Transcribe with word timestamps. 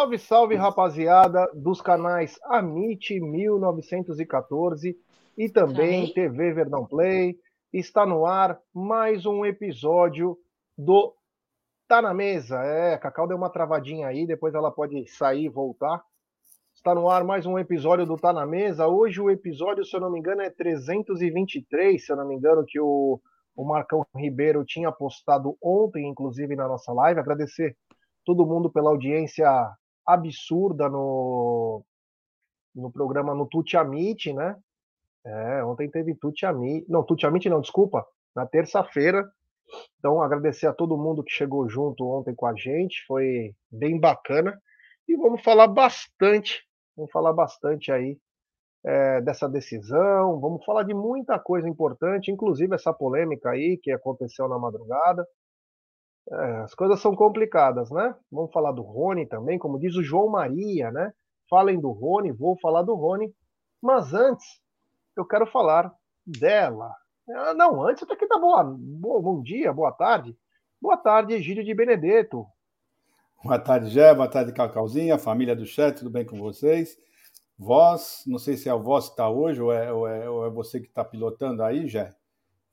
Salve, 0.00 0.18
salve, 0.18 0.54
rapaziada 0.54 1.46
dos 1.52 1.82
canais 1.82 2.40
Amit 2.44 3.20
1914 3.20 4.96
e 5.36 5.46
também 5.50 6.10
TV 6.10 6.54
Verdão 6.54 6.86
Play. 6.86 7.36
Está 7.70 8.06
no 8.06 8.24
ar 8.24 8.58
mais 8.72 9.26
um 9.26 9.44
episódio 9.44 10.38
do 10.76 11.14
Tá 11.86 12.00
na 12.00 12.14
Mesa. 12.14 12.64
É, 12.64 12.94
a 12.94 12.98
Cacau 12.98 13.28
deu 13.28 13.36
uma 13.36 13.50
travadinha 13.50 14.06
aí, 14.06 14.26
depois 14.26 14.54
ela 14.54 14.70
pode 14.70 15.06
sair 15.06 15.44
e 15.44 15.48
voltar. 15.50 16.02
Está 16.74 16.94
no 16.94 17.10
ar 17.10 17.22
mais 17.22 17.44
um 17.44 17.58
episódio 17.58 18.06
do 18.06 18.16
Tá 18.16 18.32
na 18.32 18.46
Mesa. 18.46 18.88
Hoje 18.88 19.20
o 19.20 19.30
episódio, 19.30 19.84
se 19.84 19.94
eu 19.94 20.00
não 20.00 20.10
me 20.10 20.18
engano, 20.18 20.40
é 20.40 20.48
323, 20.48 22.02
se 22.02 22.10
eu 22.10 22.16
não 22.16 22.26
me 22.26 22.36
engano, 22.36 22.64
que 22.66 22.80
o, 22.80 23.20
o 23.54 23.64
Marcão 23.66 24.06
Ribeiro 24.16 24.64
tinha 24.64 24.90
postado 24.90 25.58
ontem, 25.62 26.08
inclusive, 26.08 26.56
na 26.56 26.66
nossa 26.66 26.90
live. 26.90 27.20
Agradecer 27.20 27.76
todo 28.24 28.46
mundo 28.46 28.70
pela 28.70 28.88
audiência 28.88 29.46
absurda 30.06 30.88
no, 30.88 31.84
no 32.74 32.90
programa 32.90 33.34
no 33.34 33.46
Tutiamite, 33.46 34.32
né? 34.32 34.56
É, 35.24 35.64
ontem 35.64 35.90
teve 35.90 36.14
Tutiamite. 36.14 36.86
Não, 36.88 37.04
Tutiamite 37.04 37.48
não, 37.48 37.60
desculpa. 37.60 38.06
Na 38.34 38.46
terça-feira. 38.46 39.28
Então, 39.98 40.22
agradecer 40.22 40.66
a 40.66 40.72
todo 40.72 40.98
mundo 40.98 41.22
que 41.22 41.32
chegou 41.32 41.68
junto 41.68 42.04
ontem 42.06 42.34
com 42.34 42.46
a 42.46 42.54
gente. 42.54 43.04
Foi 43.06 43.54
bem 43.70 43.98
bacana. 43.98 44.58
E 45.08 45.16
vamos 45.16 45.42
falar 45.42 45.66
bastante, 45.66 46.62
vamos 46.96 47.10
falar 47.10 47.32
bastante 47.32 47.90
aí 47.90 48.16
é, 48.84 49.20
dessa 49.20 49.48
decisão. 49.48 50.40
Vamos 50.40 50.64
falar 50.64 50.84
de 50.84 50.94
muita 50.94 51.38
coisa 51.38 51.68
importante, 51.68 52.30
inclusive 52.30 52.74
essa 52.74 52.92
polêmica 52.92 53.50
aí 53.50 53.78
que 53.82 53.90
aconteceu 53.90 54.48
na 54.48 54.58
madrugada. 54.58 55.26
É, 56.28 56.56
as 56.58 56.74
coisas 56.74 57.00
são 57.00 57.14
complicadas, 57.14 57.90
né? 57.90 58.14
Vamos 58.30 58.52
falar 58.52 58.72
do 58.72 58.82
Rony 58.82 59.26
também, 59.26 59.58
como 59.58 59.78
diz 59.78 59.96
o 59.96 60.02
João 60.02 60.28
Maria, 60.28 60.90
né? 60.90 61.12
Falem 61.48 61.80
do 61.80 61.90
Rony, 61.90 62.30
vou 62.32 62.58
falar 62.58 62.82
do 62.82 62.94
Rony. 62.94 63.34
Mas 63.82 64.12
antes, 64.12 64.60
eu 65.16 65.24
quero 65.24 65.46
falar 65.46 65.92
dela. 66.24 66.94
Ah, 67.28 67.54
não, 67.54 67.82
antes 67.86 68.02
até 68.02 68.16
que 68.16 68.26
dar 68.26 68.38
boa, 68.38 68.62
boa, 68.64 69.20
bom 69.20 69.42
dia, 69.42 69.72
boa 69.72 69.92
tarde. 69.92 70.36
Boa 70.80 70.96
tarde, 70.96 71.34
Egídio 71.34 71.64
de 71.64 71.74
Benedetto. 71.74 72.46
Boa 73.42 73.58
tarde, 73.58 73.88
Gé. 73.88 74.14
Boa 74.14 74.28
tarde, 74.28 74.52
Cacauzinha, 74.52 75.18
família 75.18 75.56
do 75.56 75.64
chat, 75.64 75.98
tudo 75.98 76.10
bem 76.10 76.24
com 76.24 76.38
vocês? 76.38 76.96
Voz, 77.58 78.22
não 78.26 78.38
sei 78.38 78.56
se 78.56 78.68
é 78.68 78.72
a 78.72 78.76
voz 78.76 79.06
que 79.06 79.12
está 79.12 79.28
hoje 79.28 79.60
ou 79.60 79.72
é, 79.72 79.92
ou 79.92 80.06
é, 80.06 80.28
ou 80.28 80.46
é 80.46 80.50
você 80.50 80.80
que 80.80 80.88
está 80.88 81.04
pilotando 81.04 81.62
aí, 81.62 81.86
Gé. 81.88 82.14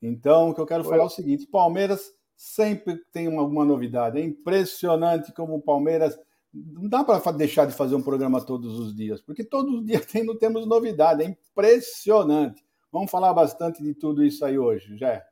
Então, 0.00 0.50
o 0.50 0.54
que 0.54 0.60
eu 0.60 0.66
quero 0.66 0.84
falar 0.84 1.02
é 1.02 1.06
o 1.06 1.10
seguinte: 1.10 1.46
Palmeiras 1.46 2.10
sempre 2.38 2.96
tem 3.12 3.36
alguma 3.36 3.64
novidade. 3.64 4.16
É 4.16 4.22
impressionante 4.22 5.32
como 5.32 5.56
o 5.56 5.60
Palmeiras. 5.60 6.16
Não 6.54 6.88
dá 6.88 7.02
para 7.02 7.32
deixar 7.32 7.66
de 7.66 7.74
fazer 7.74 7.96
um 7.96 8.02
programa 8.02 8.40
todos 8.40 8.78
os 8.78 8.94
dias, 8.94 9.20
porque 9.20 9.44
todos 9.44 9.80
os 9.80 9.84
dias 9.84 10.06
tem, 10.06 10.24
não 10.24 10.38
temos 10.38 10.64
novidade. 10.64 11.22
É 11.24 11.26
impressionante. 11.26 12.64
Vamos 12.92 13.10
falar 13.10 13.34
bastante 13.34 13.82
de 13.82 13.92
tudo 13.92 14.24
isso 14.24 14.44
aí 14.44 14.56
hoje, 14.56 14.96
já. 14.96 15.22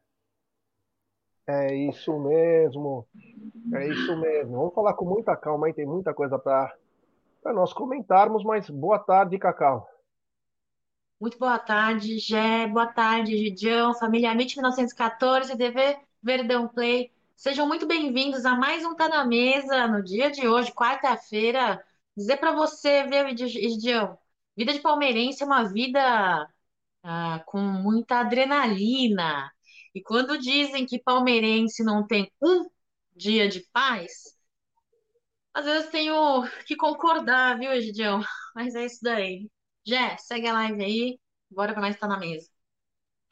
É 1.47 1.73
isso 1.77 2.19
mesmo. 2.19 3.07
É 3.73 3.89
isso 3.89 4.17
mesmo. 4.17 4.57
Vamos 4.57 4.75
falar 4.75 4.95
com 4.95 5.05
muita 5.05 5.37
calma 5.37 5.69
aí, 5.69 5.73
tem 5.73 5.87
muita 5.87 6.13
coisa 6.13 6.37
para 6.37 6.75
nós 7.55 7.73
comentarmos, 7.73 8.42
mas 8.42 8.69
boa 8.69 8.98
tarde, 8.98 9.39
Cacau. 9.39 9.89
Muito 11.20 11.39
boa 11.39 11.59
tarde, 11.59 12.19
Gé. 12.19 12.67
Boa 12.67 12.89
tarde, 12.89 13.39
Gidião, 13.39 13.95
família 13.95 14.33
MIT 14.33 14.57
1914, 14.57 15.57
TV 15.57 15.97
Verdão 16.27 16.67
Play. 16.67 17.13
Sejam 17.37 17.69
muito 17.69 17.87
bem-vindos 17.87 18.45
a 18.45 18.57
mais 18.57 18.85
um 18.85 18.97
Tá 18.97 19.09
na 19.09 19.25
Mesa 19.25 19.87
no 19.87 20.03
dia 20.03 20.29
de 20.29 20.48
hoje, 20.48 20.73
quarta-feira. 20.73 21.81
Dizer 22.17 22.39
para 22.39 22.51
você, 22.51 23.05
viu, 23.05 23.47
Gidião, 23.47 24.19
vida 24.57 24.73
de 24.73 24.81
palmeirense 24.81 25.45
é 25.45 25.47
uma 25.47 25.63
vida 25.73 26.51
ah, 27.05 27.45
com 27.47 27.61
muita 27.61 28.20
adrenalina. 28.20 29.53
E 29.95 30.03
quando 30.03 30.36
dizem 30.36 30.85
que 30.85 30.98
palmeirense 30.98 31.85
não 31.85 32.05
tem 32.05 32.33
um 32.42 32.69
dia 33.15 33.48
de 33.48 33.61
paz, 33.73 34.36
às 35.55 35.65
vezes 35.65 35.91
tenho 35.91 36.42
que 36.67 36.77
concordar, 36.77 37.57
viu, 37.59 37.73
Egidião? 37.73 38.20
Mas 38.55 38.75
é 38.75 38.85
isso 38.85 38.98
daí. 39.03 39.48
Jé, 39.86 40.17
segue 40.19 40.48
a 40.48 40.53
live 40.53 40.83
aí, 40.85 41.20
bora 41.51 41.73
para 41.73 41.83
mais 41.83 41.95
estar 41.95 42.09
na 42.09 42.19
mesa. 42.19 42.48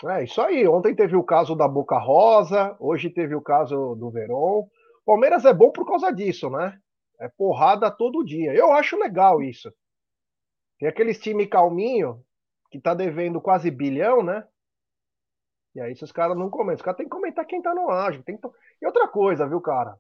É 0.03 0.25
isso 0.25 0.41
aí. 0.41 0.66
Ontem 0.66 0.94
teve 0.94 1.16
o 1.16 1.22
caso 1.22 1.55
da 1.55 1.69
Boca 1.69 1.99
Rosa, 1.99 2.77
hoje 2.81 3.10
teve 3.10 3.34
o 3.34 3.41
caso 3.41 3.94
do 3.94 4.10
Verón. 4.10 4.66
Palmeiras 5.06 5.44
é 5.44 5.53
bom 5.53 5.71
por 5.71 5.87
causa 5.87 6.10
disso, 6.10 6.50
né? 6.50 6.78
É 7.21 7.28
porrada 7.28 7.91
todo 7.91 8.25
dia. 8.25 8.53
Eu 8.53 8.72
acho 8.72 8.97
legal 8.97 9.43
isso. 9.43 9.72
Tem 10.78 10.88
aqueles 10.88 11.19
time 11.19 11.47
calminho 11.47 12.22
que 12.71 12.81
tá 12.81 12.93
devendo 12.93 13.41
quase 13.41 13.71
bilhão, 13.71 14.22
né? 14.22 14.47
E 15.75 15.81
aí, 15.81 15.94
se 15.97 16.04
os 16.04 16.12
caras 16.12 16.37
não 16.37 16.50
comentam, 16.50 16.77
os 16.77 16.83
caras 16.83 16.97
têm 16.97 17.06
que 17.06 17.10
comentar 17.10 17.47
quem 17.47 17.62
tá 17.62 17.75
no 17.75 17.91
ágio. 17.91 18.22
Tem 18.22 18.37
que... 18.37 18.49
E 18.81 18.87
outra 18.87 19.09
coisa, 19.09 19.49
viu, 19.49 19.60
cara? 19.60 19.97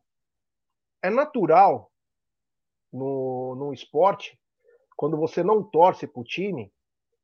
É 1.02 1.10
natural 1.10 1.90
no, 2.92 3.54
no 3.56 3.72
esporte, 3.72 4.38
quando 4.96 5.16
você 5.16 5.42
não 5.42 5.62
torce 5.62 6.06
pro 6.06 6.22
time 6.22 6.72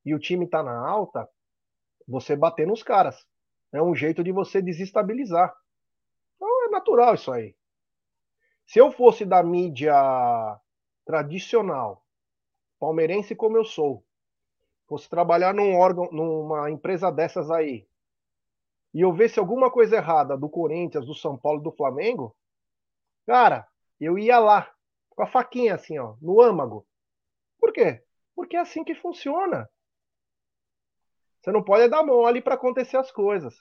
e 0.05 0.15
o 0.15 0.19
time 0.19 0.49
tá 0.49 0.63
na 0.63 0.77
alta, 0.77 1.29
você 2.07 2.37
bater 2.37 2.67
nos 2.67 2.83
caras. 2.83 3.27
É 3.73 3.81
um 3.81 3.95
jeito 3.95 4.23
de 4.25 4.33
você 4.33 4.61
desestabilizar. 4.61 5.55
Então 6.37 6.67
é 6.67 6.69
natural 6.71 7.15
isso 7.15 7.31
aí. 7.31 7.55
Se 8.67 8.79
eu 8.79 8.91
fosse 8.93 9.25
da 9.25 9.43
mídia 9.43 9.95
tradicional, 11.05 12.05
palmeirense 12.79 13.35
como 13.35 13.57
eu 13.57 13.65
sou, 13.65 14.05
fosse 14.87 15.09
trabalhar 15.09 15.55
num 15.55 15.77
órgão, 15.77 16.09
numa 16.13 16.71
empresa 16.71 17.11
dessas 17.11 17.51
aí, 17.51 17.87
e 18.93 19.01
eu 19.01 19.13
visse 19.13 19.39
alguma 19.39 19.71
coisa 19.71 19.97
errada 19.97 20.37
do 20.37 20.49
Corinthians, 20.49 21.07
do 21.07 21.15
São 21.15 21.37
Paulo, 21.37 21.61
do 21.61 21.71
Flamengo, 21.71 22.37
cara, 23.27 23.69
eu 24.01 24.19
ia 24.19 24.39
lá 24.39 24.73
com 25.11 25.23
a 25.23 25.27
faquinha 25.27 25.75
assim, 25.75 25.99
ó, 25.99 26.17
no 26.21 26.41
âmago. 26.41 26.87
Por 27.59 27.73
quê? 27.73 28.03
Porque 28.35 28.57
é 28.57 28.61
assim 28.61 28.83
que 28.83 28.95
funciona. 28.95 29.69
Você 31.41 31.51
não 31.51 31.63
pode 31.63 31.89
dar 31.89 32.05
mole 32.05 32.41
para 32.43 32.55
acontecer 32.55 32.97
as 32.97 33.11
coisas. 33.11 33.55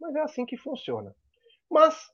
Mas 0.00 0.14
é 0.16 0.20
assim 0.20 0.46
que 0.46 0.56
funciona. 0.56 1.14
Mas, 1.70 2.10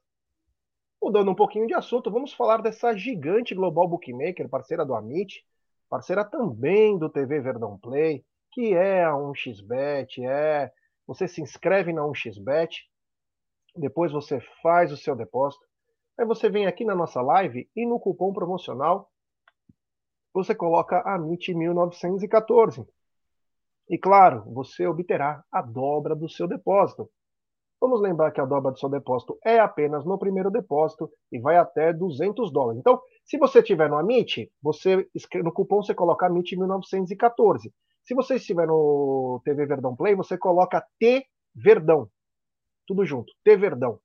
mudando 1.02 1.30
um 1.30 1.34
pouquinho 1.34 1.66
de 1.66 1.74
assunto, 1.74 2.10
vamos 2.10 2.32
falar 2.32 2.60
dessa 2.60 2.96
gigante 2.96 3.54
global 3.54 3.88
bookmaker, 3.88 4.48
parceira 4.48 4.84
do 4.84 4.94
Amit, 4.94 5.44
parceira 5.88 6.24
também 6.24 6.98
do 6.98 7.08
TV 7.08 7.40
Verdão 7.40 7.78
Play, 7.78 8.24
que 8.52 8.74
é 8.74 9.04
a 9.04 9.12
1xBet, 9.12 10.24
é. 10.24 10.72
Você 11.06 11.28
se 11.28 11.40
inscreve 11.40 11.92
na 11.92 12.02
1xBet, 12.02 12.82
depois 13.76 14.10
você 14.10 14.40
faz 14.62 14.90
o 14.90 14.96
seu 14.96 15.14
depósito, 15.14 15.64
aí 16.18 16.26
você 16.26 16.48
vem 16.48 16.66
aqui 16.66 16.84
na 16.84 16.94
nossa 16.94 17.20
live 17.22 17.70
e 17.76 17.86
no 17.86 18.00
cupom 18.00 18.32
promocional 18.32 19.10
você 20.32 20.54
coloca 20.54 21.02
AMIT1914. 21.04 22.86
E 23.88 23.96
claro, 23.96 24.42
você 24.52 24.86
obterá 24.86 25.44
a 25.50 25.62
dobra 25.62 26.14
do 26.14 26.28
seu 26.28 26.48
depósito. 26.48 27.08
Vamos 27.80 28.00
lembrar 28.00 28.32
que 28.32 28.40
a 28.40 28.44
dobra 28.44 28.72
do 28.72 28.78
seu 28.78 28.88
depósito 28.88 29.38
é 29.44 29.58
apenas 29.58 30.04
no 30.04 30.18
primeiro 30.18 30.50
depósito 30.50 31.10
e 31.30 31.38
vai 31.38 31.56
até 31.56 31.92
200 31.92 32.50
dólares. 32.50 32.80
Então, 32.80 33.00
se 33.24 33.38
você 33.38 33.60
estiver 33.60 33.88
no 33.88 33.96
Amit, 33.96 34.50
você 34.62 35.06
no 35.42 35.52
cupom 35.52 35.82
você 35.82 35.94
coloca 35.94 36.26
Amit 36.26 36.56
1914. 36.56 37.72
Se 38.02 38.14
você 38.14 38.36
estiver 38.36 38.66
no 38.66 39.40
TV 39.44 39.66
Verdão 39.66 39.94
Play, 39.94 40.14
você 40.14 40.38
coloca 40.38 40.84
T 40.98 41.26
Verdão. 41.54 42.08
Tudo 42.86 43.04
junto, 43.04 43.32
T 43.44 43.56
Verdão, 43.56 43.98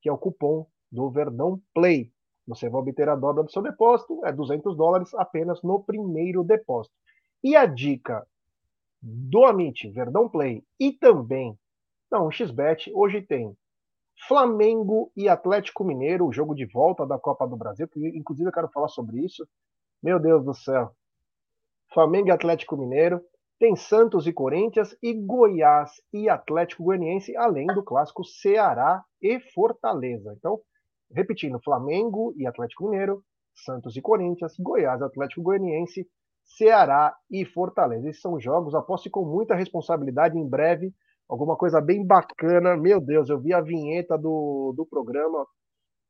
que 0.00 0.08
é 0.08 0.12
o 0.12 0.18
cupom 0.18 0.66
do 0.90 1.10
Verdão 1.10 1.60
Play. 1.74 2.10
Você 2.46 2.68
vai 2.70 2.80
obter 2.80 3.08
a 3.08 3.14
dobra 3.14 3.44
do 3.44 3.50
seu 3.50 3.60
depósito, 3.60 4.24
é 4.24 4.32
200 4.32 4.74
dólares 4.74 5.12
apenas 5.14 5.62
no 5.62 5.82
primeiro 5.82 6.42
depósito. 6.42 6.94
E 7.44 7.54
a 7.54 7.66
dica 7.66 8.26
do 9.00 9.44
Amit, 9.44 9.90
Verdão 9.90 10.28
Play 10.28 10.62
e 10.78 10.92
também 10.92 11.58
da 12.10 12.18
1xBet, 12.18 12.90
hoje 12.94 13.22
tem 13.22 13.54
Flamengo 14.26 15.12
e 15.16 15.28
Atlético 15.28 15.84
Mineiro, 15.84 16.26
o 16.26 16.32
jogo 16.32 16.54
de 16.54 16.66
volta 16.66 17.06
da 17.06 17.18
Copa 17.18 17.46
do 17.46 17.56
Brasil, 17.56 17.86
que 17.88 18.00
inclusive 18.16 18.48
eu 18.48 18.52
quero 18.52 18.68
falar 18.68 18.88
sobre 18.88 19.24
isso. 19.24 19.46
Meu 20.02 20.18
Deus 20.18 20.44
do 20.44 20.54
céu. 20.54 20.92
Flamengo 21.92 22.28
e 22.28 22.30
Atlético 22.30 22.76
Mineiro, 22.76 23.22
tem 23.58 23.74
Santos 23.74 24.26
e 24.26 24.32
Corinthians 24.32 24.96
e 25.02 25.12
Goiás 25.12 25.90
e 26.12 26.28
Atlético 26.28 26.84
Goianiense, 26.84 27.36
além 27.36 27.66
do 27.66 27.82
clássico 27.82 28.24
Ceará 28.24 29.02
e 29.20 29.40
Fortaleza. 29.52 30.32
Então, 30.36 30.60
repetindo, 31.12 31.60
Flamengo 31.62 32.32
e 32.36 32.46
Atlético 32.46 32.88
Mineiro, 32.88 33.22
Santos 33.54 33.96
e 33.96 34.00
Corinthians, 34.00 34.54
Goiás 34.58 35.00
e 35.00 35.04
Atlético 35.04 35.42
Goianiense 35.42 36.06
Ceará 36.48 37.14
e 37.30 37.44
Fortaleza. 37.44 38.08
Esses 38.08 38.22
são 38.22 38.40
jogos, 38.40 38.74
aposto 38.74 39.08
com 39.10 39.24
muita 39.24 39.54
responsabilidade 39.54 40.36
em 40.38 40.48
breve, 40.48 40.92
alguma 41.28 41.56
coisa 41.56 41.80
bem 41.80 42.04
bacana. 42.04 42.76
Meu 42.76 43.00
Deus, 43.00 43.28
eu 43.28 43.38
vi 43.38 43.52
a 43.52 43.60
vinheta 43.60 44.16
do, 44.16 44.72
do 44.76 44.84
programa, 44.86 45.46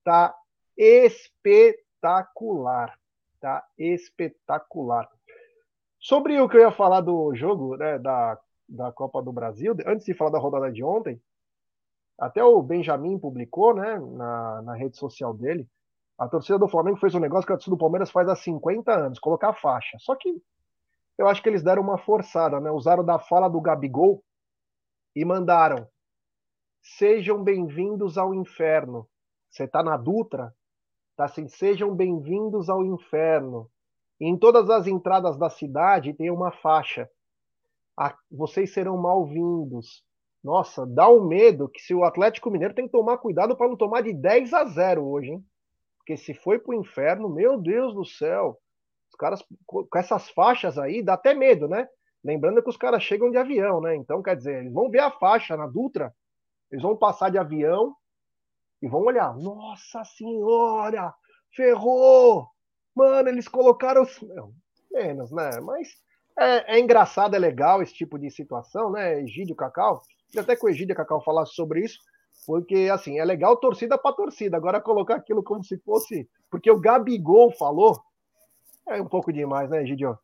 tá 0.04 0.34
espetacular. 0.76 1.78
Tá 3.40 3.64
espetacular. 3.76 5.08
Sobre 5.98 6.40
o 6.40 6.48
que 6.48 6.56
eu 6.56 6.60
ia 6.62 6.72
falar 6.72 7.00
do 7.00 7.34
jogo, 7.34 7.76
né, 7.76 7.98
da, 7.98 8.38
da 8.68 8.92
Copa 8.92 9.20
do 9.20 9.32
Brasil, 9.32 9.76
antes 9.86 10.06
de 10.06 10.14
falar 10.14 10.30
da 10.30 10.38
rodada 10.38 10.70
de 10.70 10.82
ontem, 10.84 11.20
até 12.18 12.42
o 12.42 12.62
Benjamin 12.62 13.18
publicou, 13.18 13.74
né, 13.74 13.98
na, 13.98 14.62
na 14.62 14.74
rede 14.74 14.96
social 14.96 15.34
dele, 15.34 15.68
a 16.18 16.28
torcida 16.28 16.58
do 16.58 16.68
Flamengo 16.68 16.98
fez 16.98 17.14
um 17.14 17.20
negócio 17.20 17.46
que 17.46 17.52
a 17.52 17.56
torcida 17.56 17.76
do 17.76 17.78
Palmeiras 17.78 18.10
faz 18.10 18.28
há 18.28 18.34
50 18.34 18.92
anos, 18.92 19.20
colocar 19.20 19.52
faixa. 19.54 19.96
Só 20.00 20.16
que 20.16 20.42
eu 21.16 21.28
acho 21.28 21.40
que 21.40 21.48
eles 21.48 21.62
deram 21.62 21.82
uma 21.82 21.96
forçada, 21.96 22.58
né? 22.58 22.70
Usaram 22.72 23.04
da 23.04 23.20
fala 23.20 23.48
do 23.48 23.60
Gabigol 23.60 24.22
e 25.14 25.24
mandaram: 25.24 25.88
Sejam 26.82 27.42
bem-vindos 27.42 28.18
ao 28.18 28.34
inferno. 28.34 29.08
Você 29.48 29.68
tá 29.68 29.80
na 29.80 29.96
Dutra? 29.96 30.52
Tá 31.16 31.26
assim, 31.26 31.48
sejam 31.48 31.94
bem-vindos 31.94 32.68
ao 32.68 32.84
inferno. 32.84 33.70
E 34.20 34.26
em 34.26 34.36
todas 34.36 34.68
as 34.70 34.88
entradas 34.88 35.38
da 35.38 35.48
cidade 35.48 36.14
tem 36.14 36.30
uma 36.30 36.50
faixa. 36.50 37.08
vocês 38.30 38.74
serão 38.74 38.96
mal-vindos. 38.96 40.04
Nossa, 40.42 40.84
dá 40.84 41.08
um 41.08 41.24
medo 41.24 41.68
que 41.68 41.80
se 41.80 41.94
o 41.94 42.04
Atlético 42.04 42.50
Mineiro 42.50 42.74
tem 42.74 42.86
que 42.86 42.92
tomar 42.92 43.18
cuidado 43.18 43.56
para 43.56 43.68
não 43.68 43.76
tomar 43.76 44.02
de 44.02 44.12
10 44.12 44.52
a 44.52 44.64
0 44.64 45.04
hoje, 45.04 45.30
hein? 45.30 45.44
Porque 46.08 46.16
se 46.16 46.32
foi 46.32 46.58
pro 46.58 46.72
inferno, 46.72 47.28
meu 47.28 47.60
Deus 47.60 47.92
do 47.92 48.02
céu. 48.02 48.58
Os 49.10 49.16
caras 49.18 49.44
com 49.66 49.86
essas 49.94 50.30
faixas 50.30 50.78
aí, 50.78 51.02
dá 51.02 51.12
até 51.12 51.34
medo, 51.34 51.68
né? 51.68 51.86
Lembrando 52.24 52.62
que 52.62 52.70
os 52.70 52.78
caras 52.78 53.02
chegam 53.02 53.30
de 53.30 53.36
avião, 53.36 53.78
né? 53.82 53.94
Então, 53.94 54.22
quer 54.22 54.34
dizer, 54.34 54.60
eles 54.60 54.72
vão 54.72 54.90
ver 54.90 55.00
a 55.00 55.10
faixa 55.10 55.54
na 55.54 55.66
Dutra, 55.66 56.14
eles 56.70 56.82
vão 56.82 56.96
passar 56.96 57.30
de 57.30 57.36
avião 57.36 57.94
e 58.80 58.88
vão 58.88 59.02
olhar. 59.02 59.36
Nossa 59.36 60.02
senhora! 60.02 61.12
Ferrou! 61.54 62.48
Mano, 62.96 63.28
eles 63.28 63.46
colocaram. 63.46 64.06
Não, 64.22 64.54
menos, 64.90 65.30
né? 65.30 65.60
Mas 65.60 65.88
é, 66.38 66.76
é, 66.76 66.80
engraçado, 66.80 67.36
é 67.36 67.38
legal 67.38 67.82
esse 67.82 67.92
tipo 67.92 68.18
de 68.18 68.30
situação, 68.30 68.90
né? 68.92 69.20
Egídio 69.20 69.54
Cacau. 69.54 70.00
Até 70.38 70.56
que 70.56 70.64
o 70.64 70.70
Egídio 70.70 70.96
Cacau 70.96 71.22
falasse 71.22 71.52
sobre 71.52 71.84
isso. 71.84 71.98
Porque, 72.48 72.88
assim, 72.90 73.18
é 73.18 73.24
legal 73.26 73.58
torcida 73.58 73.98
para 73.98 74.16
torcida. 74.16 74.56
Agora, 74.56 74.80
colocar 74.80 75.16
aquilo 75.16 75.42
como 75.42 75.62
se 75.62 75.76
fosse. 75.76 76.26
Porque 76.50 76.70
o 76.70 76.80
Gabigol 76.80 77.52
falou. 77.52 78.00
É 78.88 79.02
um 79.02 79.04
pouco 79.04 79.30
demais, 79.30 79.68
né, 79.68 79.84
Gidio? 79.84 80.18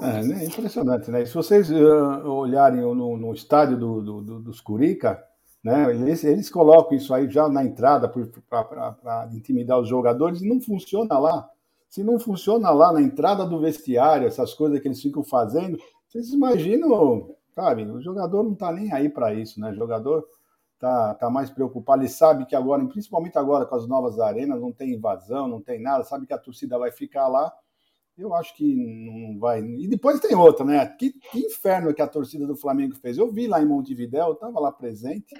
É, 0.00 0.20
é 0.20 0.44
impressionante, 0.46 1.10
né? 1.10 1.22
Se 1.26 1.34
vocês 1.34 1.70
uh, 1.70 2.26
olharem 2.26 2.80
no, 2.80 3.18
no 3.18 3.34
estádio 3.34 3.76
do, 3.76 4.00
do, 4.00 4.22
do, 4.22 4.40
dos 4.40 4.62
Curica, 4.62 5.22
né, 5.62 5.94
eles, 5.94 6.24
eles 6.24 6.48
colocam 6.48 6.96
isso 6.96 7.12
aí 7.12 7.28
já 7.28 7.50
na 7.50 7.66
entrada 7.66 8.10
para 8.48 9.28
intimidar 9.34 9.78
os 9.78 9.90
jogadores 9.90 10.40
e 10.40 10.48
não 10.48 10.58
funciona 10.58 11.18
lá. 11.18 11.46
Se 11.90 12.02
não 12.02 12.18
funciona 12.18 12.70
lá 12.70 12.94
na 12.94 13.02
entrada 13.02 13.44
do 13.44 13.60
vestiário, 13.60 14.26
essas 14.26 14.54
coisas 14.54 14.80
que 14.80 14.88
eles 14.88 15.02
ficam 15.02 15.22
fazendo, 15.22 15.76
vocês 16.08 16.32
imaginam, 16.32 17.28
sabe? 17.54 17.82
O 17.82 18.00
jogador 18.00 18.42
não 18.42 18.54
está 18.54 18.72
nem 18.72 18.90
aí 18.90 19.10
para 19.10 19.34
isso, 19.34 19.60
né? 19.60 19.70
O 19.70 19.74
jogador 19.74 20.24
tá, 20.80 21.14
tá 21.14 21.30
mais 21.30 21.50
preocupado. 21.50 22.02
Ele 22.02 22.08
sabe 22.08 22.46
que 22.46 22.56
agora, 22.56 22.84
principalmente 22.86 23.38
agora 23.38 23.66
com 23.66 23.76
as 23.76 23.86
novas 23.86 24.18
arenas, 24.18 24.60
não 24.60 24.72
tem 24.72 24.94
invasão, 24.94 25.46
não 25.46 25.60
tem 25.60 25.80
nada, 25.80 26.02
sabe 26.02 26.26
que 26.26 26.32
a 26.32 26.38
torcida 26.38 26.78
vai 26.78 26.90
ficar 26.90 27.28
lá. 27.28 27.52
Eu 28.18 28.34
acho 28.34 28.54
que 28.56 28.74
não 28.74 29.38
vai. 29.38 29.60
E 29.60 29.86
depois 29.86 30.18
tem 30.20 30.34
outra, 30.34 30.64
né? 30.64 30.84
Que, 30.86 31.12
que 31.12 31.38
inferno 31.38 31.94
que 31.94 32.02
a 32.02 32.08
torcida 32.08 32.46
do 32.46 32.56
Flamengo 32.56 32.94
fez. 32.96 33.16
Eu 33.16 33.30
vi 33.30 33.46
lá 33.46 33.62
em 33.62 33.66
Montevidéu, 33.66 34.32
estava 34.32 34.58
lá 34.58 34.72
presente, 34.72 35.34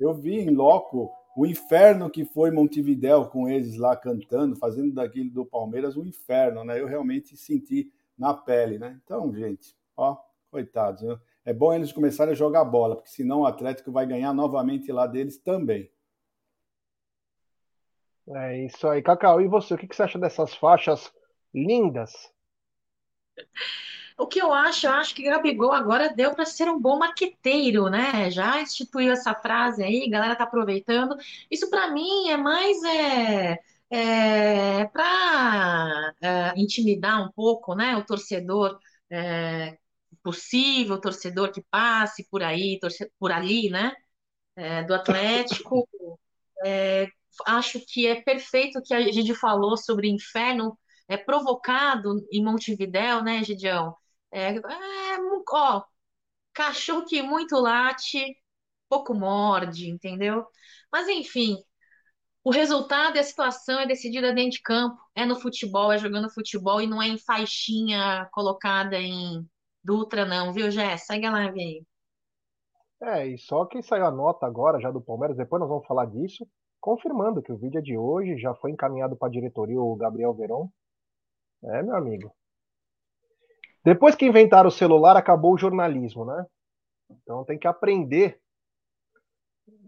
eu 0.00 0.12
vi 0.14 0.40
em 0.40 0.50
loco 0.50 1.10
o 1.36 1.46
inferno 1.46 2.10
que 2.10 2.24
foi 2.24 2.50
Montevidéu 2.50 3.26
com 3.26 3.48
eles 3.48 3.76
lá 3.76 3.96
cantando, 3.96 4.56
fazendo 4.56 4.92
daquilo 4.92 5.30
do 5.30 5.46
Palmeiras 5.46 5.96
um 5.96 6.04
inferno, 6.04 6.64
né? 6.64 6.80
Eu 6.80 6.86
realmente 6.86 7.36
senti 7.36 7.92
na 8.16 8.34
pele, 8.34 8.78
né? 8.78 9.00
Então, 9.04 9.32
gente, 9.32 9.76
ó, 9.96 10.16
coitados? 10.50 11.02
É 11.48 11.52
bom 11.54 11.72
eles 11.72 11.92
começarem 11.92 12.32
a 12.32 12.36
jogar 12.36 12.62
bola, 12.62 12.96
porque 12.96 13.08
senão 13.08 13.40
o 13.40 13.46
Atlético 13.46 13.90
vai 13.90 14.06
ganhar 14.06 14.34
novamente 14.34 14.92
lá 14.92 15.06
deles 15.06 15.38
também. 15.38 15.90
É 18.28 18.66
isso 18.66 18.86
aí, 18.86 19.00
Cacau. 19.00 19.40
E 19.40 19.48
você, 19.48 19.72
o 19.72 19.78
que 19.78 19.88
você 19.90 20.02
acha 20.02 20.18
dessas 20.18 20.54
faixas 20.54 21.10
lindas? 21.54 22.12
O 24.18 24.26
que 24.26 24.42
eu 24.42 24.52
acho, 24.52 24.86
eu 24.86 24.92
acho 24.92 25.14
que 25.14 25.22
Gabigol 25.22 25.72
agora 25.72 26.12
deu 26.14 26.34
para 26.34 26.44
ser 26.44 26.68
um 26.68 26.78
bom 26.78 26.98
marqueteiro, 26.98 27.88
né? 27.88 28.30
Já 28.30 28.60
instituiu 28.60 29.10
essa 29.10 29.34
frase 29.34 29.82
aí, 29.82 30.04
a 30.06 30.10
galera 30.10 30.36
tá 30.36 30.44
aproveitando. 30.44 31.16
Isso 31.50 31.70
para 31.70 31.90
mim 31.90 32.28
é 32.28 32.36
mais 32.36 32.76
é, 32.84 33.58
é 33.90 34.84
para 34.84 36.14
é, 36.20 36.60
intimidar 36.60 37.26
um 37.26 37.32
pouco, 37.32 37.74
né? 37.74 37.96
O 37.96 38.04
torcedor 38.04 38.78
é, 39.08 39.78
possível 40.28 41.00
torcedor 41.00 41.50
que 41.50 41.62
passe 41.70 42.28
por 42.28 42.42
aí, 42.42 42.78
torce, 42.78 43.10
por 43.18 43.32
ali, 43.32 43.70
né? 43.70 43.94
É, 44.54 44.82
do 44.84 44.94
Atlético. 44.94 45.88
É, 46.66 47.06
acho 47.46 47.78
que 47.86 48.04
é 48.08 48.20
perfeito 48.20 48.80
o 48.80 48.82
que 48.82 48.92
a 48.92 49.12
gente 49.12 49.32
falou 49.32 49.76
sobre 49.76 50.08
inferno 50.08 50.76
é 51.06 51.16
provocado 51.16 52.16
em 52.32 52.42
Montevidéu, 52.42 53.22
né, 53.22 53.44
Gidião? 53.44 53.94
É, 54.32 54.56
é, 54.56 55.18
ó, 55.52 55.84
cachorro 56.52 57.06
que 57.06 57.22
muito 57.22 57.54
late, 57.60 58.36
pouco 58.88 59.14
morde, 59.14 59.88
entendeu? 59.88 60.44
Mas 60.92 61.06
enfim, 61.06 61.56
o 62.42 62.50
resultado 62.50 63.16
e 63.16 63.20
a 63.20 63.24
situação 63.24 63.78
é 63.78 63.86
decidida 63.86 64.34
dentro 64.34 64.52
de 64.52 64.62
campo, 64.62 64.98
é 65.14 65.24
no 65.24 65.38
futebol, 65.38 65.92
é 65.92 65.98
jogando 65.98 66.28
futebol 66.28 66.80
e 66.80 66.88
não 66.88 67.00
é 67.00 67.06
em 67.06 67.18
faixinha 67.18 68.28
colocada 68.32 68.98
em 68.98 69.46
Dutra 69.88 70.26
não, 70.26 70.52
viu, 70.52 70.70
Jé? 70.70 70.98
Segue 70.98 71.24
a 71.24 71.30
live 71.30 71.58
aí. 71.58 71.86
É, 73.00 73.26
e 73.26 73.38
só 73.38 73.64
que 73.64 73.82
saiu 73.82 74.04
a 74.04 74.10
nota 74.10 74.44
agora 74.44 74.78
já 74.78 74.90
do 74.90 75.00
Palmeiras, 75.00 75.34
depois 75.34 75.60
nós 75.60 75.68
vamos 75.68 75.86
falar 75.86 76.04
disso, 76.04 76.46
confirmando 76.78 77.40
que 77.40 77.50
o 77.50 77.56
vídeo 77.56 77.78
é 77.78 77.80
de 77.80 77.96
hoje, 77.96 78.36
já 78.36 78.54
foi 78.56 78.70
encaminhado 78.70 79.16
para 79.16 79.28
a 79.28 79.30
diretoria 79.30 79.80
o 79.80 79.96
Gabriel 79.96 80.34
Veron. 80.34 80.68
É, 81.64 81.82
meu 81.82 81.96
amigo. 81.96 82.30
Depois 83.82 84.14
que 84.14 84.26
inventaram 84.26 84.68
o 84.68 84.70
celular, 84.70 85.16
acabou 85.16 85.54
o 85.54 85.58
jornalismo, 85.58 86.26
né? 86.26 86.44
Então 87.10 87.42
tem 87.46 87.58
que 87.58 87.66
aprender. 87.66 88.38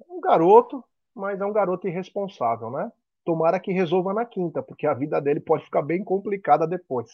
Um 0.09 0.19
garoto, 0.19 0.83
mas 1.15 1.39
é 1.39 1.45
um 1.45 1.53
garoto 1.53 1.87
irresponsável, 1.87 2.71
né? 2.71 2.91
Tomara 3.23 3.61
que 3.61 3.71
resolva 3.71 4.15
na 4.15 4.25
quinta, 4.25 4.63
porque 4.63 4.87
a 4.87 4.95
vida 4.95 5.21
dele 5.21 5.41
pode 5.41 5.67
ficar 5.67 5.83
bem 5.83 6.03
complicada 6.03 6.67
depois. 6.67 7.11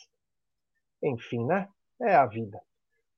Enfim, 1.02 1.44
né? 1.44 1.68
É 2.00 2.14
a 2.14 2.26
vida. 2.26 2.60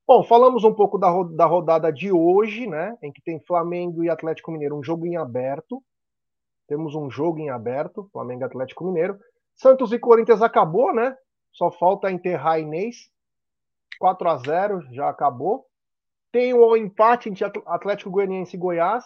Bom, 0.09 0.25
falamos 0.25 0.65
um 0.65 0.73
pouco 0.73 0.97
da, 0.97 1.11
da 1.35 1.45
rodada 1.45 1.93
de 1.93 2.11
hoje, 2.11 2.67
né? 2.67 2.97
Em 3.03 3.12
que 3.12 3.21
tem 3.21 3.38
Flamengo 3.41 4.03
e 4.03 4.09
Atlético 4.09 4.50
Mineiro, 4.50 4.75
um 4.75 4.83
jogo 4.83 5.07
em 5.07 5.19
aberto. 5.19 5.85
Temos 6.67 6.95
um 6.95 7.11
jogo 7.11 7.41
em 7.41 7.50
aberto, 7.50 8.09
Flamengo 8.11 8.41
e 8.41 8.45
Atlético 8.45 8.87
Mineiro. 8.87 9.19
Santos 9.55 9.93
e 9.93 9.99
Corinthians 9.99 10.41
acabou, 10.41 10.95
né? 10.95 11.15
Só 11.53 11.71
falta 11.71 12.11
enterrar 12.11 12.59
Inês. 12.59 13.11
4 13.99 14.31
a 14.31 14.37
0 14.38 14.95
já 14.95 15.11
acabou. 15.11 15.67
Tem 16.33 16.55
o 16.55 16.73
um 16.73 16.75
empate 16.75 17.29
entre 17.29 17.45
Atlético 17.67 18.11
Goianiense 18.11 18.57
e 18.57 18.59
Goiás. 18.59 19.05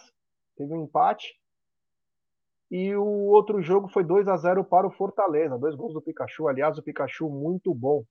Teve 0.55 0.73
um 0.73 0.85
empate. 0.85 1.37
E 2.71 2.95
o 2.95 3.03
outro 3.03 3.61
jogo 3.61 3.89
foi 3.89 4.05
2 4.05 4.25
a 4.29 4.37
0 4.37 4.63
para 4.63 4.87
o 4.87 4.91
Fortaleza. 4.91 5.57
Dois 5.57 5.75
gols 5.75 5.93
do 5.93 6.01
Pikachu. 6.01 6.47
Aliás, 6.47 6.77
o 6.77 6.83
Pikachu 6.83 7.29
muito 7.29 7.73
bom. 7.73 8.05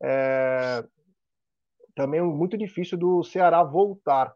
É 0.00 0.84
também 1.96 2.20
muito 2.22 2.56
difícil 2.58 2.96
do 2.96 3.24
Ceará 3.24 3.64
voltar. 3.64 4.32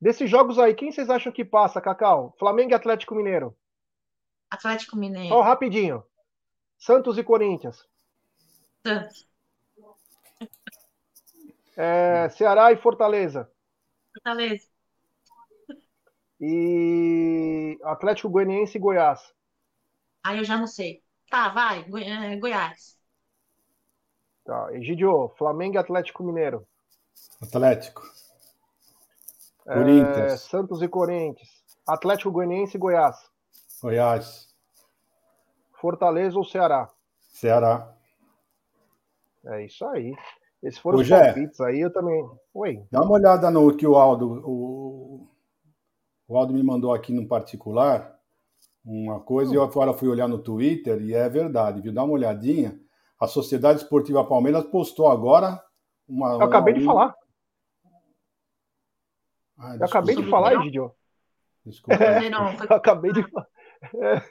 Desses 0.00 0.30
jogos 0.30 0.58
aí, 0.58 0.74
quem 0.74 0.92
vocês 0.92 1.10
acham 1.10 1.32
que 1.32 1.44
passa, 1.44 1.80
Cacau? 1.80 2.34
Flamengo 2.38 2.70
e 2.70 2.74
Atlético 2.74 3.14
Mineiro? 3.14 3.56
Atlético 4.50 4.96
Mineiro. 4.96 5.30
Só 5.30 5.40
rapidinho. 5.40 6.04
Santos 6.78 7.18
e 7.18 7.24
Corinthians. 7.24 7.86
Santos. 8.86 9.28
É, 11.76 12.28
Ceará 12.28 12.72
e 12.72 12.76
Fortaleza. 12.76 13.50
Fortaleza. 14.12 14.66
E 16.40 17.78
Atlético 17.82 18.28
Goianiense 18.28 18.76
e 18.76 18.80
Goiás. 18.80 19.20
Aí 20.22 20.38
eu 20.38 20.44
já 20.44 20.58
não 20.58 20.66
sei. 20.66 21.02
Tá, 21.30 21.48
vai. 21.48 21.86
É, 22.02 22.36
Goiás. 22.36 22.99
Tá. 24.44 24.68
Egidio, 24.74 25.28
Flamengo 25.36 25.74
e 25.74 25.78
Atlético 25.78 26.22
Mineiro. 26.22 26.66
Atlético. 27.42 28.02
É, 29.66 29.74
Corinthians. 29.74 30.40
Santos 30.40 30.82
e 30.82 30.88
Corinthians. 30.88 31.48
Atlético 31.86 32.30
Goianiense 32.30 32.76
e 32.76 32.80
Goiás. 32.80 33.16
Goiás. 33.82 34.48
Fortaleza 35.80 36.36
ou 36.36 36.44
Ceará? 36.44 36.88
Ceará. 37.32 37.94
É 39.46 39.64
isso 39.64 39.84
aí. 39.86 40.14
Esses 40.62 40.78
foram 40.78 40.98
Ô, 40.98 41.00
os 41.00 41.08
palpites 41.08 41.60
aí, 41.60 41.80
eu 41.80 41.92
também. 41.92 42.28
Oi. 42.52 42.84
Dá 42.90 43.00
uma 43.02 43.12
olhada 43.12 43.50
no 43.50 43.74
que 43.74 43.86
o 43.86 43.96
Aldo. 43.96 44.42
O, 44.44 45.26
o 46.28 46.36
Aldo 46.36 46.52
me 46.52 46.62
mandou 46.62 46.92
aqui 46.92 47.12
no 47.12 47.26
particular. 47.26 48.18
uma 48.84 49.20
coisa, 49.20 49.52
e 49.52 49.56
eu 49.56 49.62
agora 49.62 49.94
fui 49.94 50.08
olhar 50.08 50.28
no 50.28 50.38
Twitter 50.38 51.00
e 51.00 51.14
é 51.14 51.28
verdade, 51.28 51.80
viu? 51.80 51.92
Dá 51.92 52.02
uma 52.02 52.12
olhadinha. 52.12 52.78
A 53.20 53.26
Sociedade 53.26 53.82
Esportiva 53.82 54.24
Palmeiras 54.24 54.64
postou 54.64 55.08
agora 55.08 55.62
uma. 56.08 56.32
Eu 56.32 56.42
acabei 56.42 56.72
uma... 56.72 56.80
de 56.80 56.86
falar. 56.86 57.14
Ah, 59.58 59.76
eu 59.76 59.84
acabei 59.84 60.16
de 60.16 60.30
falar, 60.30 60.54
Egidio. 60.54 60.90
Desculpa. 61.64 62.02
É, 62.02 62.30
não, 62.30 62.56
foi... 62.56 62.66
Acabei 62.74 63.12
de 63.12 63.22
falar. 63.30 63.46
É, 63.94 64.22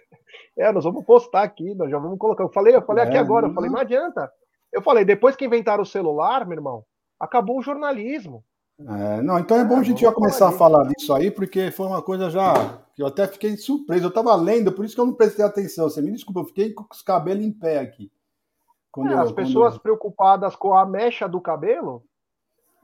é, 0.58 0.72
nós 0.72 0.84
vamos 0.84 1.05
postar 1.05 1.43
aqui, 1.43 1.75
nós 1.75 1.89
já 1.91 2.00
vamos 2.00 2.17
colocar. 2.17 2.43
Eu 2.43 2.50
falei, 2.50 2.75
eu 2.75 2.81
falei 2.81 3.03
é, 3.03 3.08
aqui 3.08 3.17
agora, 3.17 3.48
eu 3.48 3.53
falei, 3.53 3.69
não 3.69 3.79
adianta. 3.79 4.31
Eu 4.72 4.81
falei, 4.81 5.05
depois 5.05 5.36
que 5.36 5.46
inventaram 5.46 5.84
o 5.84 5.86
celular, 5.86 6.46
meu 6.46 6.58
irmão, 6.58 6.84
acabou 7.19 7.60
o 7.60 7.62
jornalismo. 7.62 8.43
É, 8.79 9.22
não, 9.22 9.38
então 9.38 9.60
é 9.60 9.65
bom 9.65 9.77
a 9.77 9.84
gente 9.84 10.01
já 10.01 10.12
começar 10.12 10.50
a 10.50 10.53
falar 10.53 10.88
disso 10.88 11.13
aí, 11.13 11.29
porque 11.29 11.69
foi 11.69 11.86
uma 11.86 12.01
coisa 12.01 12.29
já 12.29 12.53
que 12.96 13.03
eu 13.03 13.08
até 13.08 13.27
fiquei 13.27 13.55
surpreso. 13.58 14.05
Eu 14.05 14.10
estava 14.10 14.34
lendo, 14.36 14.72
por 14.72 14.84
isso 14.84 14.96
que 14.96 15.01
eu 15.01 15.05
não 15.05 15.13
prestei 15.13 15.46
atenção. 15.46 15.89
Você 15.89 16.01
me 16.01 16.12
desculpa, 16.12 16.39
eu 16.39 16.46
fiquei 16.46 16.74
com 16.74 16.86
os 16.91 17.01
cabelos 17.01 17.43
em 17.43 17.51
pé 17.51 17.79
aqui. 17.79 18.12
É, 18.98 19.13
eu, 19.13 19.19
as 19.19 19.31
pessoas 19.31 19.74
quando... 19.75 19.81
preocupadas 19.81 20.55
com 20.55 20.74
a 20.74 20.86
mecha 20.86 21.27
do 21.27 21.39
cabelo. 21.39 22.03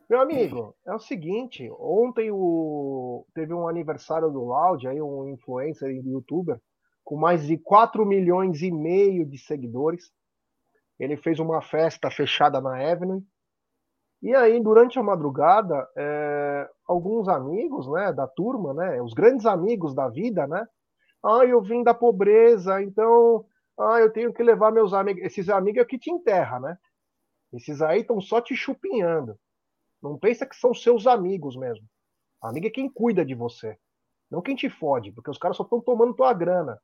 Meu 0.09 0.21
amigo, 0.21 0.75
é 0.85 0.93
o 0.93 0.99
seguinte: 0.99 1.69
ontem 1.79 2.29
o... 2.31 3.25
teve 3.33 3.53
um 3.53 3.67
aniversário 3.67 4.29
do 4.29 4.43
Loud, 4.43 4.87
aí 4.87 5.01
um 5.01 5.27
influencer 5.27 5.89
e 5.89 6.09
youtuber, 6.09 6.59
com 7.03 7.17
mais 7.17 7.45
de 7.47 7.57
4 7.57 8.05
milhões 8.05 8.61
e 8.61 8.71
meio 8.71 9.25
de 9.25 9.37
seguidores. 9.37 10.11
Ele 10.99 11.17
fez 11.17 11.39
uma 11.39 11.61
festa 11.61 12.09
fechada 12.09 12.61
na 12.61 12.77
Avenue 12.77 13.21
e 14.25 14.33
aí, 14.33 14.59
durante 14.59 14.97
a 14.97 15.03
madrugada, 15.03 15.87
é, 15.95 16.67
alguns 16.87 17.27
amigos 17.27 17.87
né, 17.91 18.11
da 18.11 18.25
turma, 18.27 18.73
né, 18.73 18.99
os 18.99 19.13
grandes 19.13 19.45
amigos 19.45 19.93
da 19.93 20.07
vida, 20.07 20.47
né? 20.47 20.65
Ah, 21.23 21.45
eu 21.45 21.61
vim 21.61 21.83
da 21.83 21.93
pobreza, 21.93 22.81
então 22.81 23.45
ah, 23.77 23.99
eu 23.99 24.11
tenho 24.11 24.33
que 24.33 24.41
levar 24.41 24.71
meus 24.71 24.93
amigos. 24.93 25.23
Esses 25.23 25.49
amigos 25.49 25.81
é 25.81 25.85
que 25.85 25.99
te 25.99 26.09
enterra, 26.09 26.59
né? 26.59 26.77
Esses 27.53 27.81
aí 27.81 28.01
estão 28.01 28.21
só 28.21 28.41
te 28.41 28.55
chupinhando. 28.55 29.37
Não 30.01 30.17
pensa 30.17 30.45
que 30.45 30.55
são 30.55 30.73
seus 30.73 31.07
amigos 31.07 31.55
mesmo. 31.55 31.85
Amigo 32.41 32.67
é 32.67 32.69
quem 32.69 32.89
cuida 32.89 33.25
de 33.25 33.33
você. 33.33 33.77
Não 34.29 34.41
quem 34.41 34.55
te 34.55 34.69
fode, 34.69 35.11
porque 35.11 35.29
os 35.29 35.37
caras 35.37 35.57
só 35.57 35.63
estão 35.63 35.81
tomando 35.81 36.13
tua 36.13 36.33
grana. 36.33 36.79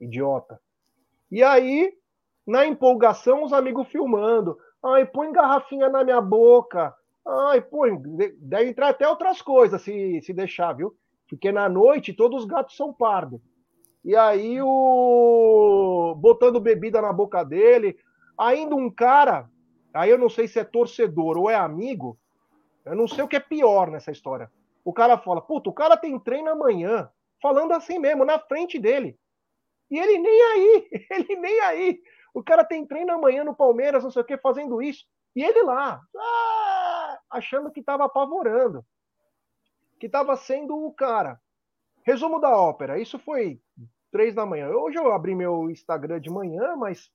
Idiota. 0.00 0.60
E 1.30 1.42
aí, 1.42 1.92
na 2.46 2.66
empolgação, 2.66 3.42
os 3.42 3.52
amigos 3.52 3.88
filmando. 3.88 4.58
Ai, 4.82 5.06
põe 5.06 5.32
garrafinha 5.32 5.88
na 5.88 6.04
minha 6.04 6.20
boca. 6.20 6.94
Ai, 7.26 7.60
põe. 7.60 8.00
Deve 8.38 8.70
entrar 8.70 8.90
até 8.90 9.08
outras 9.08 9.40
coisas 9.40 9.80
se, 9.82 10.20
se 10.22 10.32
deixar, 10.32 10.74
viu? 10.74 10.94
Porque 11.28 11.50
na 11.50 11.68
noite 11.68 12.12
todos 12.12 12.42
os 12.42 12.46
gatos 12.46 12.76
são 12.76 12.92
pardos. 12.92 13.40
E 14.04 14.14
aí 14.14 14.60
o. 14.60 16.14
botando 16.18 16.60
bebida 16.60 17.00
na 17.00 17.12
boca 17.12 17.42
dele. 17.42 17.98
Ainda 18.36 18.74
um 18.74 18.90
cara, 18.90 19.48
aí 19.94 20.10
eu 20.10 20.18
não 20.18 20.28
sei 20.28 20.46
se 20.46 20.58
é 20.58 20.64
torcedor 20.64 21.38
ou 21.38 21.48
é 21.48 21.54
amigo. 21.54 22.18
Eu 22.84 22.94
não 22.94 23.08
sei 23.08 23.24
o 23.24 23.28
que 23.28 23.36
é 23.36 23.40
pior 23.40 23.90
nessa 23.90 24.10
história. 24.10 24.50
O 24.84 24.92
cara 24.92 25.16
fala, 25.16 25.40
puta, 25.40 25.70
o 25.70 25.72
cara 25.72 25.96
tem 25.96 26.18
treino 26.18 26.50
amanhã. 26.50 27.08
Falando 27.40 27.72
assim 27.72 27.98
mesmo, 27.98 28.24
na 28.24 28.38
frente 28.38 28.78
dele. 28.78 29.18
E 29.90 29.98
ele 29.98 30.18
nem 30.18 30.42
aí, 30.42 30.88
ele 31.10 31.36
nem 31.36 31.60
aí. 31.60 32.00
O 32.34 32.42
cara 32.42 32.64
tem 32.64 32.86
treino 32.86 33.12
amanhã 33.12 33.44
no 33.44 33.54
Palmeiras, 33.54 34.04
não 34.04 34.10
sei 34.10 34.22
o 34.22 34.24
que, 34.24 34.36
fazendo 34.36 34.82
isso. 34.82 35.06
E 35.34 35.42
ele 35.42 35.62
lá, 35.62 36.00
ah, 36.16 37.18
achando 37.30 37.70
que 37.70 37.80
estava 37.80 38.04
apavorando. 38.04 38.84
Que 39.98 40.06
estava 40.06 40.36
sendo 40.36 40.76
o 40.76 40.92
cara. 40.92 41.40
Resumo 42.02 42.38
da 42.38 42.54
ópera. 42.56 42.98
Isso 42.98 43.18
foi 43.18 43.60
três 44.14 44.32
da 44.32 44.46
manhã. 44.46 44.68
Hoje 44.68 44.96
eu 44.96 45.10
abri 45.10 45.34
meu 45.34 45.68
Instagram 45.68 46.20
de 46.20 46.30
manhã, 46.30 46.76
mas 46.76 47.10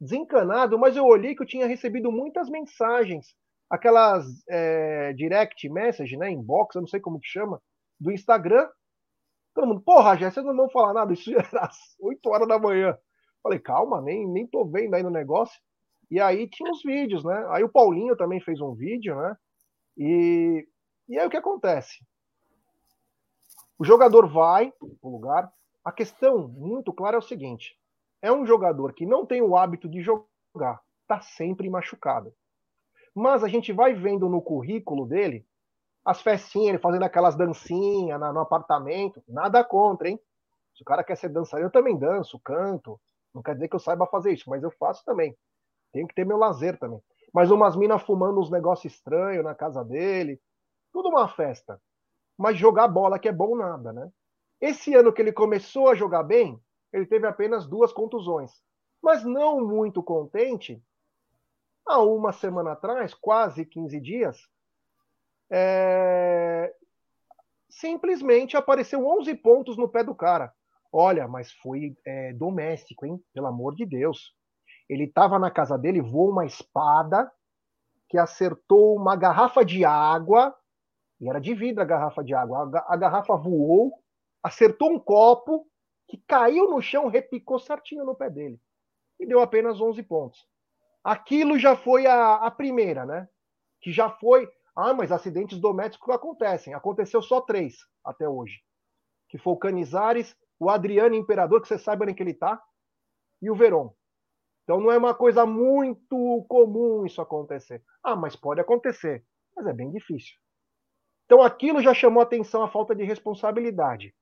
desencanado, 0.00 0.78
mas 0.78 0.96
eu 0.96 1.04
olhei 1.04 1.34
que 1.34 1.42
eu 1.42 1.46
tinha 1.46 1.66
recebido 1.66 2.12
muitas 2.12 2.48
mensagens. 2.48 3.34
Aquelas 3.68 4.24
é, 4.48 5.12
direct 5.14 5.68
message, 5.68 6.16
né? 6.16 6.30
Inbox, 6.30 6.76
eu 6.76 6.82
não 6.82 6.86
sei 6.86 7.00
como 7.00 7.18
que 7.18 7.26
chama, 7.26 7.60
do 7.98 8.12
Instagram. 8.12 8.68
Todo 9.52 9.66
mundo, 9.66 9.80
porra, 9.80 10.16
já 10.16 10.30
vocês 10.30 10.46
não 10.46 10.54
vão 10.54 10.70
falar 10.70 10.92
nada, 10.94 11.12
isso 11.12 11.28
era 11.36 11.64
às 11.64 11.76
8 11.98 12.24
horas 12.30 12.46
da 12.46 12.56
manhã. 12.56 12.96
Falei, 13.42 13.58
calma, 13.58 14.00
nem, 14.00 14.24
nem 14.24 14.46
tô 14.46 14.64
vendo 14.64 14.94
aí 14.94 15.02
no 15.02 15.10
negócio. 15.10 15.60
E 16.08 16.20
aí 16.20 16.48
tinha 16.48 16.70
os 16.70 16.84
vídeos, 16.84 17.24
né? 17.24 17.46
Aí 17.48 17.64
o 17.64 17.68
Paulinho 17.68 18.16
também 18.16 18.40
fez 18.40 18.60
um 18.60 18.74
vídeo, 18.76 19.16
né? 19.16 19.36
E, 19.98 20.68
e 21.08 21.18
aí 21.18 21.26
o 21.26 21.30
que 21.30 21.36
acontece? 21.36 21.98
O 23.76 23.84
jogador 23.84 24.32
vai 24.32 24.72
pro 25.00 25.10
lugar. 25.10 25.52
A 25.84 25.92
questão 25.92 26.48
muito 26.48 26.92
clara 26.92 27.16
é 27.16 27.18
o 27.18 27.22
seguinte: 27.22 27.78
é 28.22 28.32
um 28.32 28.46
jogador 28.46 28.94
que 28.94 29.04
não 29.04 29.26
tem 29.26 29.42
o 29.42 29.56
hábito 29.56 29.88
de 29.88 30.00
jogar, 30.00 30.80
tá 31.06 31.20
sempre 31.20 31.68
machucado. 31.68 32.32
Mas 33.14 33.44
a 33.44 33.48
gente 33.48 33.72
vai 33.72 33.94
vendo 33.94 34.28
no 34.28 34.42
currículo 34.42 35.06
dele 35.06 35.46
as 36.04 36.20
festinhas, 36.20 36.68
ele 36.70 36.78
fazendo 36.78 37.04
aquelas 37.04 37.36
dancinhas 37.36 38.20
no 38.20 38.40
apartamento. 38.40 39.22
Nada 39.28 39.64
contra, 39.64 40.08
hein? 40.08 40.20
Se 40.74 40.82
o 40.82 40.84
cara 40.84 41.04
quer 41.04 41.16
ser 41.16 41.28
dançarino, 41.28 41.68
eu 41.68 41.72
também 41.72 41.96
danço, 41.96 42.38
canto, 42.40 43.00
não 43.34 43.42
quer 43.42 43.54
dizer 43.54 43.68
que 43.68 43.76
eu 43.76 43.80
saiba 43.80 44.06
fazer 44.06 44.32
isso, 44.32 44.50
mas 44.50 44.62
eu 44.62 44.70
faço 44.72 45.04
também. 45.04 45.36
Tenho 45.92 46.06
que 46.08 46.14
ter 46.14 46.26
meu 46.26 46.36
lazer 46.36 46.78
também. 46.78 47.00
Mas 47.32 47.50
umas 47.50 47.76
minas 47.76 48.02
fumando 48.02 48.40
uns 48.40 48.50
negócios 48.50 48.92
estranhos 48.92 49.44
na 49.44 49.54
casa 49.54 49.84
dele. 49.84 50.40
Tudo 50.92 51.08
uma 51.08 51.28
festa. 51.28 51.80
Mas 52.36 52.58
jogar 52.58 52.88
bola 52.88 53.18
que 53.18 53.28
é 53.28 53.32
bom 53.32 53.56
nada, 53.56 53.92
né? 53.92 54.10
Esse 54.60 54.94
ano 54.94 55.12
que 55.12 55.20
ele 55.20 55.32
começou 55.32 55.88
a 55.88 55.94
jogar 55.94 56.22
bem, 56.22 56.60
ele 56.92 57.06
teve 57.06 57.26
apenas 57.26 57.66
duas 57.66 57.92
contusões. 57.92 58.52
Mas 59.02 59.24
não 59.24 59.60
muito 59.60 60.02
contente, 60.02 60.82
há 61.86 62.00
uma 62.00 62.32
semana 62.32 62.72
atrás, 62.72 63.12
quase 63.12 63.64
15 63.64 64.00
dias, 64.00 64.48
é... 65.50 66.74
simplesmente 67.68 68.56
apareceu 68.56 69.06
11 69.06 69.34
pontos 69.36 69.76
no 69.76 69.88
pé 69.88 70.02
do 70.02 70.14
cara. 70.14 70.52
Olha, 70.92 71.26
mas 71.26 71.52
foi 71.52 71.96
é, 72.06 72.32
doméstico, 72.32 73.04
hein? 73.04 73.20
Pelo 73.32 73.48
amor 73.48 73.74
de 73.74 73.84
Deus. 73.84 74.32
Ele 74.88 75.04
estava 75.04 75.38
na 75.38 75.50
casa 75.50 75.76
dele, 75.76 76.00
voou 76.00 76.30
uma 76.30 76.46
espada 76.46 77.30
que 78.08 78.16
acertou 78.16 78.96
uma 78.96 79.16
garrafa 79.16 79.64
de 79.64 79.84
água, 79.84 80.54
e 81.20 81.28
era 81.28 81.40
de 81.40 81.52
vidro 81.52 81.82
a 81.82 81.86
garrafa 81.86 82.22
de 82.22 82.32
água. 82.32 82.70
A, 82.72 82.94
a 82.94 82.96
garrafa 82.96 83.34
voou, 83.34 84.03
acertou 84.44 84.92
um 84.92 84.98
copo 84.98 85.66
que 86.06 86.18
caiu 86.28 86.70
no 86.70 86.82
chão, 86.82 87.08
repicou 87.08 87.58
certinho 87.58 88.04
no 88.04 88.14
pé 88.14 88.28
dele. 88.28 88.60
E 89.18 89.24
deu 89.24 89.40
apenas 89.40 89.80
11 89.80 90.02
pontos. 90.02 90.46
Aquilo 91.02 91.58
já 91.58 91.74
foi 91.74 92.06
a, 92.06 92.34
a 92.34 92.50
primeira, 92.50 93.06
né? 93.06 93.26
Que 93.80 93.90
já 93.90 94.10
foi. 94.10 94.46
Ah, 94.76 94.92
mas 94.92 95.10
acidentes 95.10 95.58
domésticos 95.58 96.14
acontecem. 96.14 96.74
Aconteceu 96.74 97.22
só 97.22 97.40
três 97.40 97.78
até 98.04 98.28
hoje. 98.28 98.60
Que 99.30 99.38
foi 99.38 99.54
o 99.54 99.58
Canizares, 99.58 100.36
o 100.58 100.68
Adriano 100.68 101.14
Imperador, 101.14 101.62
que 101.62 101.68
você 101.68 101.78
sabe 101.78 102.04
onde 102.04 102.14
que 102.14 102.22
ele 102.22 102.32
está, 102.32 102.62
e 103.40 103.50
o 103.50 103.54
Veron. 103.54 103.94
Então 104.64 104.80
não 104.80 104.90
é 104.90 104.98
uma 104.98 105.14
coisa 105.14 105.46
muito 105.46 106.44
comum 106.48 107.06
isso 107.06 107.20
acontecer. 107.20 107.82
Ah, 108.02 108.16
mas 108.16 108.36
pode 108.36 108.60
acontecer, 108.60 109.24
mas 109.56 109.66
é 109.66 109.72
bem 109.72 109.90
difícil. 109.90 110.34
Então 111.24 111.42
aquilo 111.42 111.82
já 111.82 111.94
chamou 111.94 112.22
atenção 112.22 112.62
a 112.62 112.70
falta 112.70 112.94
de 112.94 113.04
responsabilidade. 113.04 114.14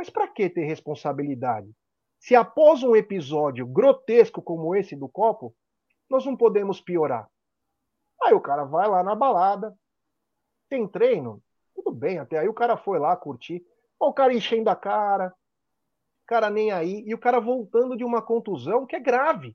Mas 0.00 0.08
para 0.08 0.26
que 0.26 0.48
ter 0.48 0.64
responsabilidade? 0.64 1.70
Se 2.18 2.34
após 2.34 2.82
um 2.82 2.96
episódio 2.96 3.66
grotesco 3.66 4.40
como 4.40 4.74
esse 4.74 4.96
do 4.96 5.06
copo, 5.06 5.54
nós 6.08 6.24
não 6.24 6.34
podemos 6.34 6.80
piorar. 6.80 7.28
Aí 8.22 8.32
o 8.32 8.40
cara 8.40 8.64
vai 8.64 8.88
lá 8.88 9.02
na 9.02 9.14
balada, 9.14 9.78
tem 10.70 10.88
treino, 10.88 11.42
tudo 11.74 11.92
bem, 11.92 12.18
até 12.18 12.38
aí 12.38 12.48
o 12.48 12.54
cara 12.54 12.78
foi 12.78 12.98
lá 12.98 13.14
curtir. 13.14 13.62
o 13.98 14.10
cara 14.10 14.32
enchendo 14.32 14.70
a 14.70 14.74
cara, 14.74 15.34
cara 16.26 16.48
nem 16.48 16.72
aí, 16.72 17.04
e 17.06 17.12
o 17.12 17.18
cara 17.18 17.38
voltando 17.38 17.94
de 17.94 18.02
uma 18.02 18.22
contusão 18.22 18.86
que 18.86 18.96
é 18.96 19.00
grave. 19.00 19.54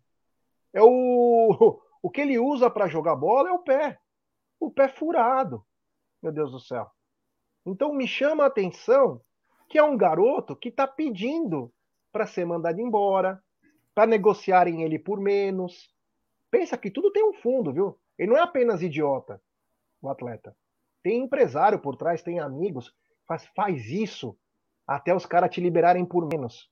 É 0.72 0.84
o, 0.84 1.82
o 2.04 2.12
que 2.12 2.22
ele 2.22 2.38
usa 2.38 2.70
para 2.70 2.88
jogar 2.88 3.16
bola 3.16 3.50
é 3.50 3.52
o 3.52 3.64
pé. 3.64 3.98
O 4.60 4.70
pé 4.70 4.90
furado. 4.90 5.66
Meu 6.22 6.32
Deus 6.32 6.52
do 6.52 6.60
céu. 6.60 6.88
Então 7.66 7.92
me 7.92 8.08
chama 8.08 8.44
a 8.44 8.48
atenção 8.48 9.25
que 9.70 9.78
é 9.78 9.84
um 9.84 9.98
garoto 9.98 10.56
que 10.56 10.70
está 10.70 10.88
pedindo 10.88 11.72
para 12.12 12.26
ser 12.26 12.46
mandado 12.46 12.80
embora, 12.80 13.42
para 13.94 14.08
negociarem 14.08 14.84
ele 14.84 15.00
por 15.00 15.20
menos. 15.20 15.94
Pensa 16.50 16.78
que 16.78 16.92
tudo 16.92 17.12
tem 17.12 17.24
um 17.24 17.34
fundo, 17.34 17.74
viu? 17.74 17.98
Ele 18.18 18.32
não 18.32 18.38
é 18.38 18.42
apenas 18.42 18.82
idiota, 18.82 19.42
o 20.02 20.10
atleta. 20.10 20.56
Tem 21.04 21.22
empresário 21.22 21.80
por 21.80 21.96
trás, 21.96 22.22
tem 22.22 22.40
amigos. 22.40 22.94
Faz, 23.28 23.46
faz 23.56 23.86
isso 23.88 24.38
até 24.88 25.14
os 25.14 25.26
caras 25.26 25.50
te 25.50 25.60
liberarem 25.60 26.06
por 26.06 26.28
menos. 26.28 26.70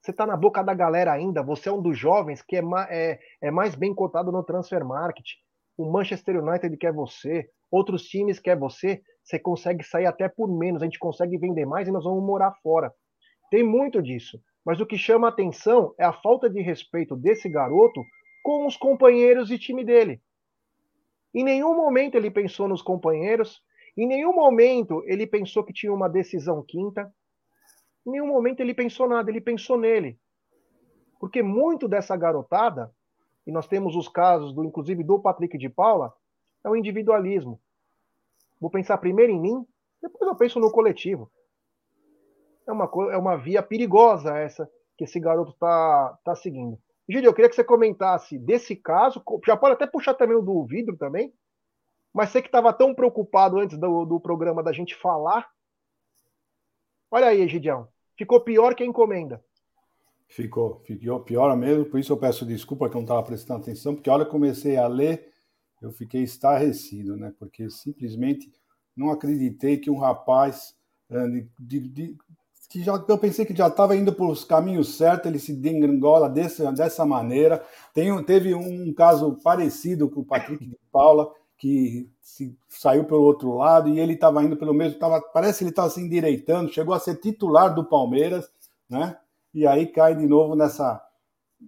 Você 0.00 0.10
está 0.10 0.26
na 0.26 0.36
boca 0.36 0.62
da 0.62 0.74
galera 0.74 1.12
ainda, 1.12 1.42
você 1.42 1.68
é 1.68 1.72
um 1.72 1.80
dos 1.80 1.98
jovens 1.98 2.42
que 2.42 2.56
é, 2.56 2.62
é, 2.90 3.20
é 3.40 3.50
mais 3.50 3.74
bem 3.74 3.94
cotado 3.94 4.30
no 4.30 4.42
transfer 4.42 4.84
market. 4.84 5.26
O 5.76 5.90
Manchester 5.90 6.42
United 6.42 6.76
quer 6.76 6.92
você, 6.92 7.50
outros 7.74 8.04
times 8.04 8.38
quer 8.38 8.56
você, 8.56 9.02
você 9.22 9.38
consegue 9.38 9.82
sair 9.82 10.06
até 10.06 10.28
por 10.28 10.48
menos, 10.48 10.82
a 10.82 10.84
gente 10.84 10.98
consegue 10.98 11.36
vender 11.38 11.66
mais 11.66 11.88
e 11.88 11.92
nós 11.92 12.04
vamos 12.04 12.22
morar 12.22 12.52
fora. 12.62 12.92
Tem 13.50 13.62
muito 13.62 14.02
disso. 14.02 14.40
Mas 14.64 14.80
o 14.80 14.86
que 14.86 14.96
chama 14.96 15.28
atenção 15.28 15.94
é 15.98 16.04
a 16.04 16.12
falta 16.12 16.48
de 16.48 16.60
respeito 16.62 17.14
desse 17.16 17.48
garoto 17.48 18.02
com 18.42 18.66
os 18.66 18.76
companheiros 18.76 19.48
de 19.48 19.58
time 19.58 19.84
dele. 19.84 20.22
Em 21.34 21.42
nenhum 21.42 21.74
momento 21.74 22.14
ele 22.14 22.30
pensou 22.30 22.68
nos 22.68 22.80
companheiros, 22.80 23.60
em 23.96 24.06
nenhum 24.06 24.34
momento 24.34 25.02
ele 25.06 25.26
pensou 25.26 25.64
que 25.64 25.72
tinha 25.72 25.92
uma 25.92 26.08
decisão 26.08 26.62
quinta, 26.62 27.12
em 28.06 28.12
nenhum 28.12 28.28
momento 28.28 28.60
ele 28.60 28.72
pensou 28.72 29.08
nada, 29.08 29.30
ele 29.30 29.40
pensou 29.40 29.76
nele. 29.76 30.18
Porque 31.18 31.42
muito 31.42 31.88
dessa 31.88 32.16
garotada, 32.16 32.90
e 33.46 33.52
nós 33.52 33.66
temos 33.66 33.96
os 33.96 34.08
casos 34.08 34.54
do 34.54 34.64
inclusive 34.64 35.02
do 35.02 35.18
Patrick 35.18 35.58
de 35.58 35.68
Paula, 35.68 36.12
é 36.64 36.68
o 36.68 36.76
individualismo. 36.76 37.60
Vou 38.64 38.70
pensar 38.70 38.96
primeiro 38.96 39.30
em 39.30 39.38
mim, 39.38 39.62
depois 40.00 40.26
eu 40.26 40.34
penso 40.34 40.58
no 40.58 40.72
coletivo. 40.72 41.30
É 42.66 42.72
uma, 42.72 42.90
é 43.12 43.18
uma 43.18 43.36
via 43.36 43.62
perigosa 43.62 44.38
essa 44.38 44.66
que 44.96 45.04
esse 45.04 45.20
garoto 45.20 45.50
está 45.50 46.18
tá 46.24 46.34
seguindo. 46.34 46.78
Gílio, 47.06 47.28
eu 47.28 47.34
queria 47.34 47.50
que 47.50 47.54
você 47.54 47.62
comentasse 47.62 48.38
desse 48.38 48.74
caso, 48.74 49.22
já 49.46 49.54
pode 49.54 49.74
até 49.74 49.86
puxar 49.86 50.14
também 50.14 50.34
o 50.34 50.40
do 50.40 50.64
vidro 50.64 50.96
também, 50.96 51.30
mas 52.10 52.30
você 52.30 52.40
que 52.40 52.48
estava 52.48 52.72
tão 52.72 52.94
preocupado 52.94 53.58
antes 53.58 53.76
do, 53.76 54.06
do 54.06 54.18
programa 54.18 54.62
da 54.62 54.72
gente 54.72 54.94
falar. 54.94 55.46
Olha 57.10 57.26
aí, 57.26 57.46
Gidião, 57.46 57.86
ficou 58.16 58.40
pior 58.40 58.74
que 58.74 58.82
a 58.82 58.86
encomenda. 58.86 59.44
Ficou, 60.26 60.80
ficou 60.86 61.20
pior 61.20 61.54
mesmo, 61.54 61.84
por 61.84 62.00
isso 62.00 62.14
eu 62.14 62.16
peço 62.16 62.46
desculpa 62.46 62.88
que 62.88 62.96
eu 62.96 63.00
não 63.00 63.04
estava 63.04 63.22
prestando 63.22 63.60
atenção, 63.60 63.94
porque 63.94 64.08
a 64.08 64.14
hora 64.14 64.24
comecei 64.24 64.78
a 64.78 64.86
ler, 64.86 65.33
eu 65.84 65.92
fiquei 65.92 66.22
estarrecido, 66.22 67.16
né? 67.16 67.32
Porque 67.38 67.68
simplesmente 67.68 68.50
não 68.96 69.10
acreditei 69.10 69.76
que 69.76 69.90
um 69.90 69.98
rapaz 69.98 70.74
eh, 71.10 71.46
de, 71.58 71.80
de, 71.80 72.16
que 72.68 72.82
já, 72.82 72.92
eu 73.06 73.18
pensei 73.18 73.44
que 73.44 73.54
já 73.54 73.68
estava 73.68 73.94
indo 73.94 74.12
para 74.12 74.24
os 74.26 74.44
caminhos 74.44 74.96
certos, 74.96 75.26
ele 75.26 75.38
se 75.38 75.52
degringola 75.52 76.28
desse, 76.28 76.64
dessa 76.72 77.04
maneira. 77.04 77.62
Tem, 77.92 78.22
teve 78.24 78.54
um 78.54 78.92
caso 78.94 79.38
parecido 79.42 80.08
com 80.08 80.20
o 80.20 80.24
Patrick 80.24 80.66
de 80.66 80.78
Paula, 80.90 81.30
que 81.58 82.10
se, 82.20 82.56
saiu 82.68 83.04
pelo 83.04 83.22
outro 83.22 83.54
lado 83.54 83.88
e 83.88 84.00
ele 84.00 84.14
estava 84.14 84.42
indo 84.42 84.56
pelo 84.56 84.74
mesmo, 84.74 84.98
tava, 84.98 85.20
parece 85.20 85.58
que 85.58 85.64
ele 85.64 85.70
estava 85.70 85.90
se 85.90 86.00
endireitando, 86.00 86.72
chegou 86.72 86.94
a 86.94 86.98
ser 86.98 87.16
titular 87.16 87.74
do 87.74 87.84
Palmeiras, 87.84 88.50
né? 88.88 89.16
E 89.52 89.66
aí 89.66 89.86
cai 89.86 90.16
de 90.16 90.26
novo 90.26 90.56
nessa 90.56 91.00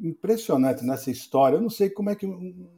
impressionante 0.01 0.85
nessa 0.85 1.11
história. 1.11 1.57
Eu 1.57 1.63
não 1.63 1.71
sei 1.71 1.89
como 1.89 2.11
é 2.11 2.15
que 2.15 2.27
uma 2.27 2.76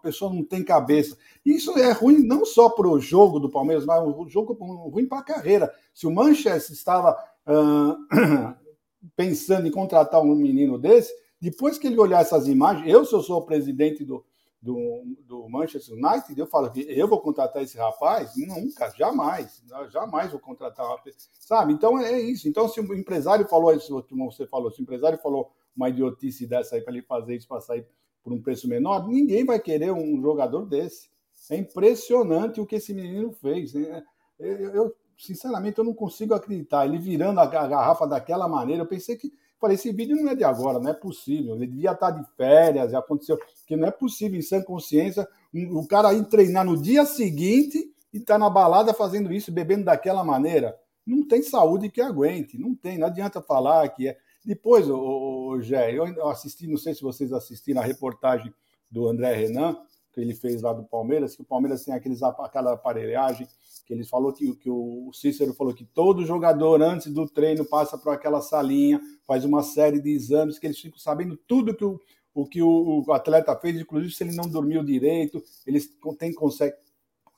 pessoa 0.00 0.32
não 0.32 0.44
tem 0.44 0.64
cabeça. 0.64 1.16
Isso 1.44 1.76
é 1.78 1.92
ruim 1.92 2.18
não 2.18 2.44
só 2.44 2.68
para 2.68 2.88
o 2.88 3.00
jogo 3.00 3.38
do 3.38 3.50
Palmeiras, 3.50 3.84
mas 3.84 4.02
o 4.02 4.28
jogo 4.28 4.52
ruim 4.88 5.06
para 5.06 5.18
a 5.18 5.24
carreira. 5.24 5.72
Se 5.94 6.06
o 6.06 6.10
Manchester 6.10 6.74
estava 6.74 7.16
uh, 7.46 8.56
pensando 9.16 9.66
em 9.66 9.70
contratar 9.70 10.20
um 10.20 10.34
menino 10.34 10.78
desse, 10.78 11.12
depois 11.40 11.78
que 11.78 11.86
ele 11.86 11.98
olhar 11.98 12.20
essas 12.20 12.46
imagens, 12.48 12.86
eu, 12.86 13.04
se 13.04 13.14
eu 13.14 13.22
sou 13.22 13.38
o 13.38 13.46
presidente 13.46 14.04
do, 14.04 14.24
do, 14.60 15.02
do, 15.26 15.48
Manchester 15.48 15.94
United, 15.94 16.38
eu 16.38 16.46
falo 16.46 16.70
que 16.70 16.80
eu 16.80 17.08
vou 17.08 17.20
contratar 17.20 17.62
esse 17.62 17.78
rapaz? 17.78 18.36
Nunca, 18.36 18.90
jamais, 18.90 19.62
jamais 19.90 20.30
vou 20.30 20.40
contratar 20.40 20.86
uma 20.86 21.00
sabe? 21.40 21.72
Então 21.72 21.98
é 21.98 22.20
isso. 22.20 22.46
Então, 22.46 22.68
se 22.68 22.78
o 22.80 22.94
empresário 22.94 23.48
falou 23.48 23.72
isso, 23.72 24.04
como 24.08 24.30
você 24.30 24.46
falou, 24.46 24.70
se 24.70 24.80
o 24.80 24.82
empresário 24.82 25.18
falou 25.18 25.50
uma 25.74 25.88
idiotice 25.88 26.46
dessa 26.46 26.76
aí 26.76 26.82
para 26.82 26.92
ele 26.92 27.02
fazer 27.02 27.36
isso 27.36 27.48
para 27.48 27.60
sair 27.60 27.86
por 28.22 28.32
um 28.32 28.40
preço 28.40 28.68
menor, 28.68 29.08
ninguém 29.08 29.44
vai 29.44 29.58
querer 29.58 29.92
um 29.92 30.20
jogador 30.20 30.66
desse. 30.66 31.08
É 31.50 31.56
impressionante 31.56 32.60
o 32.60 32.66
que 32.66 32.76
esse 32.76 32.94
menino 32.94 33.32
fez. 33.32 33.74
Né? 33.74 34.02
Eu, 34.38 34.56
eu, 34.70 34.96
sinceramente, 35.18 35.78
eu 35.78 35.84
não 35.84 35.94
consigo 35.94 36.34
acreditar. 36.34 36.86
Ele 36.86 36.98
virando 36.98 37.40
a 37.40 37.46
garrafa 37.46 38.06
daquela 38.06 38.48
maneira, 38.48 38.82
eu 38.82 38.86
pensei 38.86 39.16
que. 39.16 39.32
Falei, 39.60 39.74
esse 39.74 39.92
vídeo 39.92 40.16
não 40.16 40.30
é 40.30 40.34
de 40.34 40.42
agora, 40.42 40.78
não 40.78 40.90
é 40.90 40.94
possível. 40.94 41.54
Ele 41.54 41.66
devia 41.66 41.90
estar 41.90 42.10
de 42.12 42.24
férias, 42.34 42.92
já 42.92 42.98
aconteceu. 42.98 43.36
Porque 43.36 43.76
não 43.76 43.86
é 43.86 43.90
possível, 43.90 44.38
em 44.38 44.42
sã 44.42 44.62
consciência, 44.62 45.28
o 45.72 45.86
cara 45.86 46.14
ir 46.14 46.24
treinar 46.24 46.64
no 46.64 46.80
dia 46.80 47.04
seguinte 47.04 47.92
e 48.12 48.18
estar 48.18 48.34
tá 48.34 48.38
na 48.38 48.48
balada 48.48 48.94
fazendo 48.94 49.30
isso, 49.30 49.52
bebendo 49.52 49.84
daquela 49.84 50.24
maneira. 50.24 50.78
Não 51.06 51.26
tem 51.26 51.42
saúde 51.42 51.90
que 51.90 52.00
aguente, 52.00 52.58
não 52.58 52.74
tem. 52.74 52.96
Não 52.96 53.06
adianta 53.06 53.42
falar 53.42 53.88
que 53.90 54.08
é. 54.08 54.16
Depois, 54.44 54.88
o, 54.88 54.96
o, 54.96 55.60
Gé, 55.60 55.94
eu 55.94 56.28
assisti, 56.28 56.66
não 56.66 56.78
sei 56.78 56.94
se 56.94 57.02
vocês 57.02 57.32
assistiram 57.32 57.80
a 57.80 57.84
reportagem 57.84 58.52
do 58.90 59.06
André 59.06 59.34
Renan, 59.34 59.76
que 60.12 60.20
ele 60.20 60.34
fez 60.34 60.62
lá 60.62 60.72
do 60.72 60.82
Palmeiras, 60.82 61.36
que 61.36 61.42
o 61.42 61.44
Palmeiras 61.44 61.84
tem 61.84 61.94
aqueles, 61.94 62.22
aquela 62.22 62.72
aparelhagem 62.72 63.46
que 63.86 63.92
ele 63.92 64.04
falou 64.04 64.32
que, 64.32 64.54
que 64.56 64.70
o 64.70 65.10
Cícero 65.12 65.52
falou 65.52 65.74
que 65.74 65.84
todo 65.84 66.24
jogador 66.24 66.82
antes 66.82 67.12
do 67.12 67.28
treino 67.28 67.64
passa 67.64 67.98
por 67.98 68.12
aquela 68.12 68.40
salinha, 68.40 69.00
faz 69.26 69.44
uma 69.44 69.62
série 69.62 70.00
de 70.00 70.10
exames 70.10 70.58
que 70.58 70.66
eles 70.66 70.78
ficam 70.78 70.98
sabendo 70.98 71.36
tudo 71.36 71.74
que 71.74 71.84
o, 71.84 72.00
o 72.34 72.46
que 72.46 72.62
o, 72.62 73.04
o 73.06 73.12
atleta 73.12 73.54
fez, 73.56 73.78
inclusive 73.78 74.12
se 74.12 74.24
ele 74.24 74.34
não 74.34 74.48
dormiu 74.48 74.82
direito, 74.82 75.42
eles 75.66 75.88
têm 76.18 76.32
consegue. 76.32 76.74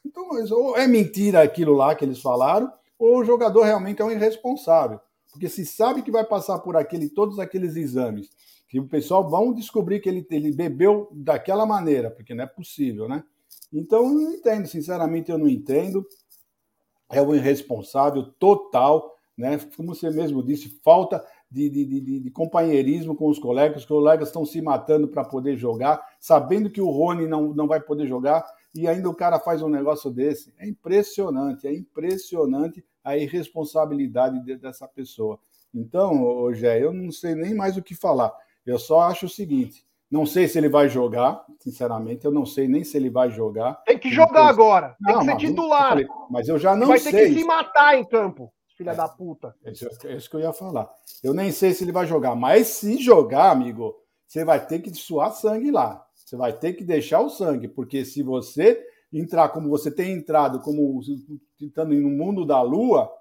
Então, 0.05 0.29
ou 0.51 0.77
é 0.77 0.87
mentira 0.87 1.43
aquilo 1.43 1.75
lá 1.75 1.95
que 1.95 2.05
eles 2.05 2.21
falaram, 2.21 2.73
ou 2.99 3.19
o 3.19 3.25
jogador 3.25 3.63
realmente 3.63 4.01
é 4.01 4.05
um 4.05 4.11
irresponsável. 4.11 5.01
Porque 5.33 5.49
se 5.49 5.65
sabe 5.65 6.03
que 6.03 6.11
vai 6.11 6.25
passar 6.25 6.59
por 6.59 6.77
aquele, 6.77 7.09
todos 7.09 7.39
aqueles 7.39 7.75
exames, 7.75 8.31
que 8.69 8.79
o 8.79 8.87
pessoal 8.87 9.29
vão 9.29 9.53
descobrir 9.53 10.01
que 10.01 10.09
ele, 10.09 10.27
ele 10.31 10.53
bebeu 10.53 11.09
daquela 11.13 11.67
maneira, 11.67 12.11
porque 12.11 12.35
não 12.35 12.45
é 12.45 12.47
possível, 12.47 13.09
né? 13.09 13.25
Então 13.73 14.05
eu 14.05 14.11
não 14.11 14.31
entendo, 14.33 14.67
sinceramente 14.67 15.31
eu 15.31 15.39
não 15.39 15.49
entendo. 15.49 16.07
É 17.11 17.21
um 17.21 17.35
irresponsável 17.35 18.25
total, 18.39 19.15
né? 19.37 19.59
Como 19.77 19.95
você 19.95 20.11
mesmo 20.11 20.43
disse, 20.43 20.69
falta 20.83 21.25
de, 21.51 21.69
de, 21.69 21.85
de, 21.85 22.21
de 22.21 22.31
companheirismo 22.31 23.15
com 23.15 23.29
os 23.29 23.39
colegas, 23.39 23.83
os 23.83 23.89
colegas 23.89 24.29
estão 24.29 24.45
se 24.45 24.61
matando 24.61 25.09
para 25.09 25.25
poder 25.25 25.57
jogar, 25.57 26.03
sabendo 26.19 26.71
que 26.71 26.81
o 26.81 26.91
Rony 26.91 27.27
não, 27.27 27.53
não 27.55 27.67
vai 27.67 27.81
poder 27.81 28.07
jogar, 28.07 28.45
e 28.75 28.89
ainda 28.89 29.09
o 29.09 29.15
cara 29.15 29.39
faz 29.39 29.61
um 29.63 29.69
negócio 29.69 30.11
desse. 30.11 30.53
É 30.59 30.67
impressionante, 30.67 31.67
é 31.67 31.75
impressionante 31.75 32.83
a 33.05 33.17
irresponsabilidade 33.17 34.41
dessa 34.57 34.87
pessoa. 34.87 35.39
Então, 35.75 36.23
Rogério, 36.23 36.87
eu 36.87 36.93
não 36.93 37.11
sei 37.11 37.35
nem 37.35 37.55
mais 37.55 37.77
o 37.77 37.83
que 37.83 37.95
falar. 37.95 38.33
Eu 38.65 38.79
só 38.79 39.03
acho 39.03 39.27
o 39.27 39.31
seguinte: 39.31 39.85
não 40.11 40.27
sei 40.27 40.47
se 40.47 40.59
ele 40.59 40.69
vai 40.69 40.89
jogar, 40.89 41.45
sinceramente, 41.59 42.25
eu 42.25 42.31
não 42.31 42.45
sei 42.45 42.69
nem 42.69 42.85
se 42.85 42.97
ele 42.97 43.09
vai 43.09 43.31
jogar. 43.31 43.83
Tem 43.85 43.99
que 43.99 44.11
jogar 44.11 44.47
agora, 44.47 44.97
tem 45.05 45.19
que 45.19 45.25
ser 45.25 45.37
titular. 45.39 45.89
Falei, 45.89 46.07
mas 46.31 46.49
eu 46.49 46.59
já 46.59 46.77
não 46.77 46.89
vai 46.89 46.99
sei. 46.99 47.13
Vai 47.13 47.21
ter 47.23 47.29
que 47.31 47.39
se 47.41 47.45
matar 47.45 47.99
em 47.99 48.05
campo, 48.05 48.53
filha 48.77 48.91
é, 48.91 48.95
da 48.95 49.09
puta. 49.09 49.55
É 49.65 49.73
isso, 49.73 49.89
é 50.05 50.17
isso 50.17 50.29
que 50.29 50.37
eu 50.37 50.41
ia 50.41 50.53
falar. 50.53 50.91
Eu 51.25 51.33
nem 51.33 51.51
sei 51.51 51.73
se 51.73 51.85
ele 51.85 51.93
vai 51.93 52.07
jogar, 52.07 52.35
mas 52.35 52.67
se 52.67 52.99
jogar, 52.99 53.51
amigo, 53.51 53.97
você 54.27 54.45
vai 54.45 54.65
ter 54.65 54.81
que 54.81 54.95
suar 54.95 55.33
sangue 55.33 55.71
lá. 55.71 56.05
Você 56.15 56.37
vai 56.37 56.53
ter 56.53 56.75
que 56.75 56.85
deixar 56.85 57.21
o 57.21 57.31
sangue, 57.31 57.69
porque 57.69 58.05
se 58.05 58.23
você 58.23 58.83
entrar 59.13 59.49
como 59.51 59.69
você 59.69 59.91
tem 59.91 60.13
entrado, 60.13 60.61
como 60.61 61.01
tentando 61.59 61.95
no 61.95 62.09
mundo 62.09 62.45
da 62.45 62.63
lua, 62.63 63.13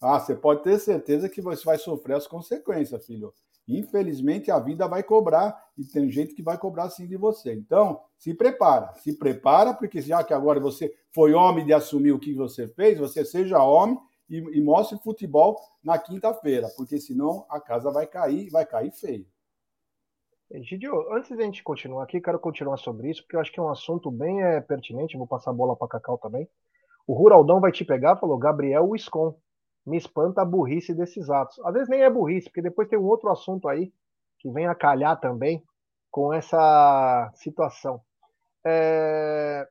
ah, 0.00 0.18
você 0.18 0.34
pode 0.34 0.62
ter 0.62 0.78
certeza 0.78 1.28
que 1.28 1.40
você 1.40 1.64
vai 1.64 1.78
sofrer 1.78 2.14
as 2.14 2.26
consequências, 2.26 3.04
filho. 3.04 3.32
Infelizmente, 3.68 4.50
a 4.50 4.58
vida 4.58 4.88
vai 4.88 5.02
cobrar 5.02 5.56
e 5.76 5.84
tem 5.84 6.10
gente 6.10 6.34
que 6.34 6.42
vai 6.42 6.58
cobrar 6.58 6.90
sim 6.90 7.06
de 7.06 7.16
você. 7.16 7.52
Então, 7.54 8.00
se 8.18 8.34
prepara, 8.34 8.92
se 8.94 9.16
prepara, 9.16 9.74
porque 9.74 10.00
já 10.00 10.24
que 10.24 10.34
agora 10.34 10.58
você 10.58 10.92
foi 11.14 11.32
homem 11.34 11.64
de 11.64 11.72
assumir 11.72 12.12
o 12.12 12.18
que 12.18 12.34
você 12.34 12.66
fez, 12.68 12.98
você 12.98 13.24
seja 13.24 13.62
homem 13.62 13.98
e, 14.28 14.38
e 14.38 14.60
mostre 14.62 14.98
futebol 14.98 15.56
na 15.82 15.98
quinta-feira, 15.98 16.68
porque 16.76 16.98
senão 16.98 17.46
a 17.48 17.60
casa 17.60 17.90
vai 17.90 18.06
cair, 18.06 18.50
vai 18.50 18.66
cair 18.66 18.90
feio. 18.92 19.26
Gidio, 20.52 21.12
antes 21.14 21.30
da 21.30 21.44
gente 21.44 21.62
continuar 21.62 22.02
aqui, 22.02 22.20
quero 22.20 22.38
continuar 22.38 22.76
sobre 22.76 23.08
isso, 23.08 23.22
porque 23.22 23.36
eu 23.36 23.40
acho 23.40 23.52
que 23.52 23.60
é 23.60 23.62
um 23.62 23.70
assunto 23.70 24.10
bem 24.10 24.42
é, 24.42 24.60
pertinente. 24.60 25.16
Vou 25.16 25.26
passar 25.26 25.50
a 25.50 25.54
bola 25.54 25.76
para 25.76 25.86
Cacau 25.86 26.18
também. 26.18 26.48
O 27.06 27.14
Ruraldão 27.14 27.60
vai 27.60 27.70
te 27.70 27.84
pegar, 27.84 28.16
falou 28.16 28.36
Gabriel 28.36 28.88
Wiscon. 28.88 29.38
Me 29.86 29.96
espanta 29.96 30.42
a 30.42 30.44
burrice 30.44 30.92
desses 30.92 31.30
atos. 31.30 31.58
Às 31.60 31.72
vezes 31.72 31.88
nem 31.88 32.02
é 32.02 32.10
burrice, 32.10 32.48
porque 32.48 32.62
depois 32.62 32.88
tem 32.88 32.98
um 32.98 33.04
outro 33.04 33.30
assunto 33.30 33.68
aí 33.68 33.92
que 34.40 34.50
vem 34.50 34.66
a 34.66 34.74
calhar 34.74 35.18
também 35.20 35.62
com 36.10 36.34
essa 36.34 37.30
situação. 37.34 38.00
É... 38.64 39.68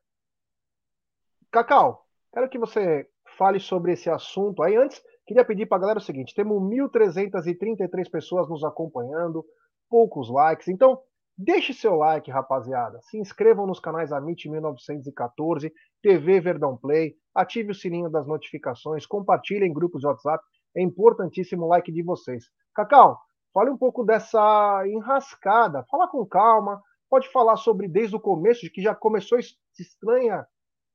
Cacau, 1.52 2.06
quero 2.32 2.50
que 2.50 2.58
você 2.58 3.08
fale 3.38 3.60
sobre 3.60 3.94
esse 3.94 4.10
assunto 4.10 4.64
aí. 4.64 4.78
Antes, 4.78 5.04
queria 5.28 5.44
pedir 5.44 5.66
para 5.66 5.78
a 5.78 5.82
galera 5.82 6.00
o 6.00 6.04
seguinte: 6.04 6.34
temos 6.34 6.62
1.333 6.62 8.10
pessoas 8.10 8.48
nos 8.48 8.64
acompanhando 8.64 9.46
poucos 9.90 10.30
likes. 10.30 10.68
Então, 10.68 11.02
deixe 11.38 11.74
seu 11.74 11.96
like, 11.96 12.30
rapaziada. 12.30 13.00
Se 13.04 13.18
inscrevam 13.18 13.66
nos 13.66 13.80
canais 13.80 14.12
Amit 14.12 14.50
1914, 14.50 15.74
TV 16.02 16.40
Verdão 16.40 16.78
Play, 16.78 17.16
ative 17.34 17.72
o 17.72 17.76
sininho 17.76 18.10
das 18.10 18.28
notificações, 18.28 19.06
compartilhem 19.06 19.70
em 19.70 19.74
grupos 19.74 20.02
de 20.02 20.08
WhatsApp. 20.08 20.44
É 20.76 20.82
importantíssimo 20.82 21.66
o 21.66 21.68
like 21.68 21.92
de 21.92 22.04
vocês. 22.04 22.46
Cacau, 22.76 23.20
fale 23.54 23.70
um 23.70 23.78
pouco 23.78 24.04
dessa 24.04 24.84
enrascada. 24.88 25.84
Fala 25.90 26.08
com 26.08 26.26
calma. 26.26 26.82
Pode 27.10 27.28
falar 27.30 27.58
sobre 27.58 27.88
desde 27.88 28.16
o 28.16 28.20
começo, 28.20 28.62
de 28.62 28.70
que 28.70 28.82
já 28.82 28.94
começou 28.94 29.40
estranha 29.80 30.46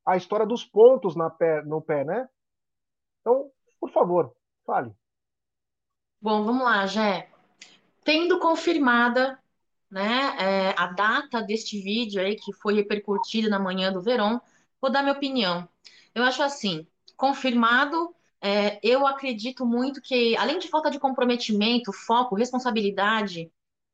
a 0.06 0.16
história 0.16 0.46
dos 0.46 0.64
pontos 0.64 1.16
na 1.16 1.28
pé, 1.28 1.62
no 1.62 1.82
pé, 1.82 2.04
né? 2.04 2.28
Então, 3.20 3.50
por 3.80 3.90
favor, 3.90 4.32
fale. 4.64 4.94
Bom, 6.20 6.44
vamos 6.44 6.62
lá, 6.62 6.86
Jé. 6.86 7.33
Tendo 8.04 8.38
confirmada 8.38 9.38
né, 9.90 10.36
é, 10.38 10.74
a 10.76 10.86
data 10.88 11.40
deste 11.40 11.80
vídeo 11.80 12.20
aí 12.20 12.36
que 12.36 12.52
foi 12.52 12.74
repercutido 12.74 13.48
na 13.48 13.58
manhã 13.58 13.92
do 13.92 14.02
Verão, 14.02 14.40
vou 14.80 14.90
dar 14.90 15.02
minha 15.02 15.14
opinião. 15.14 15.68
Eu 16.14 16.24
acho 16.24 16.42
assim, 16.42 16.86
confirmado, 17.16 18.14
é, 18.40 18.78
eu 18.82 19.06
acredito 19.06 19.64
muito 19.64 20.02
que, 20.02 20.36
além 20.36 20.58
de 20.58 20.68
falta 20.68 20.90
de 20.90 20.98
comprometimento, 20.98 21.92
foco, 21.92 22.34
responsabilidade, 22.34 23.50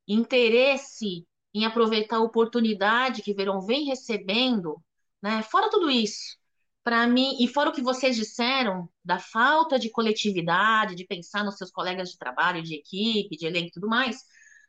interesse 0.07 1.25
em 1.53 1.65
aproveitar 1.65 2.17
a 2.17 2.21
oportunidade 2.21 3.21
que 3.21 3.33
Verão 3.33 3.61
vem 3.61 3.85
recebendo, 3.85 4.81
né, 5.21 5.41
fora 5.43 5.69
tudo 5.69 5.89
isso, 5.89 6.37
para 6.83 7.07
mim, 7.07 7.37
e 7.39 7.47
fora 7.47 7.69
o 7.69 7.73
que 7.73 7.81
vocês 7.81 8.15
disseram 8.15 8.89
da 9.03 9.19
falta 9.19 9.77
de 9.77 9.89
coletividade, 9.89 10.95
de 10.95 11.05
pensar 11.05 11.43
nos 11.43 11.57
seus 11.57 11.71
colegas 11.71 12.09
de 12.09 12.17
trabalho, 12.17 12.63
de 12.63 12.75
equipe, 12.75 13.37
de 13.37 13.45
elenco 13.45 13.67
e 13.67 13.71
tudo 13.71 13.87
mais, 13.87 14.23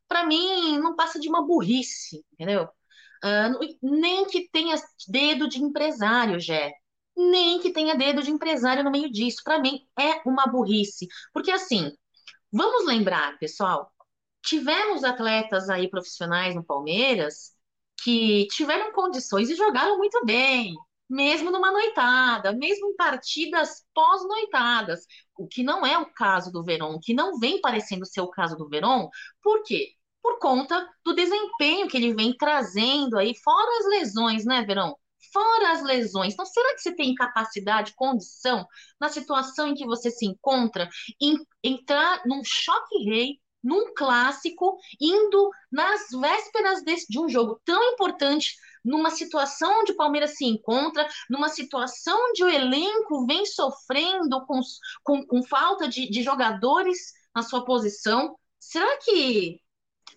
para 0.08 0.26
mim 0.26 0.78
não 0.78 0.94
passa 0.94 1.18
de 1.18 1.28
uma 1.28 1.46
burrice, 1.46 2.24
entendeu? 2.32 2.68
Uh, 3.24 3.76
nem 3.82 4.26
que 4.26 4.48
tenha 4.50 4.74
dedo 5.08 5.48
de 5.48 5.62
empresário, 5.62 6.38
Jé. 6.40 6.72
Nem 7.16 7.60
que 7.60 7.72
tenha 7.72 7.94
dedo 7.94 8.22
de 8.22 8.30
empresário 8.30 8.84
no 8.84 8.90
meio 8.90 9.10
disso. 9.10 9.42
Para 9.44 9.58
mim 9.60 9.86
é 9.98 10.20
uma 10.28 10.46
burrice. 10.46 11.08
Porque 11.32 11.50
assim, 11.50 11.92
vamos 12.52 12.86
lembrar, 12.86 13.38
pessoal, 13.38 13.90
tivemos 14.42 15.04
atletas 15.04 15.70
aí 15.70 15.88
profissionais 15.88 16.54
no 16.54 16.64
Palmeiras 16.64 17.52
que 18.02 18.46
tiveram 18.48 18.92
condições 18.92 19.48
e 19.50 19.54
jogaram 19.54 19.98
muito 19.98 20.24
bem 20.24 20.74
mesmo 21.08 21.50
numa 21.50 21.70
noitada, 21.70 22.52
mesmo 22.52 22.88
em 22.88 22.96
partidas 22.96 23.84
pós-noitadas, 23.94 25.06
o 25.36 25.46
que 25.46 25.62
não 25.62 25.84
é 25.84 25.98
o 25.98 26.12
caso 26.12 26.50
do 26.50 26.64
Verón, 26.64 26.98
que 27.02 27.14
não 27.14 27.38
vem 27.38 27.60
parecendo 27.60 28.06
ser 28.06 28.20
o 28.20 28.30
caso 28.30 28.56
do 28.56 28.68
Verón, 28.68 29.08
por 29.42 29.62
quê? 29.62 29.90
Por 30.22 30.38
conta 30.38 30.88
do 31.04 31.14
desempenho 31.14 31.88
que 31.88 31.96
ele 31.96 32.14
vem 32.14 32.34
trazendo 32.36 33.18
aí, 33.18 33.34
fora 33.42 33.78
as 33.80 33.86
lesões, 33.86 34.44
né, 34.44 34.62
Verão? 34.64 34.96
Fora 35.32 35.72
as 35.72 35.82
lesões. 35.82 36.32
Então, 36.32 36.46
será 36.46 36.74
que 36.74 36.80
você 36.80 36.94
tem 36.94 37.14
capacidade, 37.14 37.94
condição, 37.96 38.66
na 39.00 39.08
situação 39.08 39.68
em 39.68 39.74
que 39.74 39.86
você 39.86 40.10
se 40.10 40.26
encontra, 40.26 40.88
em 41.20 41.36
entrar 41.62 42.22
num 42.26 42.42
choque 42.44 43.04
rei 43.04 43.41
num 43.62 43.94
clássico, 43.94 44.76
indo 45.00 45.50
nas 45.70 46.08
vésperas 46.10 46.82
desse, 46.82 47.06
de 47.08 47.20
um 47.20 47.28
jogo 47.28 47.60
tão 47.64 47.82
importante, 47.92 48.56
numa 48.84 49.10
situação 49.10 49.80
onde 49.80 49.92
o 49.92 49.96
Palmeiras 49.96 50.36
se 50.36 50.44
encontra, 50.44 51.06
numa 51.30 51.48
situação 51.48 52.18
onde 52.30 52.42
o 52.42 52.48
elenco 52.48 53.26
vem 53.26 53.46
sofrendo 53.46 54.44
com, 54.46 54.60
com, 55.02 55.24
com 55.26 55.42
falta 55.42 55.88
de, 55.88 56.10
de 56.10 56.22
jogadores 56.22 57.12
na 57.34 57.42
sua 57.42 57.64
posição. 57.64 58.36
Será 58.58 58.96
que 58.98 59.60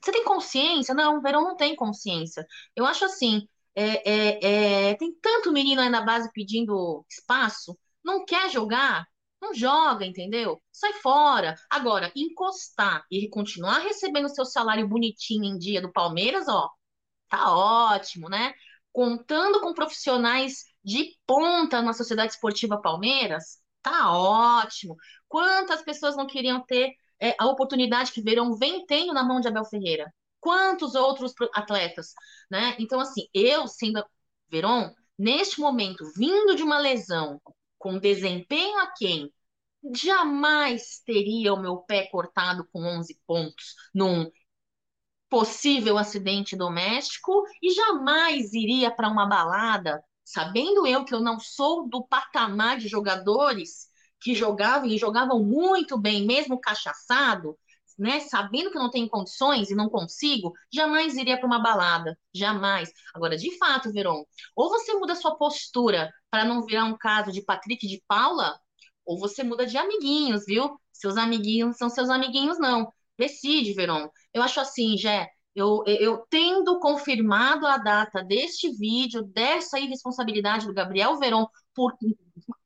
você 0.02 0.12
tem 0.12 0.24
consciência? 0.24 0.94
Não, 0.94 1.18
o 1.18 1.22
Verão 1.22 1.44
não 1.44 1.56
tem 1.56 1.76
consciência. 1.76 2.46
Eu 2.76 2.86
acho 2.86 3.06
assim, 3.06 3.48
é, 3.76 4.10
é, 4.10 4.90
é, 4.92 4.96
tem 4.96 5.14
tanto 5.22 5.52
menino 5.52 5.82
aí 5.82 5.90
na 5.90 6.02
base 6.02 6.32
pedindo 6.32 7.06
espaço, 7.10 7.78
não 8.04 8.24
quer 8.24 8.50
jogar, 8.50 9.06
não 9.46 9.54
joga, 9.54 10.06
entendeu? 10.06 10.62
Sai 10.72 10.94
fora. 10.94 11.56
Agora, 11.70 12.12
encostar 12.16 13.06
e 13.12 13.30
continuar 13.30 13.80
recebendo 13.80 14.30
seu 14.30 14.46
salário 14.46 14.88
bonitinho 14.88 15.46
em 15.46 15.58
dia 15.58 15.82
do 15.82 15.92
Palmeiras, 15.92 16.48
ó, 16.48 16.70
tá 17.30 17.52
ótimo, 17.54 18.30
né? 18.30 18.54
Contando 18.92 19.62
com 19.62 19.74
profissionais 19.74 20.66
de 20.84 21.18
ponta 21.26 21.82
na 21.82 21.94
Sociedade 21.94 22.34
Esportiva 22.34 22.82
Palmeiras, 22.82 23.60
tá 23.82 24.12
ótimo. 24.12 24.96
Quantas 25.28 25.82
pessoas 25.84 26.16
não 26.16 26.28
queriam 26.28 26.64
ter 26.66 26.94
é, 27.20 27.36
a 27.40 27.48
oportunidade 27.48 28.12
que 28.12 28.22
Verão 28.22 28.56
vem 28.56 28.86
tendo 28.86 29.14
na 29.14 29.24
mão 29.24 29.40
de 29.40 29.48
Abel 29.48 29.66
Ferreira? 29.66 30.12
Quantos 30.40 30.96
outros 30.96 31.34
atletas, 31.54 32.14
né? 32.50 32.76
Então, 32.80 33.00
assim, 33.00 33.28
eu 33.34 33.68
sendo 33.68 34.04
Verón, 34.50 34.92
neste 35.18 35.60
momento, 35.60 36.06
vindo 36.16 36.56
de 36.56 36.64
uma 36.64 36.78
lesão, 36.78 37.42
com 37.78 38.00
desempenho 38.00 38.80
a 38.80 38.92
quem 38.98 39.32
jamais 39.94 41.02
teria 41.06 41.54
o 41.54 41.62
meu 41.62 41.78
pé 41.78 42.08
cortado 42.08 42.68
com 42.72 42.82
11 42.84 43.20
pontos 43.28 43.76
num 43.94 44.30
possível 45.30 45.98
acidente 45.98 46.56
doméstico 46.56 47.44
e 47.62 47.72
jamais 47.74 48.54
iria 48.54 48.92
para 48.92 49.10
uma 49.10 49.26
balada, 49.28 50.04
sabendo 50.24 50.86
eu 50.88 51.04
que 51.04 51.14
eu 51.14 51.20
não 51.20 51.40
sou 51.40 51.88
do 51.90 52.06
patamar 52.08 52.78
de 52.78 52.88
jogadores 52.88 53.88
que 54.22 54.34
jogavam 54.34 54.88
e 54.88 54.98
jogavam 54.98 55.44
muito 55.44 55.98
bem, 55.98 56.26
mesmo 56.26 56.60
cachaçado, 56.60 57.58
né, 57.98 58.20
sabendo 58.20 58.72
que 58.72 58.78
não 58.78 58.90
tenho 58.90 59.10
condições 59.10 59.70
e 59.70 59.76
não 59.76 59.90
consigo, 59.90 60.54
jamais 60.74 61.16
iria 61.16 61.38
para 61.38 61.48
uma 61.48 61.60
balada, 61.62 62.18
jamais. 62.34 62.92
Agora, 63.14 63.38
de 63.38 63.58
fato, 63.58 63.92
Veron, 63.92 64.26
ou 64.56 64.70
você 64.70 64.94
muda 64.96 65.16
sua 65.16 65.36
postura 65.38 66.12
para 66.30 66.44
não 66.44 66.66
virar 66.66 66.86
um 66.86 66.98
caso 66.98 67.32
de 67.32 67.42
Patrick 67.42 67.88
de 67.88 68.04
Paula, 68.08 68.60
ou 69.06 69.20
você 69.20 69.44
muda 69.44 69.66
de 69.66 69.78
amiguinhos, 69.78 70.46
viu? 70.46 70.80
Seus 70.92 71.18
amiguinhos 71.18 71.78
são 71.78 71.90
seus 71.90 72.10
amiguinhos, 72.10 72.60
não. 72.60 72.92
Decide, 73.18 73.74
Veron. 73.74 74.10
Eu 74.34 74.42
acho 74.42 74.60
assim, 74.60 74.98
Jé, 74.98 75.30
eu, 75.56 75.84
eu 75.86 76.26
tendo 76.30 76.80
confirmado 76.80 77.66
a 77.66 77.78
data 77.78 78.24
deste 78.24 78.70
vídeo, 78.76 79.24
dessa 79.24 79.80
irresponsabilidade 79.80 80.66
do 80.66 80.74
Gabriel 80.74 81.18
Veron, 81.18 81.48
por, 81.74 81.94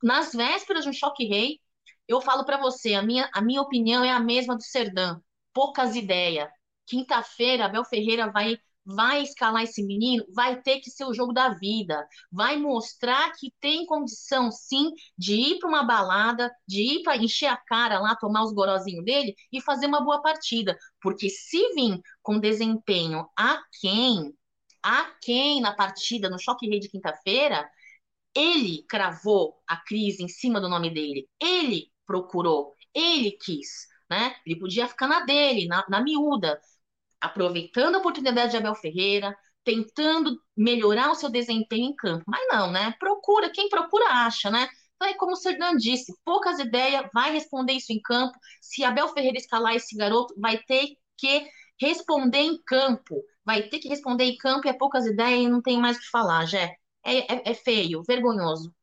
nas 0.02 0.34
vésperas 0.34 0.84
de 0.84 0.90
um 0.90 0.94
choque 0.94 1.26
rei, 1.26 1.60
eu 2.08 2.20
falo 2.22 2.44
para 2.44 2.58
você, 2.58 2.96
a 2.96 3.04
minha, 3.04 3.30
a 3.34 3.42
minha 3.42 3.62
opinião 3.62 4.04
é 4.04 4.12
a 4.12 4.20
mesma 4.20 4.56
do 4.56 4.64
Serdã. 4.64 5.20
Poucas 5.54 5.96
ideias. 5.96 6.50
Quinta-feira, 6.88 7.66
Abel 7.66 7.86
Ferreira 7.86 8.32
vai 8.32 8.58
vai 8.96 9.22
escalar 9.22 9.64
esse 9.64 9.84
menino, 9.84 10.26
vai 10.34 10.62
ter 10.62 10.80
que 10.80 10.90
ser 10.90 11.06
o 11.06 11.14
jogo 11.14 11.32
da 11.32 11.50
vida, 11.50 12.08
vai 12.32 12.58
mostrar 12.58 13.32
que 13.38 13.54
tem 13.60 13.86
condição 13.86 14.52
sim 14.52 14.92
de 15.18 15.36
ir 15.36 15.60
para 15.60 15.70
uma 15.70 15.84
balada, 15.84 16.52
de 16.68 16.82
ir 16.82 17.04
para 17.04 17.18
encher 17.18 17.48
a 17.48 17.58
cara 17.58 18.00
lá, 18.00 18.16
tomar 18.16 18.44
os 18.44 18.54
gorozinhos 18.54 19.06
dele 19.06 19.36
e 19.52 19.62
fazer 19.62 19.86
uma 19.86 20.02
boa 20.04 20.22
partida, 20.22 20.78
porque 21.02 21.30
se 21.30 21.74
vir 21.76 22.02
com 22.22 22.40
desempenho 22.40 23.28
a 23.38 23.62
quem, 23.80 24.34
a 24.82 25.06
quem 25.22 25.62
na 25.62 25.74
partida 25.74 26.30
no 26.30 26.40
choque 26.40 26.68
rei 26.68 26.80
de 26.80 26.90
quinta-feira, 26.90 27.70
ele 28.36 28.84
cravou 28.88 29.58
a 29.68 29.78
crise 29.78 30.24
em 30.24 30.28
cima 30.28 30.62
do 30.62 30.70
nome 30.70 30.90
dele, 30.94 31.28
ele 31.42 31.92
procurou, 32.06 32.76
ele 32.94 33.32
quis, 33.32 33.88
né? 34.10 34.36
Ele 34.46 34.60
podia 34.60 34.88
ficar 34.88 35.08
na 35.08 35.22
dele, 35.22 35.68
na, 35.68 35.86
na 35.90 36.02
miúda, 36.02 36.60
aproveitando 37.22 37.96
a 37.96 38.00
oportunidade 38.00 38.52
de 38.52 38.58
Abel 38.58 38.76
Ferreira, 38.76 39.36
tentando 39.64 40.40
melhorar 40.56 41.12
o 41.12 41.16
seu 41.16 41.30
desempenho 41.30 41.90
em 41.90 41.96
campo. 41.96 42.24
Mas 42.28 42.48
não, 42.50 42.72
né? 42.72 42.94
Procura, 43.00 43.52
quem 43.52 43.70
procura 43.70 44.06
acha, 44.06 44.50
né? 44.50 44.68
Então 44.96 45.08
é 45.08 45.14
como 45.14 45.32
o 45.32 45.36
Serdan 45.36 45.76
disse, 45.78 46.14
poucas 46.26 46.60
ideias, 46.60 47.08
vai 47.14 47.32
responder 47.32 47.74
isso 47.74 47.94
em 47.94 48.02
campo. 48.02 48.38
Se 48.62 48.84
Abel 48.84 49.08
Ferreira 49.10 49.38
escalar 49.38 49.76
esse 49.76 49.96
garoto, 49.96 50.34
vai 50.38 50.58
ter 50.58 50.90
que 51.18 51.48
responder 51.80 52.40
em 52.40 52.62
campo. 52.64 53.24
Vai 53.46 53.64
ter 53.64 53.80
que 53.80 53.88
responder 53.88 54.26
em 54.26 54.38
campo 54.38 54.68
e 54.68 54.70
é 54.70 54.74
poucas 54.74 55.06
ideias 55.06 55.42
e 55.42 55.48
não 55.48 55.62
tem 55.62 55.80
mais 55.80 55.98
o 55.98 56.00
que 56.02 56.10
falar, 56.10 56.46
Jé. 56.46 56.76
É, 57.04 57.34
é, 57.34 57.52
é 57.52 57.54
feio, 57.54 58.04
vergonhoso. 58.04 58.74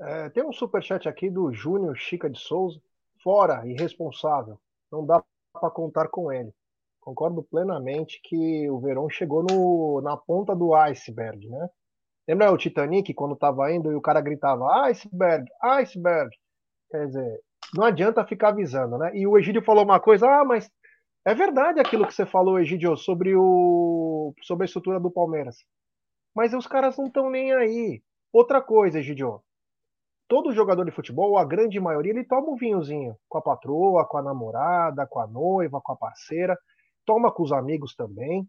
É, 0.00 0.28
tem 0.30 0.44
um 0.44 0.52
superchat 0.52 1.08
aqui 1.08 1.30
do 1.30 1.52
Júnior 1.52 1.96
Chica 1.96 2.28
de 2.28 2.38
Souza. 2.38 2.82
Fora, 3.22 3.66
irresponsável. 3.66 4.60
Não 4.90 5.06
dá 5.06 5.22
para 5.64 5.70
contar 5.70 6.08
com 6.08 6.30
ele. 6.30 6.52
Concordo 7.00 7.42
plenamente 7.42 8.20
que 8.22 8.68
o 8.68 8.78
Verón 8.80 9.08
chegou 9.08 9.42
no, 9.42 10.00
na 10.02 10.16
ponta 10.16 10.54
do 10.54 10.74
iceberg, 10.74 11.48
né? 11.48 11.68
Lembra 12.28 12.52
o 12.52 12.58
Titanic 12.58 13.12
quando 13.14 13.34
estava 13.34 13.70
indo 13.72 13.90
e 13.90 13.94
o 13.94 14.00
cara 14.00 14.20
gritava 14.20 14.86
iceberg, 14.86 15.46
iceberg? 15.62 16.30
Quer 16.90 17.06
dizer, 17.06 17.40
não 17.74 17.84
adianta 17.84 18.26
ficar 18.26 18.48
avisando, 18.48 18.98
né? 18.98 19.10
E 19.14 19.26
o 19.26 19.38
Egídio 19.38 19.62
falou 19.62 19.84
uma 19.84 20.00
coisa, 20.00 20.26
ah, 20.26 20.44
mas 20.44 20.70
é 21.26 21.34
verdade 21.34 21.80
aquilo 21.80 22.06
que 22.06 22.14
você 22.14 22.26
falou, 22.26 22.58
Egídio, 22.58 22.96
sobre, 22.96 23.34
o, 23.34 24.34
sobre 24.42 24.64
a 24.64 24.66
estrutura 24.66 25.00
do 25.00 25.10
Palmeiras. 25.10 25.56
Mas 26.34 26.52
os 26.52 26.66
caras 26.66 26.96
não 26.96 27.06
estão 27.06 27.30
nem 27.30 27.52
aí. 27.52 28.02
Outra 28.32 28.60
coisa, 28.60 28.98
Egídio, 28.98 29.40
todo 30.28 30.52
jogador 30.52 30.84
de 30.84 30.90
futebol, 30.90 31.38
a 31.38 31.44
grande 31.44 31.78
maioria, 31.78 32.12
ele 32.12 32.24
toma 32.24 32.50
um 32.50 32.56
vinhozinho 32.56 33.16
com 33.28 33.38
a 33.38 33.42
patroa, 33.42 34.06
com 34.06 34.18
a 34.18 34.22
namorada, 34.22 35.06
com 35.06 35.20
a 35.20 35.26
noiva, 35.26 35.80
com 35.82 35.92
a 35.92 35.96
parceira, 35.96 36.58
toma 37.04 37.32
com 37.32 37.42
os 37.42 37.52
amigos 37.52 37.94
também. 37.94 38.48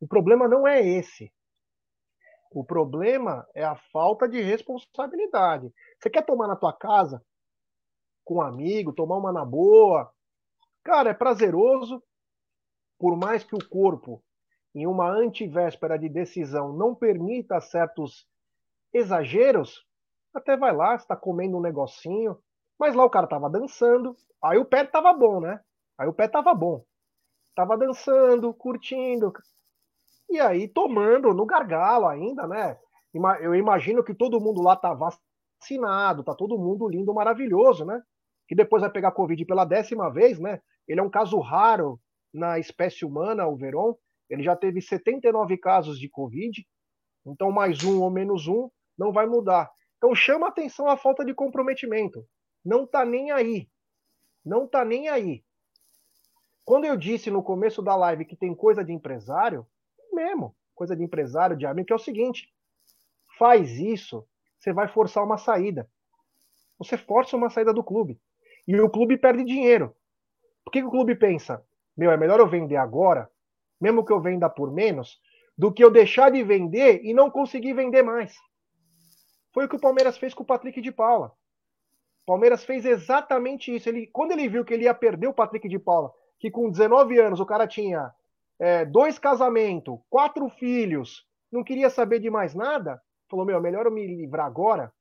O 0.00 0.06
problema 0.06 0.48
não 0.48 0.66
é 0.66 0.80
esse. 0.80 1.32
O 2.50 2.64
problema 2.64 3.46
é 3.54 3.64
a 3.64 3.76
falta 3.92 4.28
de 4.28 4.40
responsabilidade. 4.40 5.72
Você 5.98 6.08
quer 6.08 6.24
tomar 6.24 6.46
na 6.46 6.56
tua 6.56 6.72
casa 6.72 7.22
com 8.24 8.36
um 8.36 8.40
amigo, 8.40 8.92
tomar 8.92 9.18
uma 9.18 9.32
na 9.32 9.44
boa? 9.44 10.10
Cara, 10.84 11.10
é 11.10 11.14
prazeroso, 11.14 12.02
por 12.98 13.16
mais 13.16 13.42
que 13.42 13.54
o 13.54 13.68
corpo, 13.68 14.22
em 14.74 14.86
uma 14.86 15.10
antivéspera 15.10 15.98
de 15.98 16.08
decisão, 16.08 16.72
não 16.72 16.94
permita 16.94 17.60
certos 17.60 18.26
exageros, 18.92 19.84
até 20.34 20.56
vai 20.56 20.74
lá, 20.74 20.94
está 20.94 21.16
comendo 21.16 21.56
um 21.56 21.60
negocinho, 21.60 22.36
mas 22.78 22.94
lá 22.94 23.04
o 23.04 23.10
cara 23.10 23.26
tava 23.26 23.48
dançando, 23.48 24.16
aí 24.42 24.58
o 24.58 24.64
pé 24.64 24.84
tava 24.84 25.12
bom, 25.12 25.40
né? 25.40 25.60
Aí 25.98 26.08
o 26.08 26.12
pé 26.12 26.26
tava 26.28 26.52
bom. 26.54 26.84
Tava 27.54 27.78
dançando, 27.78 28.52
curtindo. 28.52 29.32
E 30.28 30.40
aí 30.40 30.66
tomando 30.66 31.32
no 31.32 31.46
gargalo 31.46 32.06
ainda, 32.06 32.46
né? 32.46 32.76
Eu 33.40 33.54
imagino 33.54 34.02
que 34.02 34.12
todo 34.12 34.40
mundo 34.40 34.60
lá 34.60 34.74
tá 34.74 34.92
vacinado, 34.92 36.24
tá 36.24 36.34
todo 36.34 36.58
mundo 36.58 36.88
lindo, 36.88 37.14
maravilhoso, 37.14 37.84
né? 37.84 38.02
Que 38.48 38.56
depois 38.56 38.82
vai 38.82 38.90
pegar 38.90 39.12
Covid 39.12 39.44
pela 39.44 39.64
décima 39.64 40.12
vez, 40.12 40.40
né? 40.40 40.60
Ele 40.88 40.98
é 40.98 41.02
um 41.02 41.10
caso 41.10 41.38
raro 41.38 42.00
na 42.32 42.58
espécie 42.58 43.04
humana, 43.04 43.46
o 43.46 43.56
Veron. 43.56 43.94
Ele 44.28 44.42
já 44.42 44.56
teve 44.56 44.80
79 44.80 45.56
casos 45.58 45.98
de 45.98 46.08
Covid. 46.08 46.66
Então, 47.24 47.52
mais 47.52 47.84
um 47.84 48.02
ou 48.02 48.10
menos 48.10 48.48
um 48.48 48.68
não 48.98 49.12
vai 49.12 49.26
mudar. 49.26 49.70
Então, 49.96 50.14
chama 50.14 50.48
atenção 50.48 50.88
a 50.88 50.96
falta 50.96 51.24
de 51.24 51.34
comprometimento. 51.34 52.26
Não 52.64 52.86
tá 52.86 53.04
nem 53.04 53.30
aí. 53.30 53.68
Não 54.44 54.66
tá 54.66 54.84
nem 54.84 55.08
aí. 55.08 55.44
Quando 56.64 56.84
eu 56.84 56.96
disse 56.96 57.30
no 57.30 57.42
começo 57.42 57.82
da 57.82 57.94
live 57.94 58.24
que 58.24 58.36
tem 58.36 58.54
coisa 58.54 58.84
de 58.84 58.92
empresário, 58.92 59.66
mesmo, 60.12 60.54
coisa 60.74 60.96
de 60.96 61.02
empresário, 61.02 61.56
de 61.56 61.66
amigo, 61.66 61.86
que 61.86 61.92
é 61.92 61.96
o 61.96 61.98
seguinte: 61.98 62.52
faz 63.38 63.70
isso, 63.78 64.26
você 64.58 64.72
vai 64.72 64.88
forçar 64.88 65.22
uma 65.22 65.36
saída. 65.36 65.88
Você 66.78 66.96
força 66.96 67.36
uma 67.36 67.50
saída 67.50 67.72
do 67.72 67.84
clube. 67.84 68.18
E 68.66 68.80
o 68.80 68.90
clube 68.90 69.18
perde 69.18 69.44
dinheiro. 69.44 69.94
Por 70.64 70.70
que, 70.70 70.80
que 70.80 70.86
o 70.86 70.90
clube 70.90 71.14
pensa? 71.14 71.62
Meu, 71.96 72.10
é 72.10 72.16
melhor 72.16 72.40
eu 72.40 72.48
vender 72.48 72.76
agora, 72.76 73.30
mesmo 73.80 74.04
que 74.04 74.12
eu 74.12 74.20
venda 74.20 74.48
por 74.48 74.72
menos, 74.72 75.20
do 75.56 75.72
que 75.72 75.84
eu 75.84 75.90
deixar 75.90 76.30
de 76.30 76.42
vender 76.42 77.00
e 77.04 77.12
não 77.12 77.30
conseguir 77.30 77.74
vender 77.74 78.02
mais. 78.02 78.34
Foi 79.54 79.64
o 79.64 79.68
que 79.68 79.76
o 79.76 79.80
Palmeiras 79.80 80.18
fez 80.18 80.34
com 80.34 80.42
o 80.42 80.46
Patrick 80.46 80.82
de 80.82 80.92
Paula. 80.92 81.28
O 81.28 82.26
Palmeiras 82.26 82.64
fez 82.64 82.84
exatamente 82.84 83.74
isso. 83.74 83.88
Ele, 83.88 84.06
quando 84.08 84.32
ele 84.32 84.48
viu 84.48 84.64
que 84.64 84.74
ele 84.74 84.84
ia 84.84 84.94
perder 84.94 85.28
o 85.28 85.34
Patrick 85.34 85.68
de 85.68 85.78
Paula 85.78 86.12
que 86.44 86.50
com 86.50 86.70
19 86.70 87.18
anos 87.18 87.40
o 87.40 87.46
cara 87.46 87.66
tinha 87.66 88.12
é, 88.58 88.84
dois 88.84 89.18
casamentos, 89.18 89.98
quatro 90.10 90.46
filhos, 90.50 91.26
não 91.50 91.64
queria 91.64 91.88
saber 91.88 92.20
de 92.20 92.28
mais 92.28 92.54
nada, 92.54 93.00
falou: 93.30 93.46
Meu, 93.46 93.60
melhor 93.62 93.86
eu 93.86 93.92
me 93.92 94.06
livrar 94.06 94.44
agora 94.44 94.92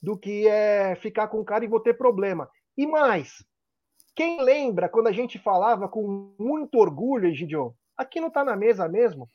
do 0.00 0.16
que 0.16 0.48
é, 0.48 0.94
ficar 0.96 1.28
com 1.28 1.40
o 1.40 1.44
cara 1.44 1.64
e 1.64 1.68
vou 1.68 1.78
ter 1.78 1.94
problema. 1.94 2.48
E 2.74 2.86
mais, 2.86 3.44
quem 4.16 4.40
lembra 4.40 4.88
quando 4.88 5.08
a 5.08 5.12
gente 5.12 5.38
falava 5.38 5.88
com 5.88 6.34
muito 6.38 6.78
orgulho, 6.78 7.28
Egidio, 7.28 7.74
aqui 7.96 8.18
não 8.18 8.28
está 8.28 8.42
na 8.42 8.56
mesa 8.56 8.88
mesmo, 8.88 9.28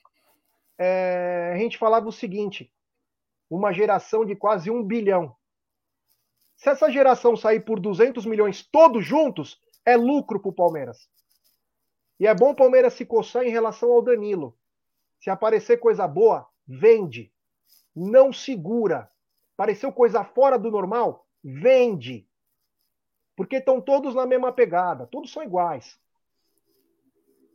é, 0.77 1.51
a 1.53 1.57
gente 1.57 1.77
falava 1.77 2.07
o 2.07 2.12
seguinte: 2.12 2.71
uma 3.49 3.71
geração 3.71 4.25
de 4.25 4.36
quase 4.36 4.69
um 4.69 4.83
bilhão. 4.83 5.36
Se 6.55 6.69
essa 6.69 6.91
geração 6.91 7.36
sair 7.36 7.62
por 7.62 7.79
200 7.79 8.25
milhões 8.25 8.67
todos 8.67 9.05
juntos, 9.05 9.62
é 9.86 9.95
lucro 9.95 10.39
para 10.39 10.49
o 10.49 10.53
Palmeiras. 10.53 11.07
E 12.19 12.25
é 12.25 12.33
bom 12.33 12.51
o 12.51 12.55
Palmeiras 12.55 12.93
se 12.93 13.05
coçar 13.05 13.43
em 13.43 13.51
relação 13.51 13.91
ao 13.91 14.01
Danilo. 14.01 14.57
Se 15.19 15.29
aparecer 15.29 15.77
coisa 15.77 16.07
boa, 16.07 16.47
vende. 16.67 17.31
Não 17.95 18.33
segura. 18.33 19.10
Apareceu 19.53 19.91
coisa 19.91 20.23
fora 20.23 20.57
do 20.57 20.69
normal, 20.69 21.27
vende. 21.43 22.27
Porque 23.36 23.57
estão 23.57 23.79
todos 23.79 24.15
na 24.15 24.25
mesma 24.25 24.51
pegada, 24.51 25.07
todos 25.07 25.31
são 25.31 25.43
iguais. 25.43 25.99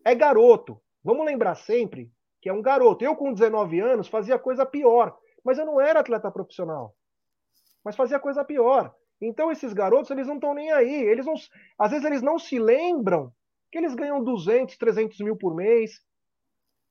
É 0.04 0.14
garoto. 0.14 0.80
Vamos 1.02 1.26
lembrar 1.26 1.56
sempre 1.56 2.12
que 2.40 2.48
é 2.48 2.52
um 2.52 2.62
garoto. 2.62 3.04
Eu, 3.04 3.16
com 3.16 3.32
19 3.32 3.80
anos, 3.80 4.08
fazia 4.08 4.38
coisa 4.38 4.64
pior. 4.64 5.16
Mas 5.44 5.58
eu 5.58 5.66
não 5.66 5.80
era 5.80 6.00
atleta 6.00 6.30
profissional. 6.30 6.94
Mas 7.84 7.96
fazia 7.96 8.20
coisa 8.20 8.44
pior. 8.44 8.94
Então, 9.20 9.50
esses 9.50 9.72
garotos, 9.72 10.10
eles 10.10 10.26
não 10.26 10.36
estão 10.36 10.54
nem 10.54 10.72
aí. 10.72 11.04
Eles 11.04 11.26
não, 11.26 11.34
às 11.78 11.90
vezes, 11.90 12.04
eles 12.04 12.22
não 12.22 12.38
se 12.38 12.58
lembram 12.58 13.32
que 13.70 13.78
eles 13.78 13.94
ganham 13.94 14.22
200, 14.22 14.76
300 14.76 15.18
mil 15.20 15.36
por 15.36 15.54
mês, 15.54 16.00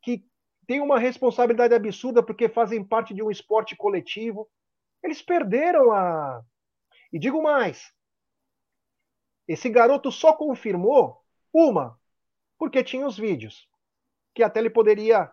que 0.01 0.25
tem 0.65 0.81
uma 0.81 0.97
responsabilidade 0.97 1.73
absurda 1.73 2.23
porque 2.23 2.49
fazem 2.49 2.83
parte 2.83 3.13
de 3.13 3.21
um 3.21 3.29
esporte 3.29 3.75
coletivo. 3.75 4.49
Eles 5.03 5.21
perderam 5.21 5.91
a. 5.91 6.41
E 7.11 7.19
digo 7.19 7.41
mais: 7.41 7.93
esse 9.47 9.69
garoto 9.69 10.11
só 10.11 10.33
confirmou 10.33 11.21
uma, 11.53 11.99
porque 12.57 12.83
tinha 12.83 13.05
os 13.05 13.17
vídeos, 13.17 13.67
que 14.33 14.41
até 14.41 14.59
ele 14.59 14.69
poderia, 14.69 15.29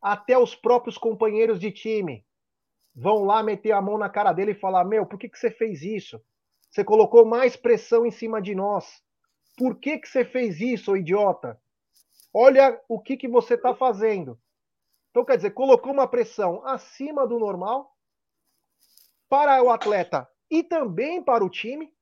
até 0.00 0.38
os 0.38 0.54
próprios 0.54 0.96
companheiros 0.96 1.60
de 1.60 1.70
time 1.70 2.24
vão 2.94 3.24
lá 3.24 3.42
meter 3.42 3.72
a 3.72 3.80
mão 3.80 3.98
na 3.98 4.08
cara 4.08 4.32
dele 4.32 4.52
e 4.52 4.60
falar: 4.60 4.84
Meu, 4.84 5.06
por 5.06 5.18
que, 5.18 5.28
que 5.28 5.38
você 5.38 5.50
fez 5.50 5.82
isso? 5.82 6.20
Você 6.70 6.82
colocou 6.84 7.24
mais 7.24 7.56
pressão 7.56 8.06
em 8.06 8.10
cima 8.10 8.40
de 8.40 8.54
nós. 8.54 9.02
Por 9.56 9.78
que, 9.78 9.98
que 9.98 10.08
você 10.08 10.24
fez 10.24 10.60
isso, 10.60 10.96
idiota? 10.96 11.60
Olha 12.32 12.80
o 12.88 12.98
que, 13.00 13.16
que 13.16 13.28
você 13.28 13.54
está 13.54 13.74
fazendo. 13.74 14.38
Então, 15.10 15.24
quer 15.24 15.36
dizer, 15.36 15.50
colocou 15.50 15.92
uma 15.92 16.08
pressão 16.08 16.66
acima 16.66 17.26
do 17.26 17.38
normal 17.38 17.94
para 19.28 19.62
o 19.62 19.68
atleta 19.68 20.26
e 20.50 20.62
também 20.62 21.22
para 21.22 21.44
o 21.44 21.50
time, 21.50 21.92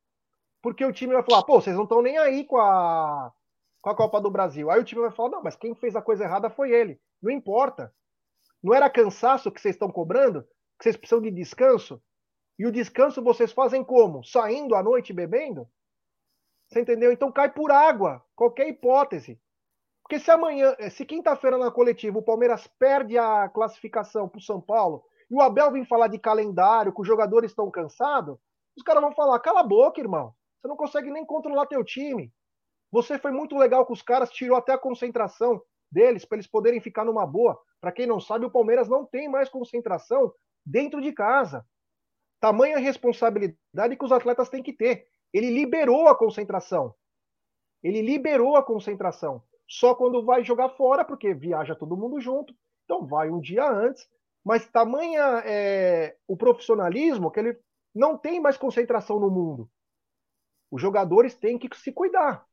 porque 0.62 0.84
o 0.84 0.92
time 0.92 1.14
vai 1.14 1.22
falar, 1.24 1.42
pô, 1.42 1.60
vocês 1.60 1.74
não 1.74 1.84
estão 1.84 2.00
nem 2.00 2.16
aí 2.18 2.44
com 2.44 2.58
a, 2.58 3.32
com 3.80 3.90
a 3.90 3.96
Copa 3.96 4.20
do 4.20 4.30
Brasil. 4.30 4.70
Aí 4.70 4.80
o 4.80 4.84
time 4.84 5.00
vai 5.00 5.10
falar, 5.10 5.30
não, 5.30 5.42
mas 5.42 5.56
quem 5.56 5.74
fez 5.74 5.96
a 5.96 6.02
coisa 6.02 6.22
errada 6.22 6.48
foi 6.48 6.70
ele. 6.70 7.00
Não 7.20 7.32
importa. 7.32 7.92
Não 8.62 8.72
era 8.72 8.88
cansaço 8.88 9.50
que 9.50 9.60
vocês 9.60 9.74
estão 9.74 9.90
cobrando? 9.90 10.46
Que 10.80 10.84
vocês 10.84 10.96
precisam 10.96 11.20
de 11.20 11.30
descanso? 11.30 12.02
E 12.58 12.66
o 12.66 12.72
descanso 12.72 13.22
vocês 13.22 13.52
fazem 13.52 13.84
como? 13.84 14.24
Saindo 14.24 14.74
à 14.74 14.82
noite 14.82 15.12
bebendo? 15.12 15.68
Você 16.66 16.80
entendeu? 16.80 17.12
Então 17.12 17.30
cai 17.30 17.52
por 17.52 17.70
água, 17.70 18.24
qualquer 18.34 18.66
hipótese. 18.66 19.38
Porque 20.02 20.18
se 20.18 20.30
amanhã, 20.30 20.74
eh, 20.78 20.88
se 20.88 21.04
quinta-feira 21.04 21.58
na 21.58 21.70
coletiva 21.70 22.18
o 22.18 22.22
Palmeiras 22.22 22.66
perde 22.66 23.18
a 23.18 23.46
classificação 23.50 24.26
para 24.26 24.38
o 24.38 24.42
São 24.42 24.58
Paulo 24.58 25.04
e 25.30 25.34
o 25.34 25.42
Abel 25.42 25.70
vem 25.70 25.84
falar 25.84 26.08
de 26.08 26.18
calendário, 26.18 26.94
que 26.94 27.00
os 27.02 27.06
jogadores 27.06 27.50
estão 27.50 27.70
cansados, 27.70 28.38
os 28.74 28.82
caras 28.82 29.02
vão 29.02 29.12
falar: 29.12 29.38
cala 29.40 29.60
a 29.60 29.64
boca, 29.64 30.00
irmão. 30.00 30.34
Você 30.60 30.68
não 30.68 30.76
consegue 30.76 31.10
nem 31.10 31.26
controlar 31.26 31.66
teu 31.66 31.84
time. 31.84 32.32
Você 32.90 33.18
foi 33.18 33.32
muito 33.32 33.54
legal 33.54 33.84
com 33.84 33.92
os 33.92 34.02
caras, 34.02 34.30
tirou 34.30 34.56
até 34.56 34.72
a 34.72 34.78
concentração 34.78 35.60
deles 35.92 36.24
para 36.24 36.36
eles 36.36 36.46
poderem 36.46 36.80
ficar 36.80 37.04
numa 37.04 37.26
boa. 37.26 37.60
Para 37.80 37.92
quem 37.92 38.06
não 38.06 38.18
sabe, 38.18 38.46
o 38.46 38.50
Palmeiras 38.50 38.88
não 38.88 39.04
tem 39.04 39.28
mais 39.28 39.50
concentração 39.50 40.32
dentro 40.64 41.00
de 41.00 41.12
casa. 41.12 41.66
Tamanha 42.40 42.78
responsabilidade 42.78 43.96
que 43.96 44.04
os 44.04 44.12
atletas 44.12 44.48
têm 44.48 44.62
que 44.62 44.72
ter. 44.72 45.08
Ele 45.32 45.50
liberou 45.50 46.08
a 46.08 46.16
concentração. 46.16 46.94
Ele 47.82 48.02
liberou 48.02 48.56
a 48.56 48.62
concentração. 48.62 49.42
Só 49.68 49.94
quando 49.94 50.24
vai 50.24 50.42
jogar 50.42 50.70
fora, 50.70 51.04
porque 51.04 51.32
viaja 51.32 51.76
todo 51.76 51.96
mundo 51.96 52.20
junto. 52.20 52.54
Então 52.84 53.06
vai 53.06 53.30
um 53.30 53.40
dia 53.40 53.68
antes. 53.70 54.08
Mas 54.44 54.66
tamanha 54.66 55.42
é, 55.44 56.16
o 56.26 56.36
profissionalismo 56.36 57.30
que 57.30 57.40
ele 57.40 57.58
não 57.94 58.16
tem 58.16 58.40
mais 58.40 58.56
concentração 58.56 59.20
no 59.20 59.30
mundo. 59.30 59.70
Os 60.70 60.80
jogadores 60.80 61.34
têm 61.34 61.58
que 61.58 61.76
se 61.76 61.92
cuidar. 61.92 62.46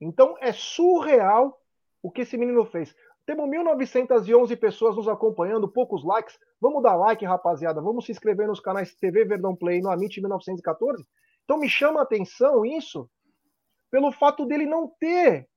Então 0.00 0.36
é 0.40 0.52
surreal 0.52 1.60
o 2.02 2.10
que 2.10 2.22
esse 2.22 2.36
menino 2.36 2.64
fez. 2.64 2.94
Temos 3.30 3.48
1.911 3.48 4.58
pessoas 4.58 4.96
nos 4.96 5.06
acompanhando, 5.06 5.68
poucos 5.68 6.04
likes. 6.04 6.36
Vamos 6.60 6.82
dar 6.82 6.96
like, 6.96 7.24
rapaziada. 7.24 7.80
Vamos 7.80 8.04
se 8.04 8.10
inscrever 8.10 8.48
nos 8.48 8.58
canais 8.58 8.92
TV 8.96 9.24
Verdão 9.24 9.54
Play 9.54 9.80
no 9.80 9.88
Amit 9.88 10.20
1914 10.20 11.06
então 11.44 11.56
me 11.56 11.68
chama 11.68 12.00
a 12.00 12.02
atenção 12.02 12.66
isso 12.66 13.08
pelo 13.88 14.10
fato 14.10 14.44
dele 14.44 14.66
não 14.66 14.88
ter. 14.98 15.48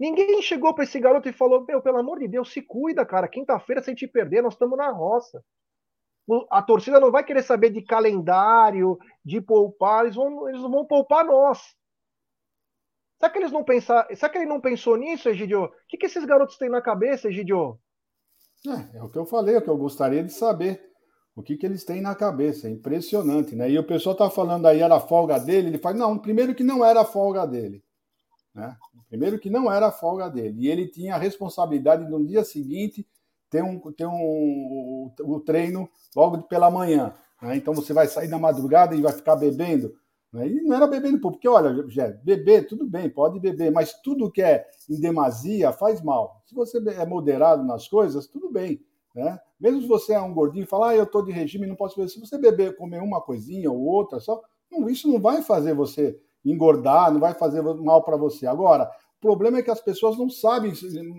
Ninguém 0.00 0.40
chegou 0.40 0.74
para 0.74 0.84
esse 0.84 0.98
garoto 0.98 1.28
e 1.28 1.32
falou: 1.32 1.62
Meu, 1.66 1.82
pelo 1.82 1.98
amor 1.98 2.20
de 2.20 2.26
Deus, 2.26 2.50
se 2.50 2.62
cuida, 2.62 3.04
cara. 3.04 3.28
Quinta-feira, 3.28 3.82
se 3.82 3.90
a 3.90 3.92
gente 3.92 4.08
perder, 4.08 4.42
nós 4.42 4.54
estamos 4.54 4.78
na 4.78 4.90
roça. 4.90 5.44
A 6.50 6.62
torcida 6.62 6.98
não 6.98 7.10
vai 7.10 7.22
querer 7.22 7.42
saber 7.42 7.68
de 7.68 7.82
calendário, 7.82 8.98
de 9.22 9.42
poupar, 9.42 10.04
eles 10.04 10.16
vão, 10.16 10.48
eles 10.48 10.62
vão 10.62 10.86
poupar 10.86 11.22
nós. 11.22 11.74
Será 13.18 13.30
que 13.30 13.38
eles 13.38 13.52
não 13.52 13.64
pensar, 13.64 14.06
será 14.14 14.28
que 14.28 14.38
ele 14.38 14.46
não 14.46 14.60
pensou 14.60 14.96
nisso, 14.96 15.28
Egidio? 15.28 15.64
O 15.64 15.70
que, 15.88 15.96
que 15.96 16.06
esses 16.06 16.24
garotos 16.24 16.56
têm 16.56 16.68
na 16.68 16.80
cabeça, 16.80 17.28
Egidio? 17.28 17.78
É, 18.66 18.98
é 18.98 19.02
o 19.02 19.08
que 19.08 19.18
eu 19.18 19.26
falei, 19.26 19.56
é 19.56 19.58
o 19.58 19.62
que 19.62 19.68
eu 19.68 19.76
gostaria 19.76 20.22
de 20.22 20.32
saber 20.32 20.88
o 21.38 21.42
que, 21.42 21.56
que 21.56 21.64
eles 21.64 21.84
têm 21.84 22.00
na 22.00 22.16
cabeça. 22.16 22.66
É 22.66 22.70
impressionante, 22.70 23.54
né? 23.54 23.70
E 23.70 23.78
o 23.78 23.86
pessoal 23.86 24.12
está 24.12 24.28
falando 24.28 24.66
aí, 24.66 24.80
era 24.80 24.96
a 24.96 25.00
folga 25.00 25.38
dele. 25.38 25.68
Ele 25.68 25.78
fala, 25.78 25.96
não, 25.96 26.18
primeiro 26.18 26.52
que 26.52 26.64
não 26.64 26.84
era 26.84 27.02
a 27.02 27.04
folga 27.04 27.46
dele. 27.46 27.84
Né? 28.52 28.76
Primeiro 29.08 29.38
que 29.38 29.48
não 29.48 29.70
era 29.70 29.86
a 29.86 29.92
folga 29.92 30.28
dele. 30.28 30.62
E 30.62 30.68
ele 30.68 30.88
tinha 30.88 31.14
a 31.14 31.18
responsabilidade 31.18 32.04
de 32.04 32.10
no 32.10 32.26
dia 32.26 32.42
seguinte 32.42 33.06
ter 33.48 33.62
um, 33.62 33.78
ter 33.92 34.06
um, 34.06 35.12
o 35.20 35.40
treino 35.46 35.88
logo 36.16 36.42
pela 36.42 36.72
manhã. 36.72 37.14
Né? 37.40 37.56
Então 37.56 37.72
você 37.72 37.92
vai 37.92 38.08
sair 38.08 38.26
na 38.26 38.38
madrugada 38.38 38.96
e 38.96 39.00
vai 39.00 39.12
ficar 39.12 39.36
bebendo. 39.36 39.94
Né? 40.32 40.48
E 40.48 40.62
não 40.62 40.76
era 40.76 40.86
bebendo, 40.86 41.20
porque 41.20 41.48
olha, 41.48 41.84
Jé, 41.88 42.18
beber, 42.22 42.66
tudo 42.66 42.86
bem, 42.86 43.08
pode 43.08 43.40
beber, 43.40 43.70
mas 43.70 43.92
tudo 44.02 44.30
que 44.30 44.42
é 44.42 44.66
em 44.88 45.00
demasia 45.00 45.72
faz 45.72 46.02
mal. 46.02 46.42
Se 46.44 46.54
você 46.54 46.78
é 46.90 47.06
moderado 47.06 47.64
nas 47.64 47.88
coisas, 47.88 48.26
tudo 48.26 48.50
bem. 48.50 48.80
Né? 49.14 49.38
Mesmo 49.58 49.80
se 49.82 49.88
você 49.88 50.12
é 50.12 50.20
um 50.20 50.34
gordinho 50.34 50.64
e 50.64 50.66
falar, 50.66 50.90
ah, 50.90 50.96
eu 50.96 51.04
estou 51.04 51.24
de 51.24 51.32
regime, 51.32 51.66
não 51.66 51.76
posso 51.76 51.96
beber. 51.96 52.10
Se 52.10 52.20
você 52.20 52.38
beber, 52.38 52.76
comer 52.76 53.02
uma 53.02 53.20
coisinha 53.20 53.70
ou 53.70 53.80
outra 53.80 54.20
só, 54.20 54.40
não, 54.70 54.88
isso 54.88 55.08
não 55.08 55.20
vai 55.20 55.42
fazer 55.42 55.74
você 55.74 56.18
engordar, 56.44 57.12
não 57.12 57.20
vai 57.20 57.34
fazer 57.34 57.62
mal 57.62 58.02
para 58.04 58.16
você. 58.16 58.46
Agora, 58.46 58.90
o 59.18 59.20
problema 59.20 59.58
é 59.58 59.62
que 59.62 59.70
as 59.70 59.80
pessoas 59.80 60.16
não 60.16 60.30
sabem 60.30 60.72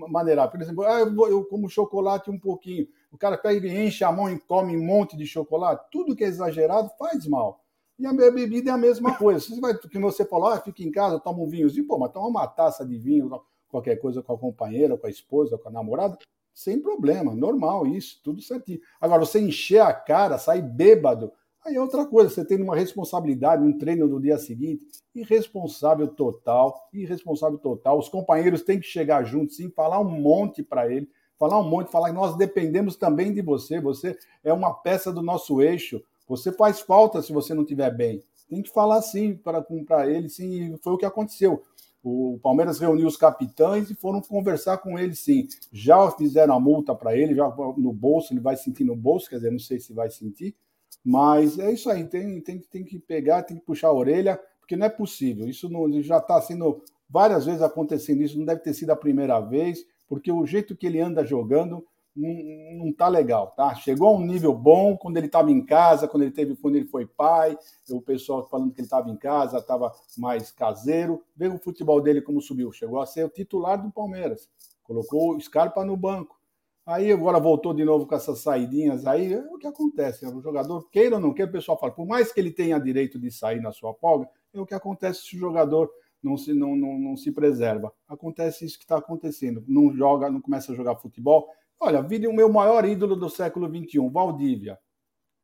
maneirar. 0.07 0.49
Por 0.49 0.61
exemplo, 0.61 0.83
ah, 0.83 1.01
eu, 1.01 1.27
eu, 1.27 1.43
como 1.45 1.67
chocolate 1.67 2.31
um 2.31 2.39
pouquinho. 2.39 2.87
O 3.11 3.17
cara 3.17 3.37
pega 3.37 3.67
e 3.67 3.85
enche 3.85 4.03
a 4.03 4.11
mão 4.11 4.29
e 4.29 4.39
come 4.39 4.77
um 4.77 4.85
monte 4.85 5.17
de 5.17 5.25
chocolate. 5.25 5.87
Tudo 5.91 6.15
que 6.15 6.23
é 6.23 6.27
exagerado 6.27 6.89
faz 6.97 7.27
mal. 7.27 7.59
E 7.99 8.05
a 8.05 8.13
bebida 8.13 8.71
é 8.71 8.73
a 8.73 8.77
mesma 8.77 9.15
coisa. 9.19 9.39
Você 9.41 9.59
vai, 9.59 9.77
que 9.77 9.99
você 9.99 10.25
falou, 10.25 10.47
ah, 10.47 10.59
fica 10.59 10.81
em 10.81 10.91
casa, 10.91 11.19
toma 11.19 11.43
um 11.43 11.47
vinhozinho. 11.47 11.85
Pô, 11.85 11.97
mas 11.97 12.11
toma 12.11 12.27
uma 12.27 12.47
taça 12.47 12.85
de 12.85 12.97
vinho, 12.97 13.29
qualquer 13.67 13.97
coisa 13.97 14.23
com 14.23 14.33
a 14.33 14.37
companheira, 14.37 14.97
com 14.97 15.05
a 15.05 15.09
esposa, 15.09 15.57
com 15.57 15.69
a 15.69 15.71
namorada, 15.71 16.17
sem 16.53 16.81
problema, 16.81 17.35
normal 17.35 17.85
isso, 17.85 18.19
tudo 18.23 18.41
certinho. 18.41 18.79
Agora, 18.99 19.25
você 19.25 19.39
encher 19.39 19.81
a 19.81 19.93
cara, 19.93 20.37
sair 20.37 20.61
bêbado, 20.61 21.31
Aí 21.65 21.75
é 21.75 21.81
outra 21.81 22.05
coisa, 22.05 22.29
você 22.29 22.45
tem 22.45 22.61
uma 22.61 22.75
responsabilidade, 22.75 23.61
um 23.61 23.77
treino 23.77 24.07
no 24.07 24.21
dia 24.21 24.37
seguinte, 24.37 24.85
irresponsável 25.13 26.07
total, 26.07 26.87
irresponsável 26.93 27.57
total. 27.57 27.99
Os 27.99 28.07
companheiros 28.07 28.63
têm 28.63 28.79
que 28.79 28.87
chegar 28.87 29.23
juntos, 29.25 29.57
sim, 29.57 29.69
falar 29.69 29.99
um 29.99 30.09
monte 30.09 30.63
para 30.63 30.91
ele, 30.91 31.09
falar 31.37 31.59
um 31.59 31.67
monte, 31.67 31.91
falar 31.91 32.09
que 32.09 32.15
nós 32.15 32.37
dependemos 32.37 32.95
também 32.95 33.33
de 33.33 33.41
você, 33.41 33.79
você 33.79 34.17
é 34.43 34.53
uma 34.53 34.73
peça 34.73 35.11
do 35.11 35.21
nosso 35.21 35.61
eixo, 35.61 36.01
você 36.29 36.51
faz 36.51 36.79
falta 36.79 37.23
se 37.23 37.33
você 37.33 37.55
não 37.55 37.63
estiver 37.63 37.89
bem. 37.93 38.21
Tem 38.47 38.61
que 38.61 38.69
falar 38.69 39.01
sim 39.01 39.35
para 39.35 40.07
ele, 40.07 40.29
sim, 40.29 40.77
foi 40.83 40.93
o 40.93 40.97
que 40.97 41.05
aconteceu. 41.05 41.63
O 42.03 42.39
Palmeiras 42.41 42.79
reuniu 42.79 43.07
os 43.07 43.17
capitães 43.17 43.89
e 43.89 43.95
foram 43.95 44.21
conversar 44.21 44.77
com 44.77 44.97
ele, 44.97 45.15
sim. 45.15 45.47
Já 45.71 46.09
fizeram 46.11 46.53
a 46.53 46.59
multa 46.59 46.93
para 46.93 47.17
ele, 47.17 47.35
já 47.35 47.49
no 47.75 47.91
bolso, 47.91 48.31
ele 48.31 48.39
vai 48.39 48.55
sentir 48.55 48.83
no 48.83 48.95
bolso, 48.95 49.27
quer 49.27 49.37
dizer, 49.37 49.51
não 49.51 49.59
sei 49.59 49.79
se 49.79 49.91
vai 49.91 50.09
sentir, 50.09 50.55
mas 51.03 51.57
é 51.57 51.71
isso 51.71 51.89
aí, 51.89 52.05
tem, 52.05 52.39
tem, 52.41 52.59
tem 52.59 52.83
que 52.83 52.99
pegar, 52.99 53.43
tem 53.43 53.57
que 53.57 53.65
puxar 53.65 53.87
a 53.89 53.93
orelha, 53.93 54.39
porque 54.59 54.77
não 54.77 54.85
é 54.85 54.89
possível. 54.89 55.47
Isso 55.47 55.67
não, 55.67 56.01
já 56.01 56.19
está 56.19 56.39
sendo 56.41 56.83
várias 57.09 57.47
vezes 57.47 57.61
acontecendo, 57.61 58.21
isso 58.21 58.37
não 58.37 58.45
deve 58.45 58.61
ter 58.61 58.73
sido 58.73 58.91
a 58.91 58.95
primeira 58.95 59.39
vez, 59.39 59.83
porque 60.07 60.31
o 60.31 60.45
jeito 60.45 60.75
que 60.75 60.85
ele 60.85 60.99
anda 60.99 61.25
jogando 61.25 61.83
não, 62.15 62.85
não 62.85 62.93
tá 62.93 63.07
legal, 63.07 63.51
tá? 63.55 63.73
Chegou 63.75 64.09
a 64.09 64.17
um 64.17 64.25
nível 64.25 64.53
bom 64.53 64.97
quando 64.97 65.17
ele 65.17 65.27
estava 65.27 65.51
em 65.51 65.65
casa, 65.65 66.07
quando 66.07 66.23
ele 66.23 66.31
teve, 66.31 66.55
quando 66.55 66.75
ele 66.75 66.85
foi 66.85 67.05
pai, 67.05 67.57
o 67.89 68.01
pessoal 68.01 68.47
falando 68.49 68.73
que 68.73 68.81
ele 68.81 68.85
estava 68.85 69.09
em 69.09 69.15
casa, 69.15 69.57
estava 69.57 69.91
mais 70.17 70.51
caseiro. 70.51 71.23
Veja 71.35 71.55
o 71.55 71.59
futebol 71.59 72.01
dele 72.01 72.21
como 72.21 72.41
subiu, 72.41 72.71
chegou 72.71 72.99
a 72.99 73.05
ser 73.05 73.25
o 73.25 73.29
titular 73.29 73.81
do 73.81 73.91
Palmeiras, 73.91 74.49
colocou 74.83 75.35
o 75.35 75.39
Scarpa 75.39 75.85
no 75.85 75.95
banco. 75.95 76.37
Aí 76.85 77.11
agora 77.11 77.39
voltou 77.39 77.71
de 77.71 77.85
novo 77.85 78.07
com 78.07 78.15
essas 78.15 78.39
saidinhas 78.39 79.05
aí, 79.05 79.33
é 79.33 79.39
o 79.53 79.59
que 79.59 79.67
acontece. 79.67 80.25
Né? 80.25 80.33
O 80.33 80.41
jogador, 80.41 80.89
queira 80.89 81.17
ou 81.17 81.21
não 81.21 81.33
queira, 81.33 81.49
o 81.49 81.53
pessoal 81.53 81.79
fala, 81.79 81.91
por 81.91 82.07
mais 82.07 82.31
que 82.31 82.39
ele 82.39 82.51
tenha 82.51 82.79
direito 82.79 83.19
de 83.19 83.29
sair 83.29 83.61
na 83.61 83.71
sua 83.71 83.93
folga, 83.93 84.27
é 84.51 84.59
o 84.59 84.65
que 84.65 84.73
acontece 84.73 85.21
se 85.21 85.35
o 85.35 85.39
jogador 85.39 85.89
não 86.21 86.37
se, 86.37 86.53
não, 86.53 86.75
não, 86.75 86.97
não 86.97 87.15
se 87.15 87.31
preserva. 87.31 87.93
Acontece 88.07 88.65
isso 88.65 88.77
que 88.77 88.83
está 88.83 88.97
acontecendo. 88.97 89.63
Não 89.67 89.93
joga, 89.93 90.29
não 90.29 90.41
começa 90.41 90.71
a 90.71 90.75
jogar 90.75 90.95
futebol. 90.95 91.47
Olha, 91.79 92.01
vi 92.01 92.27
o 92.27 92.33
meu 92.33 92.51
maior 92.51 92.85
ídolo 92.85 93.15
do 93.15 93.29
século 93.29 93.67
XXI, 93.67 94.09
Valdívia. 94.09 94.77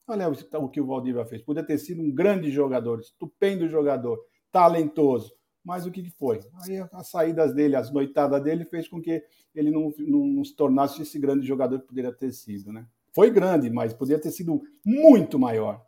Olha 0.07 0.29
o 0.29 0.69
que 0.69 0.81
o 0.81 0.85
Valdívia 0.85 1.25
fez. 1.25 1.41
Podia 1.41 1.63
ter 1.63 1.77
sido 1.77 2.01
um 2.01 2.13
grande 2.13 2.51
jogador, 2.51 2.99
estupendo 2.99 3.67
jogador, 3.67 4.19
talentoso 4.51 5.33
mas 5.65 5.87
o 5.87 5.91
que, 5.91 6.07
foi? 6.11 6.39
Aí 6.61 6.77
as 6.93 7.09
saídas 7.09 7.51
dele, 7.51 7.75
as 7.75 7.91
noitadas 7.91 8.41
dele, 8.43 8.63
fez 8.65 8.87
com 8.87 9.01
que 9.01 9.23
ele 9.53 9.71
não, 9.71 9.91
não, 9.97 10.27
não, 10.27 10.43
se 10.45 10.55
tornasse 10.55 11.01
esse 11.01 11.17
grande 11.17 11.45
jogador 11.45 11.79
que 11.79 11.87
poderia 11.87 12.13
ter 12.13 12.31
sido, 12.31 12.71
né? 12.71 12.85
Foi 13.15 13.31
grande, 13.31 13.69
mas 13.71 13.91
poderia 13.91 14.21
ter 14.21 14.29
sido 14.29 14.61
muito 14.85 15.39
maior. 15.39 15.83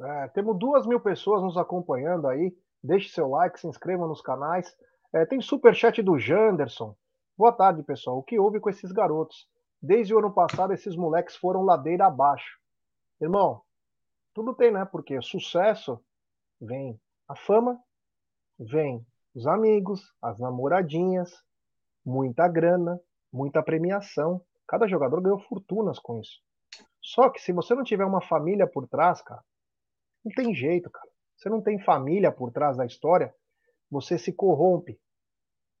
É, 0.00 0.28
temos 0.28 0.58
duas 0.58 0.84
mil 0.84 0.98
pessoas 0.98 1.42
nos 1.42 1.56
acompanhando 1.56 2.26
aí. 2.26 2.52
Deixe 2.82 3.10
seu 3.10 3.28
like, 3.28 3.60
se 3.60 3.68
inscreva 3.68 4.08
nos 4.08 4.20
canais. 4.20 4.74
É, 5.12 5.24
tem 5.24 5.40
superchat 5.40 6.02
do 6.02 6.18
Janderson. 6.18 6.96
Boa 7.40 7.52
tarde, 7.52 7.82
pessoal. 7.82 8.18
O 8.18 8.22
que 8.22 8.38
houve 8.38 8.60
com 8.60 8.68
esses 8.68 8.92
garotos? 8.92 9.48
Desde 9.80 10.14
o 10.14 10.18
ano 10.18 10.30
passado, 10.30 10.74
esses 10.74 10.94
moleques 10.94 11.36
foram 11.36 11.62
ladeira 11.62 12.04
abaixo. 12.04 12.60
Irmão, 13.18 13.62
tudo 14.34 14.54
tem, 14.54 14.70
né? 14.70 14.84
Porque 14.84 15.22
sucesso 15.22 15.98
vem 16.60 17.00
a 17.26 17.34
fama, 17.34 17.82
vem 18.58 19.02
os 19.34 19.46
amigos, 19.46 20.14
as 20.20 20.38
namoradinhas, 20.38 21.32
muita 22.04 22.46
grana, 22.46 23.00
muita 23.32 23.62
premiação. 23.62 24.44
Cada 24.68 24.86
jogador 24.86 25.22
ganhou 25.22 25.40
fortunas 25.40 25.98
com 25.98 26.20
isso. 26.20 26.42
Só 27.00 27.30
que 27.30 27.40
se 27.40 27.52
você 27.54 27.74
não 27.74 27.84
tiver 27.84 28.04
uma 28.04 28.20
família 28.20 28.66
por 28.66 28.86
trás, 28.86 29.22
cara, 29.22 29.42
não 30.22 30.30
tem 30.34 30.54
jeito, 30.54 30.90
cara. 30.90 31.08
Você 31.38 31.48
não 31.48 31.62
tem 31.62 31.80
família 31.80 32.30
por 32.30 32.52
trás 32.52 32.76
da 32.76 32.84
história, 32.84 33.34
você 33.90 34.18
se 34.18 34.30
corrompe. 34.30 35.00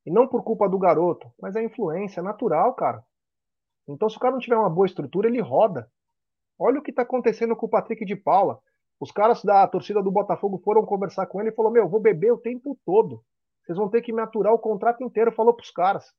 E 0.06 0.10
não 0.10 0.26
por 0.26 0.42
culpa 0.42 0.68
do 0.68 0.78
garoto, 0.78 1.30
mas 1.40 1.56
é 1.56 1.62
influência 1.62 2.22
natural, 2.22 2.74
cara. 2.74 3.04
Então, 3.86 4.08
se 4.08 4.16
o 4.16 4.20
cara 4.20 4.32
não 4.32 4.40
tiver 4.40 4.56
uma 4.56 4.70
boa 4.70 4.86
estrutura, 4.86 5.28
ele 5.28 5.40
roda. 5.40 5.90
Olha 6.58 6.78
o 6.78 6.82
que 6.82 6.90
está 6.90 7.02
acontecendo 7.02 7.56
com 7.56 7.66
o 7.66 7.68
Patrick 7.68 8.04
de 8.04 8.16
Paula. 8.16 8.60
Os 8.98 9.10
caras 9.10 9.42
da 9.42 9.66
torcida 9.66 10.02
do 10.02 10.10
Botafogo 10.10 10.60
foram 10.64 10.84
conversar 10.84 11.26
com 11.26 11.40
ele 11.40 11.50
e 11.50 11.54
falou: 11.54 11.72
Meu, 11.72 11.88
vou 11.88 12.00
beber 12.00 12.32
o 12.32 12.38
tempo 12.38 12.78
todo. 12.84 13.24
Vocês 13.64 13.78
vão 13.78 13.88
ter 13.88 14.02
que 14.02 14.12
me 14.12 14.20
aturar 14.20 14.52
o 14.52 14.58
contrato 14.58 15.02
inteiro. 15.02 15.32
Falou 15.32 15.54
pros 15.54 15.70
caras. 15.70 16.12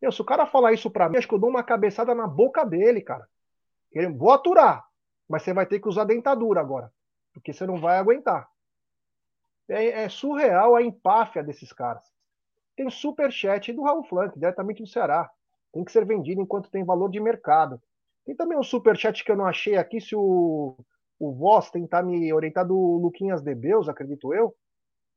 Meu, 0.00 0.10
se 0.10 0.20
o 0.20 0.24
cara 0.24 0.46
falar 0.46 0.72
isso 0.72 0.90
pra 0.90 1.08
mim, 1.08 1.18
acho 1.18 1.28
que 1.28 1.34
eu 1.34 1.38
dou 1.38 1.50
uma 1.50 1.62
cabeçada 1.62 2.14
na 2.14 2.26
boca 2.26 2.64
dele, 2.64 3.00
cara. 3.00 3.28
Eu 3.92 4.16
vou 4.16 4.32
aturar, 4.32 4.84
mas 5.28 5.42
você 5.42 5.52
vai 5.52 5.66
ter 5.66 5.78
que 5.78 5.88
usar 5.88 6.04
dentadura 6.04 6.60
agora, 6.60 6.90
porque 7.32 7.52
você 7.52 7.66
não 7.66 7.78
vai 7.80 7.98
aguentar. 7.98 8.48
É, 9.68 10.04
é 10.04 10.08
surreal 10.08 10.74
a 10.76 10.82
empáfia 10.82 11.42
desses 11.42 11.72
caras. 11.72 12.04
Tem 12.76 12.88
super 12.90 13.30
chat 13.30 13.72
do 13.72 13.82
Raul 13.82 14.04
Flank, 14.04 14.38
diretamente 14.38 14.82
do 14.82 14.88
Ceará. 14.88 15.30
Tem 15.72 15.84
que 15.84 15.92
ser 15.92 16.04
vendido 16.04 16.40
enquanto 16.40 16.70
tem 16.70 16.84
valor 16.84 17.10
de 17.10 17.20
mercado. 17.20 17.80
Tem 18.24 18.34
também 18.34 18.58
um 18.58 18.62
super 18.62 18.96
chat 18.96 19.24
que 19.24 19.30
eu 19.30 19.36
não 19.36 19.46
achei 19.46 19.76
aqui, 19.76 20.00
se 20.00 20.14
o 20.14 20.76
o 21.22 21.32
Voz 21.32 21.70
tentar 21.70 22.02
me 22.02 22.32
orientar 22.32 22.66
do 22.66 22.74
Luquinhas 22.74 23.40
Debeus, 23.42 23.88
acredito 23.88 24.34
eu, 24.34 24.52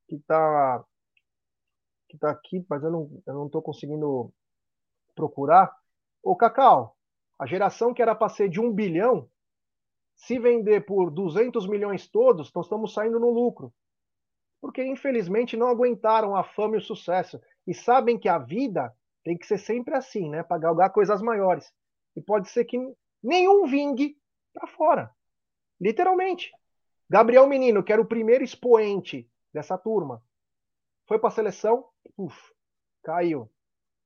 que 0.08 0.15
está 0.15 0.84
que 2.08 2.15
tá 2.15 2.29
aqui, 2.29 2.63
mas 2.69 2.84
eu 2.84 2.91
não, 2.91 3.23
eu 3.25 3.34
não 3.34 3.49
tô 3.49 3.60
conseguindo 3.60 4.31
procurar. 5.15 5.75
Ô, 6.21 6.36
Cacau, 6.36 6.95
a 7.39 7.47
geração 7.47 7.91
que 7.91 8.03
era 8.03 8.13
para 8.13 8.29
ser 8.29 8.49
de 8.49 8.62
um 8.62 8.71
bilhão, 8.71 9.27
se 10.15 10.38
vender 10.38 10.86
por 10.86 11.10
200 11.10 11.67
milhões 11.67 12.08
todos, 12.08 12.53
nós 12.53 12.67
estamos 12.67 12.93
saindo 12.93 13.19
no 13.19 13.31
lucro. 13.31 13.73
Porque, 14.62 14.84
infelizmente, 14.84 15.58
não 15.58 15.68
aguentaram 15.68 16.36
a 16.36 16.44
fama 16.44 16.76
e 16.76 16.80
o 16.80 16.82
sucesso. 16.82 17.39
E 17.68 17.74
sabem 17.74 18.18
que 18.18 18.30
a 18.30 18.38
vida 18.38 18.94
tem 19.24 19.38
que 19.38 19.46
ser 19.46 19.58
sempre 19.58 19.96
assim, 19.96 20.30
né? 20.30 20.44
Para 20.44 20.58
galgar 20.58 20.91
coisas 20.91 21.22
maiores. 21.22 21.72
E 22.15 22.22
pode 22.22 22.50
ser 22.50 22.65
que 22.65 22.78
nenhum 23.22 23.65
vingue 23.65 24.18
para 24.54 24.68
fora. 24.68 25.12
Literalmente. 25.80 26.52
Gabriel 27.10 27.48
Menino, 27.48 27.84
que 27.84 27.94
era 27.94 28.02
o 28.02 28.08
primeiro 28.08 28.44
expoente 28.44 29.30
dessa 29.54 29.78
turma, 29.78 30.24
foi 31.08 31.20
para 31.20 31.30
a 31.30 31.32
seleção, 31.32 31.86
uf, 32.18 32.36
caiu. 33.04 33.50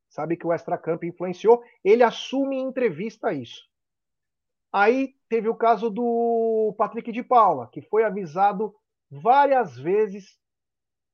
Sabe 0.09 0.35
que 0.35 0.45
o 0.45 0.53
extracampo 0.53 1.05
influenciou. 1.05 1.63
Ele 1.83 2.03
assume 2.03 2.57
em 2.57 2.67
entrevista 2.67 3.31
isso. 3.31 3.69
Aí 4.71 5.15
teve 5.27 5.47
o 5.47 5.55
caso 5.55 5.89
do 5.89 6.73
Patrick 6.77 7.11
de 7.11 7.23
Paula, 7.23 7.69
que 7.71 7.81
foi 7.81 8.03
avisado 8.03 8.75
várias 9.09 9.77
vezes 9.77 10.37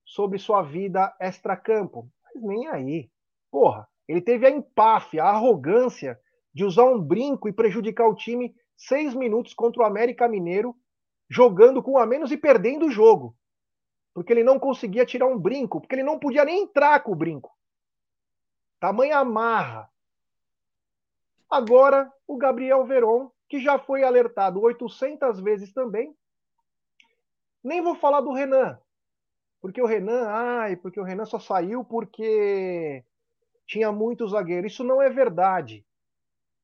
sobre 0.04 0.38
sua 0.38 0.62
vida 0.62 1.14
extracampo. 1.20 2.08
Mas 2.24 2.42
nem 2.42 2.68
aí. 2.68 3.10
Porra, 3.50 3.88
ele 4.06 4.20
teve 4.20 4.46
a 4.46 4.50
empáfia, 4.50 5.24
a 5.24 5.30
arrogância 5.30 6.18
de 6.54 6.64
usar 6.64 6.84
um 6.84 7.00
brinco 7.00 7.48
e 7.48 7.52
prejudicar 7.52 8.08
o 8.08 8.14
time 8.14 8.54
seis 8.76 9.14
minutos 9.14 9.54
contra 9.54 9.82
o 9.82 9.84
América 9.84 10.28
Mineiro, 10.28 10.76
jogando 11.28 11.82
com 11.82 11.98
a 11.98 12.06
menos 12.06 12.30
e 12.30 12.36
perdendo 12.36 12.86
o 12.86 12.90
jogo. 12.90 13.36
Porque 14.14 14.32
ele 14.32 14.44
não 14.44 14.58
conseguia 14.58 15.04
tirar 15.04 15.26
um 15.26 15.38
brinco, 15.38 15.80
porque 15.80 15.94
ele 15.94 16.02
não 16.02 16.18
podia 16.18 16.44
nem 16.44 16.62
entrar 16.62 17.00
com 17.02 17.12
o 17.12 17.16
brinco. 17.16 17.50
Tamanha 18.78 19.18
amarra. 19.18 19.90
Agora, 21.50 22.12
o 22.26 22.36
Gabriel 22.36 22.84
Veron, 22.84 23.30
que 23.48 23.60
já 23.60 23.78
foi 23.78 24.02
alertado 24.02 24.60
800 24.60 25.40
vezes 25.40 25.72
também. 25.72 26.14
Nem 27.66 27.82
vou 27.82 27.96
falar 27.96 28.20
do 28.20 28.32
Renan. 28.32 28.78
Porque 29.60 29.82
o 29.82 29.86
Renan, 29.86 30.28
ai, 30.28 30.76
porque 30.76 31.00
o 31.00 31.02
Renan 31.02 31.24
só 31.24 31.40
saiu 31.40 31.84
porque 31.84 33.04
tinha 33.66 33.90
muito 33.90 34.28
zagueiro. 34.28 34.68
Isso 34.68 34.84
não 34.84 35.02
é 35.02 35.10
verdade. 35.10 35.84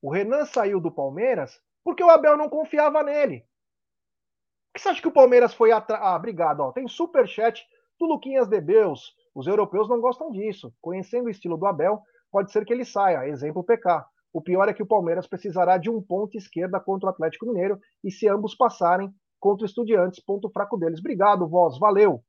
O 0.00 0.12
Renan 0.12 0.44
saiu 0.44 0.80
do 0.80 0.92
Palmeiras 0.92 1.60
porque 1.82 2.04
o 2.04 2.08
Abel 2.08 2.36
não 2.36 2.48
confiava 2.48 3.02
nele. 3.02 3.40
Por 3.40 4.74
que 4.74 4.80
você 4.80 4.90
acha 4.90 5.02
que 5.02 5.08
o 5.08 5.12
Palmeiras 5.12 5.52
foi 5.52 5.72
atrás? 5.72 6.00
Ah, 6.04 6.14
obrigado. 6.14 6.60
Ó. 6.60 6.70
Tem 6.70 6.86
superchat 6.86 7.66
do 7.98 8.06
Luquinhas 8.06 8.46
Debeus. 8.46 9.12
Os 9.34 9.48
europeus 9.48 9.88
não 9.88 10.00
gostam 10.00 10.30
disso. 10.30 10.72
Conhecendo 10.80 11.26
o 11.26 11.30
estilo 11.30 11.56
do 11.56 11.66
Abel, 11.66 12.00
pode 12.30 12.52
ser 12.52 12.64
que 12.64 12.72
ele 12.72 12.84
saia. 12.84 13.26
Exemplo 13.26 13.64
PK. 13.64 14.06
O 14.32 14.40
pior 14.40 14.68
é 14.68 14.72
que 14.72 14.84
o 14.84 14.86
Palmeiras 14.86 15.26
precisará 15.26 15.78
de 15.78 15.90
um 15.90 16.00
ponto 16.00 16.38
esquerda 16.38 16.78
contra 16.78 17.08
o 17.08 17.10
Atlético 17.10 17.46
Mineiro 17.46 17.80
e 18.04 18.10
se 18.12 18.28
ambos 18.28 18.54
passarem, 18.54 19.12
contra 19.42 19.64
o 19.64 19.66
Estudiantes, 19.66 20.20
ponto 20.24 20.48
fraco 20.50 20.78
deles. 20.78 21.00
Obrigado, 21.00 21.48
voz, 21.48 21.76
valeu. 21.76 22.22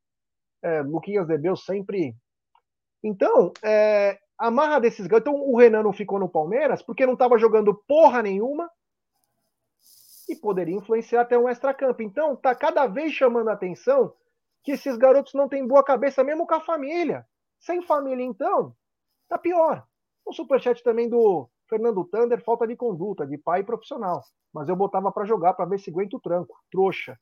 É, 0.64 0.82
Luquinhas 0.82 1.28
Debeu 1.28 1.56
sempre. 1.56 2.16
Então, 3.04 3.54
é, 3.62 4.18
a 4.36 4.50
marra 4.50 4.80
desses 4.80 5.06
garotos. 5.06 5.32
Então, 5.32 5.48
o 5.48 5.56
Renan 5.56 5.84
não 5.84 5.94
ficou 5.94 6.20
no 6.20 6.28
Palmeiras 6.28 6.82
porque 6.82 7.06
não 7.06 7.14
estava 7.14 7.38
jogando 7.38 7.76
porra 7.88 8.24
nenhuma 8.24 8.68
e 10.28 10.36
poderia 10.36 10.76
influenciar 10.76 11.22
até 11.22 11.38
um 11.38 11.48
extra-campo. 11.48 12.02
Então, 12.02 12.36
tá 12.36 12.56
cada 12.56 12.88
vez 12.88 13.14
chamando 13.14 13.50
a 13.50 13.54
atenção 13.54 14.12
que 14.64 14.72
esses 14.72 14.98
garotos 14.98 15.36
não 15.36 15.48
têm 15.48 15.68
boa 15.68 15.84
cabeça, 15.84 16.24
mesmo 16.24 16.48
com 16.48 16.56
a 16.56 16.62
família. 16.62 17.28
Sem 17.60 17.84
família, 17.84 18.24
então, 18.24 18.76
tá 19.30 19.38
pior. 19.38 19.86
O 20.26 20.34
superchat 20.34 20.82
também 20.82 21.08
do 21.08 21.48
Fernando 21.70 22.04
Thunder, 22.06 22.44
falta 22.44 22.68
de 22.68 22.76
conduta, 22.76 23.26
de 23.26 23.38
pai 23.38 23.64
profissional. 23.64 24.24
Mas 24.54 24.70
eu 24.70 24.76
botava 24.76 25.12
para 25.12 25.26
jogar 25.26 25.54
para 25.54 25.66
ver 25.66 25.80
se 25.80 25.90
aguenta 25.90 26.18
o 26.18 26.20
tranco. 26.20 26.56
Trouxa. 26.72 27.20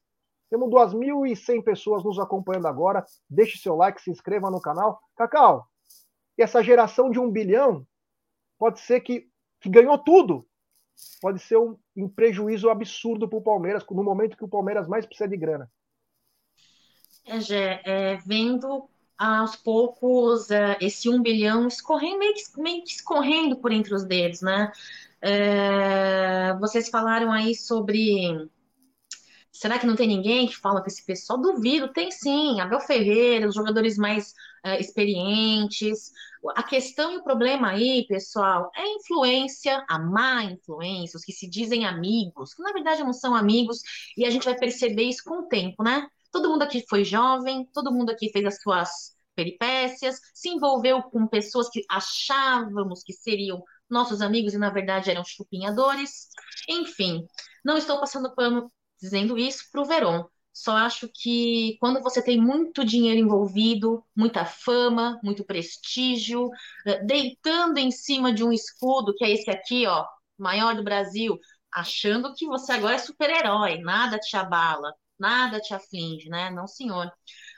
Temos 0.49 0.69
2.100 0.69 1.63
pessoas 1.63 2.03
nos 2.03 2.19
acompanhando 2.19 2.67
agora. 2.67 3.05
Deixe 3.29 3.57
seu 3.57 3.75
like, 3.75 4.01
se 4.01 4.11
inscreva 4.11 4.51
no 4.51 4.59
canal. 4.59 4.99
Cacau, 5.15 5.65
e 6.37 6.41
essa 6.41 6.63
geração 6.63 7.09
de 7.09 7.19
um 7.19 7.29
bilhão 7.29 7.85
pode 8.57 8.79
ser 8.79 9.01
que, 9.01 9.29
que 9.59 9.69
ganhou 9.69 9.97
tudo. 9.97 10.47
Pode 11.21 11.39
ser 11.39 11.57
um, 11.57 11.77
um 11.95 12.09
prejuízo 12.09 12.69
absurdo 12.69 13.27
para 13.27 13.37
o 13.37 13.43
Palmeiras, 13.43 13.85
no 13.89 14.03
momento 14.03 14.37
que 14.37 14.43
o 14.43 14.49
Palmeiras 14.49 14.87
mais 14.87 15.05
precisa 15.05 15.27
de 15.27 15.37
grana. 15.37 15.71
É, 17.25 17.39
Gé, 17.39 17.81
é, 17.85 18.17
vendo 18.17 18.89
aos 19.21 19.55
poucos 19.55 20.49
é, 20.49 20.77
esse 20.81 21.07
um 21.07 21.21
bilhão 21.21 21.67
escorrendo, 21.67 22.17
meio 22.17 22.33
que, 22.33 22.41
meio 22.59 22.83
que 22.83 22.89
escorrendo 22.89 23.55
por 23.57 23.71
entre 23.71 23.93
os 23.93 24.03
dedos, 24.03 24.41
né? 24.41 24.71
É, 25.21 26.55
vocês 26.59 26.89
falaram 26.89 27.31
aí 27.31 27.55
sobre. 27.55 28.49
Será 29.51 29.77
que 29.77 29.85
não 29.85 29.95
tem 29.95 30.07
ninguém 30.07 30.47
que 30.47 30.57
fala 30.57 30.81
com 30.81 30.87
esse 30.87 31.05
pessoal? 31.05 31.39
Duvido, 31.39 31.93
tem 31.93 32.09
sim. 32.09 32.59
Abel 32.59 32.79
Ferreira, 32.79 33.47
os 33.47 33.53
jogadores 33.53 33.95
mais 33.97 34.33
é, 34.63 34.79
experientes. 34.79 36.11
A 36.55 36.63
questão 36.63 37.11
e 37.13 37.17
o 37.17 37.23
problema 37.23 37.69
aí, 37.69 38.05
pessoal, 38.07 38.71
é 38.75 38.81
a 38.81 38.95
influência, 38.95 39.85
a 39.87 39.99
má 39.99 40.43
influência, 40.45 41.17
os 41.17 41.23
que 41.23 41.31
se 41.31 41.47
dizem 41.47 41.85
amigos, 41.85 42.55
que 42.55 42.63
na 42.63 42.71
verdade 42.71 43.03
não 43.03 43.13
são 43.13 43.35
amigos, 43.35 43.81
e 44.17 44.25
a 44.25 44.31
gente 44.31 44.45
vai 44.45 44.57
perceber 44.57 45.03
isso 45.03 45.23
com 45.23 45.41
o 45.41 45.47
tempo, 45.47 45.83
né? 45.83 46.07
Todo 46.31 46.49
mundo 46.49 46.63
aqui 46.63 46.83
foi 46.89 47.03
jovem, 47.03 47.65
todo 47.73 47.91
mundo 47.91 48.11
aqui 48.11 48.29
fez 48.31 48.45
as 48.45 48.61
suas 48.61 49.15
peripécias, 49.35 50.19
se 50.33 50.49
envolveu 50.49 51.01
com 51.03 51.27
pessoas 51.27 51.69
que 51.69 51.83
achávamos 51.89 53.03
que 53.03 53.13
seriam 53.13 53.63
nossos 53.89 54.21
amigos 54.21 54.53
e 54.53 54.57
na 54.57 54.69
verdade 54.69 55.09
eram 55.09 55.23
chupinhadores. 55.25 56.27
Enfim, 56.69 57.25
não 57.63 57.77
estou 57.77 57.99
passando 57.99 58.33
pano 58.33 58.71
dizendo 58.99 59.37
isso 59.37 59.65
para 59.71 59.81
o 59.81 59.85
Verón. 59.85 60.25
Só 60.53 60.75
acho 60.75 61.09
que 61.13 61.77
quando 61.79 62.01
você 62.01 62.21
tem 62.21 62.39
muito 62.39 62.83
dinheiro 62.83 63.19
envolvido, 63.19 64.03
muita 64.15 64.45
fama, 64.45 65.19
muito 65.23 65.45
prestígio, 65.45 66.49
eh, 66.85 67.03
deitando 67.03 67.77
em 67.77 67.89
cima 67.89 68.33
de 68.33 68.43
um 68.43 68.51
escudo, 68.51 69.13
que 69.15 69.23
é 69.23 69.31
esse 69.31 69.49
aqui, 69.49 69.87
ó, 69.87 70.05
maior 70.37 70.75
do 70.75 70.83
Brasil, 70.83 71.39
achando 71.71 72.33
que 72.35 72.45
você 72.45 72.73
agora 72.73 72.95
é 72.95 72.97
super-herói, 72.97 73.79
nada 73.79 74.19
te 74.19 74.35
abala 74.35 74.93
nada 75.21 75.59
te 75.61 75.73
aflige, 75.73 76.29
né? 76.29 76.49
Não, 76.49 76.67
senhor. 76.67 77.11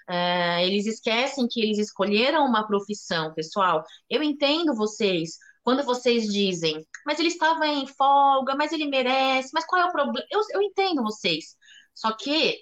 É, 0.10 0.66
eles 0.68 0.86
esquecem 0.86 1.48
que 1.50 1.62
eles 1.62 1.80
escolheram 1.80 2.46
uma 2.46 2.68
profissão, 2.68 3.34
pessoal. 3.34 3.84
Eu 4.10 4.22
entendo 4.22 4.76
vocês 4.76 5.38
quando 5.64 5.84
vocês 5.84 6.26
dizem, 6.32 6.86
mas 7.06 7.20
ele 7.20 7.30
estava 7.30 7.66
em 7.68 7.88
folga, 7.88 8.56
mas 8.56 8.72
ele 8.74 8.86
merece, 8.88 9.50
mas 9.54 9.66
qual 9.66 9.82
é 9.82 9.86
o 9.86 9.92
problema? 9.92 10.26
Eu, 10.30 10.42
eu 10.52 10.62
entendo 10.62 11.02
vocês. 11.04 11.56
Só 11.96 12.12
que 12.12 12.58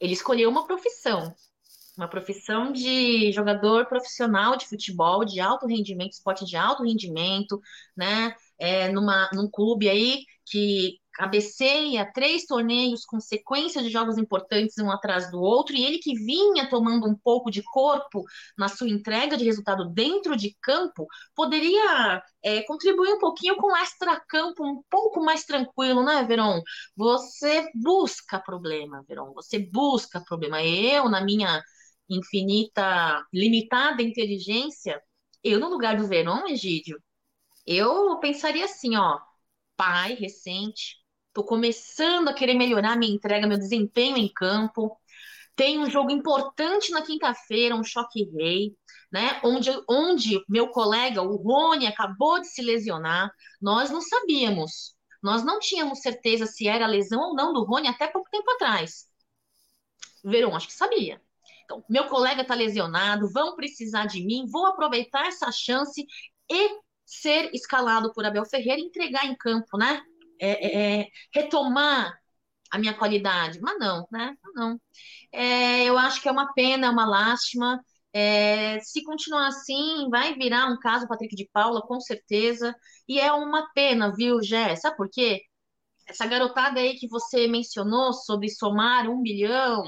ele 0.00 0.12
escolheu 0.14 0.50
uma 0.50 0.66
profissão, 0.66 1.32
uma 1.96 2.08
profissão 2.08 2.72
de 2.72 3.30
jogador 3.32 3.86
profissional 3.86 4.56
de 4.56 4.66
futebol, 4.66 5.24
de 5.24 5.40
alto 5.40 5.66
rendimento, 5.66 6.12
esporte 6.12 6.44
de 6.44 6.56
alto 6.56 6.82
rendimento, 6.82 7.60
né? 7.96 8.34
É, 8.58 8.90
numa, 8.90 9.30
num 9.32 9.48
clube 9.50 9.88
aí 9.88 10.24
que 10.44 10.98
cabeceia 11.12 12.10
três 12.12 12.46
torneios 12.46 13.04
com 13.04 13.20
sequência 13.20 13.82
de 13.82 13.90
jogos 13.90 14.18
importantes 14.18 14.78
um 14.78 14.90
atrás 14.90 15.30
do 15.30 15.40
outro, 15.40 15.74
e 15.76 15.84
ele 15.84 15.98
que 15.98 16.14
vinha 16.14 16.68
tomando 16.68 17.08
um 17.08 17.14
pouco 17.14 17.50
de 17.50 17.62
corpo 17.62 18.24
na 18.56 18.68
sua 18.68 18.88
entrega 18.88 19.36
de 19.36 19.44
resultado 19.44 19.88
dentro 19.90 20.36
de 20.36 20.56
campo, 20.62 21.06
poderia 21.34 22.22
é, 22.42 22.62
contribuir 22.62 23.12
um 23.12 23.18
pouquinho 23.18 23.56
com 23.56 23.76
extra-campo 23.76 24.64
um 24.64 24.82
pouco 24.90 25.22
mais 25.22 25.44
tranquilo, 25.44 26.02
né, 26.04 26.24
Veron? 26.24 26.60
Você 26.96 27.70
busca 27.74 28.38
problema, 28.40 29.04
Veron, 29.08 29.32
você 29.32 29.58
busca 29.58 30.20
problema. 30.20 30.62
Eu, 30.62 31.08
na 31.08 31.22
minha 31.22 31.62
infinita, 32.08 33.24
limitada 33.32 34.02
inteligência, 34.02 35.00
eu, 35.42 35.58
no 35.60 35.68
lugar 35.68 35.96
do 35.96 36.06
Veron, 36.06 36.46
Egídio, 36.46 37.02
eu 37.66 38.18
pensaria 38.20 38.64
assim, 38.64 38.96
ó, 38.96 39.18
pai 39.76 40.14
recente, 40.14 40.96
Estou 41.32 41.44
começando 41.44 42.28
a 42.28 42.34
querer 42.34 42.52
melhorar 42.52 42.94
minha 42.94 43.14
entrega, 43.14 43.46
meu 43.46 43.56
desempenho 43.56 44.18
em 44.18 44.28
campo. 44.28 45.00
Tem 45.56 45.78
um 45.78 45.88
jogo 45.88 46.10
importante 46.10 46.90
na 46.92 47.00
quinta-feira, 47.00 47.74
um 47.74 47.82
choque 47.82 48.24
rei, 48.24 48.76
né? 49.10 49.40
Onde, 49.42 49.70
onde 49.88 50.44
meu 50.46 50.68
colega, 50.68 51.22
o 51.22 51.36
Rony, 51.36 51.86
acabou 51.86 52.38
de 52.38 52.48
se 52.48 52.60
lesionar. 52.60 53.32
Nós 53.62 53.90
não 53.90 54.02
sabíamos. 54.02 54.94
Nós 55.22 55.42
não 55.42 55.58
tínhamos 55.58 56.00
certeza 56.00 56.44
se 56.44 56.68
era 56.68 56.86
lesão 56.86 57.20
ou 57.20 57.34
não 57.34 57.54
do 57.54 57.64
Rony 57.64 57.88
até 57.88 58.08
pouco 58.08 58.28
tempo 58.30 58.50
atrás. 58.50 59.06
Verão, 60.22 60.54
acho 60.54 60.66
que 60.66 60.74
sabia. 60.74 61.18
Então, 61.64 61.82
meu 61.88 62.08
colega 62.08 62.42
está 62.42 62.54
lesionado, 62.54 63.32
vão 63.32 63.56
precisar 63.56 64.04
de 64.04 64.22
mim, 64.22 64.46
vou 64.50 64.66
aproveitar 64.66 65.28
essa 65.28 65.50
chance 65.50 66.04
e 66.50 66.78
ser 67.06 67.50
escalado 67.54 68.12
por 68.12 68.26
Abel 68.26 68.44
Ferreira 68.44 68.78
e 68.80 68.84
entregar 68.84 69.24
em 69.24 69.34
campo, 69.34 69.78
né? 69.78 70.02
É, 70.40 71.00
é, 71.00 71.00
é, 71.02 71.08
retomar 71.34 72.18
a 72.70 72.78
minha 72.78 72.94
qualidade. 72.94 73.60
Mas 73.60 73.78
não, 73.78 74.06
né? 74.10 74.36
Não. 74.54 74.80
É, 75.32 75.84
eu 75.86 75.98
acho 75.98 76.22
que 76.22 76.28
é 76.28 76.32
uma 76.32 76.52
pena, 76.54 76.86
é 76.88 76.90
uma 76.90 77.06
lástima. 77.06 77.80
É, 78.12 78.80
se 78.80 79.02
continuar 79.04 79.48
assim, 79.48 80.08
vai 80.10 80.34
virar 80.34 80.66
um 80.68 80.78
caso 80.80 81.08
Patrick 81.08 81.34
de 81.36 81.48
Paula, 81.52 81.82
com 81.82 82.00
certeza. 82.00 82.74
E 83.08 83.20
é 83.20 83.32
uma 83.32 83.70
pena, 83.74 84.14
viu, 84.14 84.42
Jé? 84.42 84.76
Sabe 84.76 84.96
por 84.96 85.08
quê? 85.10 85.42
Essa 86.08 86.26
garotada 86.26 86.80
aí 86.80 86.96
que 86.96 87.08
você 87.08 87.48
mencionou 87.48 88.12
sobre 88.12 88.48
somar 88.50 89.08
um 89.08 89.22
bilhão 89.22 89.84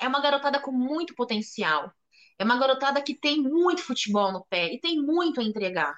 é 0.00 0.08
uma 0.08 0.20
garotada 0.20 0.60
com 0.60 0.72
muito 0.72 1.14
potencial. 1.14 1.92
É 2.38 2.44
uma 2.44 2.58
garotada 2.58 3.02
que 3.02 3.14
tem 3.18 3.42
muito 3.42 3.82
futebol 3.82 4.32
no 4.32 4.44
pé 4.46 4.72
e 4.74 4.80
tem 4.80 5.00
muito 5.02 5.40
a 5.40 5.44
entregar. 5.44 5.94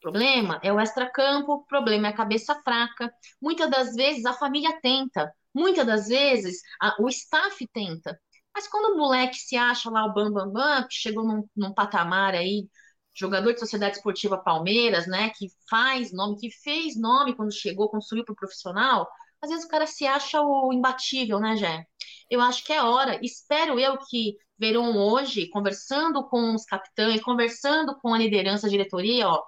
Problema 0.00 0.60
é 0.62 0.72
o 0.72 0.80
extracampo, 0.80 1.52
o 1.54 1.64
problema 1.64 2.08
é 2.08 2.10
a 2.10 2.16
cabeça 2.16 2.54
fraca. 2.62 3.12
Muitas 3.40 3.70
das 3.70 3.94
vezes 3.94 4.24
a 4.24 4.32
família 4.32 4.78
tenta, 4.80 5.32
muitas 5.54 5.86
das 5.86 6.08
vezes 6.08 6.60
a, 6.80 6.94
o 7.02 7.08
staff 7.08 7.66
tenta. 7.72 8.18
Mas 8.54 8.68
quando 8.68 8.94
o 8.94 8.98
moleque 8.98 9.36
se 9.36 9.56
acha 9.56 9.90
lá 9.90 10.04
o 10.06 10.12
Bam 10.14 10.32
Bam 10.32 10.50
Bam, 10.50 10.82
que 10.84 10.94
chegou 10.94 11.24
num, 11.24 11.48
num 11.56 11.74
patamar 11.74 12.34
aí, 12.34 12.68
jogador 13.14 13.52
de 13.52 13.60
Sociedade 13.60 13.96
Esportiva 13.96 14.38
Palmeiras, 14.38 15.06
né, 15.06 15.30
que 15.30 15.48
faz 15.68 16.12
nome, 16.12 16.36
que 16.38 16.50
fez 16.50 16.96
nome 16.96 17.34
quando 17.34 17.52
chegou, 17.52 17.90
construiu 17.90 18.24
para 18.24 18.32
o 18.32 18.36
profissional, 18.36 19.08
às 19.42 19.50
vezes 19.50 19.64
o 19.64 19.68
cara 19.68 19.86
se 19.86 20.06
acha 20.06 20.40
o 20.40 20.72
imbatível, 20.72 21.38
né, 21.40 21.56
Jé? 21.56 21.84
Eu 22.30 22.40
acho 22.40 22.64
que 22.64 22.72
é 22.72 22.82
hora, 22.82 23.18
espero 23.22 23.78
eu 23.78 23.98
que 23.98 24.36
Verão 24.58 24.96
hoje, 24.96 25.48
conversando 25.50 26.28
com 26.28 26.54
os 26.54 26.64
capitães, 26.64 27.20
conversando 27.22 27.96
com 28.00 28.12
a 28.12 28.18
liderança, 28.18 28.66
a 28.66 28.70
diretoria, 28.70 29.28
ó, 29.28 29.42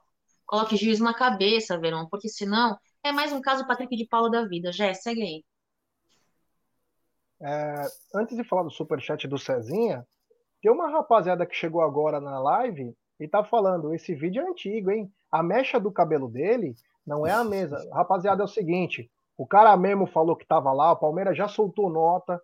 coloque 0.51 0.77
juízo 0.77 1.05
na 1.05 1.15
cabeça, 1.15 1.79
Verão, 1.79 2.09
porque 2.11 2.29
senão 2.29 2.77
é 3.05 3.13
mais 3.13 3.33
um 3.33 3.41
caso 3.41 3.65
Patrick 3.69 3.97
de 3.97 4.05
Paula 4.05 4.29
da 4.29 4.45
vida. 4.45 4.73
Já 4.73 4.93
segue 4.93 5.23
aí. 5.23 5.45
É, 7.41 7.85
antes 8.17 8.37
de 8.37 8.43
falar 8.43 8.65
do 8.65 8.71
superchat 8.71 9.29
do 9.29 9.39
Cezinha, 9.39 10.05
tem 10.61 10.71
uma 10.71 10.91
rapaziada 10.91 11.47
que 11.47 11.55
chegou 11.55 11.81
agora 11.81 12.21
na 12.21 12.41
live 12.41 12.93
e 13.21 13.29
tá 13.29 13.45
falando: 13.45 13.95
esse 13.95 14.13
vídeo 14.13 14.43
é 14.43 14.51
antigo, 14.51 14.91
hein? 14.91 15.09
A 15.31 15.41
mecha 15.41 15.79
do 15.79 15.93
cabelo 15.93 16.29
dele 16.29 16.75
não 17.07 17.25
é 17.25 17.31
a 17.31 17.45
mesa. 17.45 17.89
Rapaziada, 17.93 18.43
é 18.43 18.45
o 18.45 18.49
seguinte: 18.49 19.09
o 19.39 19.47
cara 19.47 19.75
mesmo 19.77 20.09
falou 20.09 20.35
que 20.35 20.45
tava 20.45 20.73
lá, 20.73 20.91
o 20.91 20.97
Palmeiras 20.97 21.39
já 21.39 21.47
soltou 21.47 21.89
nota. 21.89 22.43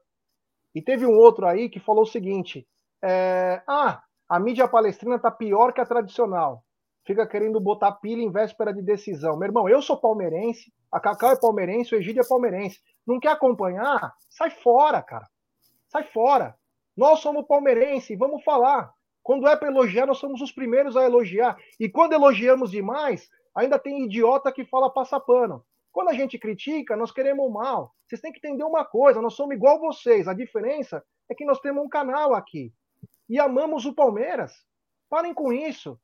E 0.73 0.81
teve 0.81 1.05
um 1.05 1.17
outro 1.17 1.45
aí 1.45 1.69
que 1.69 1.81
falou 1.81 2.05
o 2.05 2.07
seguinte: 2.07 2.67
é, 3.03 3.61
ah, 3.67 4.01
a 4.29 4.39
mídia 4.39 4.69
palestrina 4.69 5.19
tá 5.19 5.31
pior 5.31 5.73
que 5.73 5.81
a 5.81 5.87
tradicional 5.87 6.63
fica 7.07 7.27
querendo 7.27 7.61
botar 7.61 7.93
pilha 7.93 8.21
em 8.21 8.31
véspera 8.31 8.75
de 8.75 8.83
decisão. 8.83 9.37
Meu 9.37 9.47
irmão, 9.47 9.69
eu 9.69 9.81
sou 9.81 9.97
palmeirense, 9.97 10.73
a 10.91 10.99
Cacau 10.99 11.31
é 11.31 11.41
palmeirense, 11.41 11.95
o 11.95 11.99
Egídio 11.99 12.23
é 12.23 12.29
palmeirense. 12.29 12.81
Não 13.07 13.21
quer 13.21 13.31
acompanhar? 13.31 14.13
Sai 14.29 14.51
fora, 14.51 15.01
cara. 15.01 15.27
Sai 15.89 16.03
fora. 16.05 16.57
Nós 16.97 17.21
somos 17.21 17.47
palmeirense, 17.47 18.17
vamos 18.17 18.43
falar. 18.43 18.93
Quando 19.23 19.47
é 19.47 19.57
para 19.57 19.69
elogiar, 19.69 20.07
nós 20.07 20.19
somos 20.19 20.41
os 20.41 20.53
primeiros 20.53 20.97
a 20.97 21.05
elogiar. 21.05 21.57
E 21.79 21.89
quando 21.89 22.13
elogiamos 22.13 22.71
demais, 22.71 23.29
ainda 23.55 23.79
tem 23.79 24.05
idiota 24.05 24.53
que 24.53 24.65
fala 24.65 24.91
passa 24.91 25.21
pano. 25.21 25.65
Quando 25.93 26.11
a 26.11 26.15
gente 26.15 26.39
critica, 26.39 26.97
nós 26.97 27.11
queremos 27.11 27.51
mal. 27.51 27.95
Vocês 28.07 28.21
têm 28.21 28.33
que 28.33 28.39
entender 28.39 28.65
uma 28.65 28.85
coisa: 28.85 29.23
nós 29.23 29.35
somos 29.35 29.55
igual 29.55 29.81
vocês. 29.81 30.29
A 30.29 30.35
diferença 30.35 31.03
é 31.29 31.35
que 31.35 31.45
nós 31.45 31.61
temos 31.61 31.85
um 31.85 31.89
canal 31.89 32.35
aqui 32.35 32.73
e 33.29 33.39
amamos 33.39 33.85
o 33.85 33.95
Palmeiras. 33.95 34.53
Parem 35.09 35.35
com 35.35 35.53
isso. 35.53 35.99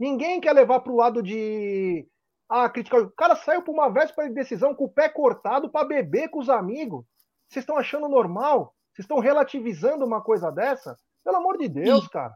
Ninguém 0.00 0.40
quer 0.40 0.54
levar 0.54 0.80
para 0.80 0.92
o 0.92 0.96
lado 0.96 1.22
de 1.22 2.08
ah, 2.48 2.70
criticar. 2.70 3.02
O 3.02 3.10
cara 3.10 3.36
saiu 3.36 3.62
por 3.62 3.72
uma 3.72 3.90
véspera 3.90 4.26
de 4.28 4.34
decisão 4.34 4.74
com 4.74 4.86
o 4.86 4.90
pé 4.90 5.10
cortado 5.10 5.68
para 5.68 5.86
beber 5.86 6.30
com 6.30 6.38
os 6.38 6.48
amigos. 6.48 7.04
Vocês 7.46 7.62
estão 7.62 7.76
achando 7.76 8.08
normal? 8.08 8.74
Vocês 8.94 9.04
estão 9.04 9.18
relativizando 9.18 10.06
uma 10.06 10.22
coisa 10.22 10.50
dessa? 10.50 10.96
Pelo 11.22 11.36
amor 11.36 11.58
de 11.58 11.68
Deus, 11.68 12.08
cara. 12.08 12.34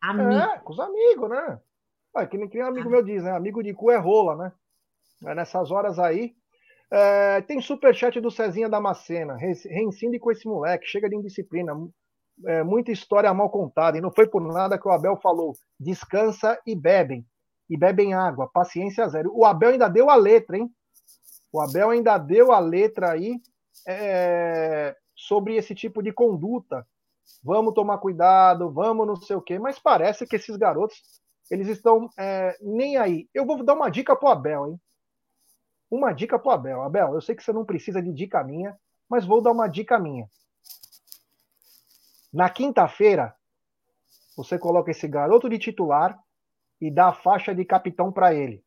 Amigo. 0.00 0.32
É, 0.32 0.58
com 0.60 0.72
os 0.72 0.80
amigos, 0.80 1.28
né? 1.28 1.60
É, 2.16 2.26
que 2.26 2.38
nem 2.38 2.48
que 2.48 2.62
um 2.62 2.66
amigo 2.66 2.88
meu 2.88 3.02
diz, 3.02 3.22
né? 3.22 3.32
Amigo 3.32 3.62
de 3.62 3.74
cu 3.74 3.90
é 3.90 3.98
rola, 3.98 4.34
né? 4.36 4.52
É 5.26 5.34
nessas 5.34 5.70
horas 5.70 5.98
aí. 5.98 6.34
É, 6.90 7.42
tem 7.42 7.60
superchat 7.60 8.18
do 8.18 8.30
Cezinha 8.30 8.68
Damascena. 8.68 9.36
Reincide 9.36 10.18
com 10.18 10.30
esse 10.30 10.48
moleque, 10.48 10.86
chega 10.86 11.06
de 11.06 11.16
indisciplina. 11.16 11.74
É, 12.44 12.62
muita 12.62 12.92
história 12.92 13.32
mal 13.32 13.48
contada. 13.50 13.96
E 13.96 14.00
não 14.00 14.10
foi 14.10 14.26
por 14.26 14.42
nada 14.42 14.78
que 14.78 14.86
o 14.86 14.90
Abel 14.90 15.16
falou. 15.16 15.54
Descansa 15.78 16.60
e 16.66 16.74
bebem. 16.74 17.26
E 17.68 17.76
bebem 17.76 18.14
água. 18.14 18.48
Paciência 18.52 19.08
zero. 19.08 19.32
O 19.34 19.44
Abel 19.44 19.70
ainda 19.70 19.88
deu 19.88 20.10
a 20.10 20.14
letra, 20.14 20.58
hein? 20.58 20.70
O 21.52 21.60
Abel 21.60 21.90
ainda 21.90 22.18
deu 22.18 22.52
a 22.52 22.58
letra 22.58 23.12
aí 23.12 23.40
é, 23.86 24.94
sobre 25.14 25.56
esse 25.56 25.74
tipo 25.74 26.02
de 26.02 26.12
conduta. 26.12 26.86
Vamos 27.42 27.74
tomar 27.74 27.98
cuidado, 27.98 28.70
vamos 28.70 29.06
não 29.06 29.16
sei 29.16 29.36
o 29.36 29.40
quê. 29.40 29.58
Mas 29.58 29.78
parece 29.78 30.26
que 30.26 30.36
esses 30.36 30.56
garotos, 30.56 31.00
eles 31.50 31.68
estão 31.68 32.08
é, 32.18 32.56
nem 32.60 32.96
aí. 32.96 33.28
Eu 33.32 33.46
vou 33.46 33.62
dar 33.64 33.74
uma 33.74 33.90
dica 33.90 34.14
pro 34.14 34.28
Abel, 34.28 34.68
hein? 34.68 34.80
Uma 35.90 36.12
dica 36.12 36.38
pro 36.38 36.50
Abel. 36.50 36.82
Abel, 36.82 37.14
eu 37.14 37.20
sei 37.20 37.34
que 37.34 37.42
você 37.42 37.52
não 37.52 37.64
precisa 37.64 38.02
de 38.02 38.12
dica 38.12 38.42
minha, 38.42 38.76
mas 39.08 39.24
vou 39.24 39.40
dar 39.40 39.52
uma 39.52 39.68
dica 39.68 39.98
minha. 39.98 40.28
Na 42.36 42.50
quinta-feira, 42.50 43.34
você 44.36 44.58
coloca 44.58 44.90
esse 44.90 45.08
garoto 45.08 45.48
de 45.48 45.58
titular 45.58 46.22
e 46.78 46.90
dá 46.90 47.08
a 47.08 47.14
faixa 47.14 47.54
de 47.54 47.64
capitão 47.64 48.12
para 48.12 48.34
ele. 48.34 48.62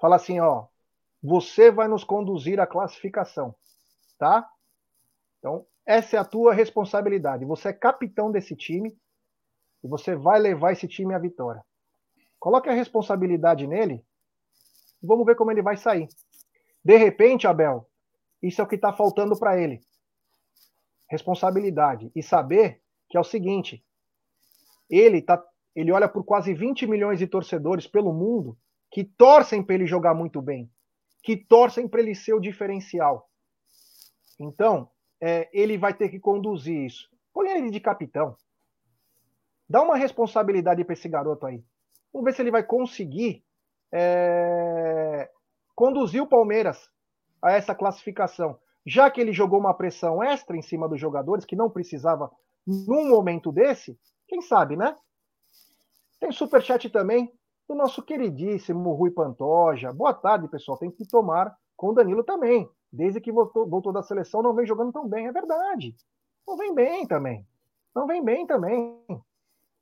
Fala 0.00 0.16
assim, 0.16 0.40
ó, 0.40 0.66
você 1.22 1.70
vai 1.70 1.88
nos 1.88 2.04
conduzir 2.04 2.58
à 2.58 2.66
classificação, 2.66 3.54
tá? 4.18 4.48
Então, 5.38 5.66
essa 5.84 6.16
é 6.16 6.18
a 6.18 6.24
tua 6.24 6.54
responsabilidade. 6.54 7.44
Você 7.44 7.68
é 7.68 7.72
capitão 7.74 8.32
desse 8.32 8.56
time 8.56 8.96
e 9.84 9.86
você 9.86 10.16
vai 10.16 10.40
levar 10.40 10.72
esse 10.72 10.88
time 10.88 11.14
à 11.14 11.18
vitória. 11.18 11.62
Coloque 12.40 12.70
a 12.70 12.72
responsabilidade 12.72 13.66
nele 13.66 14.02
e 15.02 15.06
vamos 15.06 15.26
ver 15.26 15.36
como 15.36 15.50
ele 15.50 15.60
vai 15.60 15.76
sair. 15.76 16.08
De 16.82 16.96
repente, 16.96 17.46
Abel, 17.46 17.86
isso 18.42 18.62
é 18.62 18.64
o 18.64 18.66
que 18.66 18.76
está 18.76 18.90
faltando 18.90 19.38
para 19.38 19.60
ele. 19.60 19.82
Responsabilidade. 21.12 22.10
E 22.16 22.22
saber 22.22 22.80
que 23.10 23.18
é 23.18 23.20
o 23.20 23.24
seguinte: 23.24 23.84
ele, 24.88 25.20
tá, 25.20 25.44
ele 25.76 25.92
olha 25.92 26.08
por 26.08 26.24
quase 26.24 26.54
20 26.54 26.86
milhões 26.86 27.18
de 27.18 27.26
torcedores 27.26 27.86
pelo 27.86 28.14
mundo 28.14 28.56
que 28.90 29.04
torcem 29.04 29.62
para 29.62 29.74
ele 29.74 29.86
jogar 29.86 30.14
muito 30.14 30.40
bem, 30.40 30.70
que 31.22 31.36
torcem 31.36 31.86
para 31.86 32.00
ele 32.00 32.14
ser 32.14 32.32
o 32.32 32.40
diferencial. 32.40 33.28
Então, 34.40 34.90
é, 35.20 35.50
ele 35.52 35.76
vai 35.76 35.92
ter 35.92 36.08
que 36.08 36.18
conduzir 36.18 36.86
isso. 36.86 37.10
Põe 37.34 37.50
ele 37.50 37.70
de 37.70 37.78
capitão. 37.78 38.34
Dá 39.68 39.82
uma 39.82 39.96
responsabilidade 39.96 40.82
para 40.82 40.94
esse 40.94 41.10
garoto 41.10 41.44
aí. 41.44 41.62
Vamos 42.10 42.24
ver 42.24 42.34
se 42.34 42.40
ele 42.40 42.50
vai 42.50 42.62
conseguir 42.62 43.44
é, 43.92 45.30
conduzir 45.74 46.22
o 46.22 46.26
Palmeiras 46.26 46.90
a 47.42 47.52
essa 47.52 47.74
classificação. 47.74 48.58
Já 48.84 49.10
que 49.10 49.20
ele 49.20 49.32
jogou 49.32 49.58
uma 49.58 49.74
pressão 49.74 50.22
extra 50.22 50.56
em 50.56 50.62
cima 50.62 50.88
dos 50.88 51.00
jogadores, 51.00 51.44
que 51.44 51.56
não 51.56 51.70
precisava 51.70 52.30
num 52.66 53.10
momento 53.10 53.52
desse, 53.52 53.98
quem 54.26 54.40
sabe, 54.40 54.76
né? 54.76 54.96
Tem 56.18 56.32
superchat 56.32 56.88
também 56.90 57.32
do 57.68 57.74
nosso 57.74 58.02
queridíssimo 58.02 58.92
Rui 58.92 59.10
Pantoja. 59.10 59.92
Boa 59.92 60.14
tarde, 60.14 60.48
pessoal. 60.48 60.78
Tem 60.78 60.90
que 60.90 61.06
tomar 61.06 61.56
com 61.76 61.88
o 61.88 61.92
Danilo 61.92 62.22
também 62.22 62.68
desde 62.92 63.20
que 63.20 63.32
voltou, 63.32 63.66
voltou 63.66 63.92
da 63.92 64.02
seleção, 64.02 64.42
não 64.42 64.54
vem 64.54 64.66
jogando 64.66 64.92
tão 64.92 65.08
bem. 65.08 65.26
É 65.26 65.32
verdade. 65.32 65.96
Não 66.46 66.56
vem 66.56 66.74
bem 66.74 67.06
também. 67.06 67.46
Não 67.94 68.06
vem 68.06 68.22
bem 68.22 68.46
também. 68.46 69.02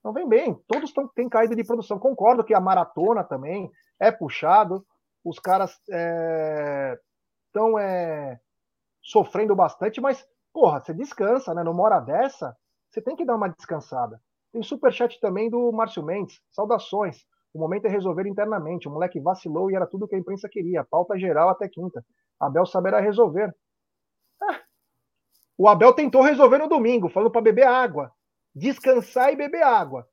Não 0.03 0.13
vem 0.13 0.29
bem. 0.29 0.55
Todos 0.69 0.93
tão, 0.93 1.09
têm 1.09 1.29
caído 1.29 1.57
de 1.57 1.65
produção. 1.65 1.99
Concordo 1.99 2.45
que 2.45 2.55
a 2.55 2.61
maratona 2.61 3.25
também 3.25 3.71
é 3.99 4.13
puxado. 4.13 4.87
Os 5.25 5.39
caras 5.39 5.73
estão 7.47 7.79
é, 7.79 8.33
é, 8.33 8.41
sofrendo 9.03 9.55
bastante, 9.55 10.01
mas, 10.01 10.27
porra, 10.53 10.81
você 10.81 10.93
descansa, 10.95 11.55
né? 11.55 11.63
Numa 11.63 11.83
hora 11.83 12.01
dessa, 12.01 12.57
você 12.91 13.01
tem 13.01 13.17
que 13.17 13.25
dar 13.25 13.37
uma 13.37 13.49
descansada. 13.49 14.21
Tem 14.53 14.63
superchat 14.63 15.21
também 15.21 15.49
do 15.49 15.71
Márcio 15.73 16.03
Mendes. 16.03 16.41
Saudações. 16.51 17.25
O 17.53 17.59
momento 17.59 17.87
é 17.87 17.89
resolver 17.89 18.27
internamente. 18.27 18.89
O 18.89 18.91
moleque 18.91 19.21
vacilou 19.21 19.71
e 19.71 19.75
era 19.75 19.87
tudo 19.87 20.09
que 20.09 20.15
a 20.15 20.19
imprensa 20.19 20.49
queria. 20.49 20.85
Pauta 20.85 21.19
geral 21.19 21.49
até 21.49 21.69
quinta. 21.69 22.05
Abel 22.39 22.67
saberá 22.67 23.01
resolver. 23.01 23.55
Ah, 24.43 24.61
o 25.57 25.69
Abel 25.69 25.93
tentou 25.93 26.23
resolver 26.23 26.59
no 26.59 26.69
domingo, 26.69 27.09
falou 27.09 27.31
para 27.31 27.43
beber 27.43 27.67
água. 27.67 28.11
Descansar 28.55 29.33
e 29.33 29.37
beber 29.37 29.63
água. 29.63 30.09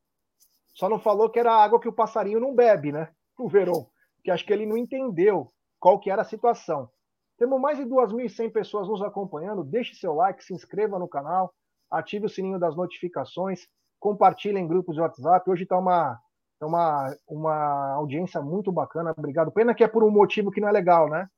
Só 0.73 0.89
não 0.89 0.99
falou 0.99 1.29
que 1.29 1.39
era 1.39 1.53
água 1.53 1.79
que 1.79 1.87
o 1.87 1.93
passarinho 1.93 2.39
não 2.39 2.53
bebe, 2.53 2.91
né? 2.91 3.09
O 3.39 3.47
Verão. 3.47 3.87
Que 4.23 4.31
acho 4.31 4.45
que 4.45 4.51
ele 4.51 4.65
não 4.65 4.75
entendeu 4.75 5.51
qual 5.79 5.99
que 5.99 6.09
era 6.09 6.23
a 6.23 6.25
situação. 6.25 6.89
Temos 7.37 7.61
mais 7.61 7.77
de 7.77 7.85
2.100 7.85 8.51
pessoas 8.51 8.87
nos 8.87 9.01
acompanhando. 9.01 9.63
Deixe 9.63 9.95
seu 9.95 10.13
like, 10.13 10.43
se 10.43 10.53
inscreva 10.53 10.97
no 10.97 11.07
canal, 11.07 11.53
ative 11.89 12.25
o 12.25 12.29
sininho 12.29 12.59
das 12.59 12.75
notificações, 12.75 13.67
compartilhe 13.99 14.57
em 14.57 14.67
grupos 14.67 14.95
de 14.95 15.01
WhatsApp. 15.01 15.49
Hoje 15.49 15.63
está 15.63 15.77
uma, 15.77 16.19
tá 16.59 16.65
uma, 16.65 17.15
uma 17.27 17.93
audiência 17.93 18.41
muito 18.41 18.71
bacana. 18.71 19.13
Obrigado. 19.15 19.51
Pena 19.51 19.75
que 19.75 19.83
é 19.83 19.87
por 19.87 20.03
um 20.03 20.09
motivo 20.09 20.51
que 20.51 20.59
não 20.59 20.67
é 20.67 20.71
legal, 20.71 21.09
né? 21.09 21.29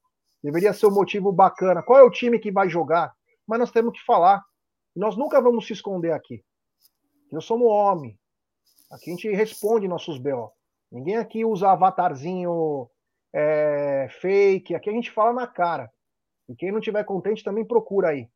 Deveria 0.42 0.72
ser 0.72 0.88
um 0.88 0.94
motivo 0.94 1.34
bacana. 1.34 1.84
Qual 1.84 2.00
é 2.00 2.04
o 2.04 2.12
time 2.12 2.40
que 2.40 2.52
vai 2.52 2.70
jogar? 2.70 3.14
Mas 3.46 3.60
nós 3.60 3.72
temos 3.72 3.94
que 3.94 4.06
falar. 4.06 4.42
Nós 4.96 5.18
nunca 5.18 5.42
vamos 5.42 5.68
se 5.68 5.74
esconder 5.74 6.14
aqui. 6.14 6.42
Nós 7.32 7.44
somos 7.44 7.68
homem. 7.68 8.18
Aqui 8.90 9.12
a 9.12 9.14
gente 9.14 9.30
responde 9.32 9.88
nossos 9.88 10.18
BO. 10.18 10.52
Ninguém 10.92 11.18
aqui 11.18 11.46
usa 11.46 11.70
avatarzinho 11.70 12.90
é, 13.34 14.08
fake. 14.22 14.76
Aqui 14.76 14.90
a 14.90 14.94
gente 14.94 15.12
fala 15.12 15.34
na 15.34 15.48
cara. 15.48 15.92
E 16.48 16.56
quem 16.56 16.72
não 16.72 16.80
tiver 16.80 17.04
contente 17.04 17.44
também 17.44 17.66
procura 17.66 18.10
aí. 18.10 18.30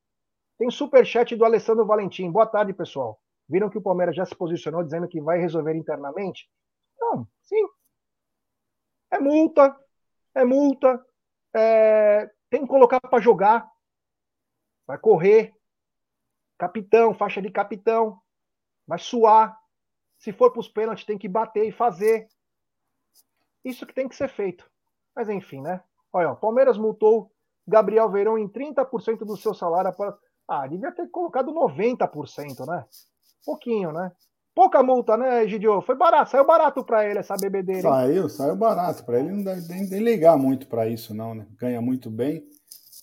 Tem 0.57 0.69
super 0.69 1.05
chat 1.05 1.35
do 1.35 1.45
Alessandro 1.45 1.85
Valentim. 1.85 2.31
Boa 2.31 2.45
tarde, 2.45 2.73
pessoal. 2.73 3.19
Viram 3.49 3.69
que 3.69 3.77
o 3.77 3.81
Palmeiras 3.81 4.15
já 4.15 4.25
se 4.25 4.35
posicionou 4.35 4.83
dizendo 4.83 5.07
que 5.07 5.21
vai 5.21 5.39
resolver 5.39 5.75
internamente? 5.75 6.49
Não, 6.99 7.27
sim. 7.41 7.67
É 9.11 9.19
multa, 9.19 9.75
é 10.33 10.43
multa, 10.43 11.03
é, 11.53 12.31
tem 12.49 12.61
que 12.61 12.67
colocar 12.67 12.99
para 12.99 13.21
jogar. 13.21 13.67
Vai 14.87 14.97
correr. 14.97 15.53
Capitão, 16.57 17.13
faixa 17.13 17.41
de 17.41 17.51
capitão. 17.51 18.19
Vai 18.87 18.99
suar. 18.99 19.57
Se 20.17 20.31
for 20.31 20.51
para 20.51 20.59
os 20.59 20.67
pênaltis, 20.67 21.05
tem 21.05 21.17
que 21.17 21.27
bater 21.27 21.67
e 21.67 21.71
fazer. 21.71 22.27
Isso 23.63 23.85
que 23.85 23.93
tem 23.93 24.07
que 24.07 24.15
ser 24.15 24.29
feito. 24.29 24.69
Mas 25.15 25.29
enfim, 25.29 25.61
né? 25.61 25.81
Olha, 26.11 26.31
o 26.31 26.35
Palmeiras 26.35 26.77
multou 26.77 27.31
Gabriel 27.67 28.09
Verão 28.09 28.37
em 28.37 28.47
30% 28.47 29.19
do 29.19 29.37
seu 29.37 29.53
salário. 29.53 29.93
Para... 29.93 30.15
Ah, 30.47 30.67
devia 30.67 30.91
ter 30.91 31.09
colocado 31.09 31.53
90%, 31.53 32.65
né? 32.67 32.85
Pouquinho, 33.45 33.91
né? 33.91 34.11
Pouca 34.55 34.83
multa, 34.83 35.17
né, 35.17 35.47
Gidio? 35.47 35.81
Foi 35.81 35.95
barato, 35.95 36.29
saiu 36.29 36.45
barato 36.45 36.83
para 36.83 37.09
ele 37.09 37.17
essa 37.17 37.35
bebedeira. 37.35 37.81
Saiu, 37.81 38.29
saiu 38.29 38.55
barato. 38.55 39.03
Para 39.03 39.19
ele 39.19 39.31
não 39.31 39.43
deve 39.43 39.67
nem, 39.67 39.99
ligar 39.99 40.37
muito 40.37 40.67
para 40.67 40.87
isso, 40.87 41.13
não, 41.13 41.33
né? 41.33 41.47
Ganha 41.57 41.81
muito 41.81 42.11
bem. 42.11 42.43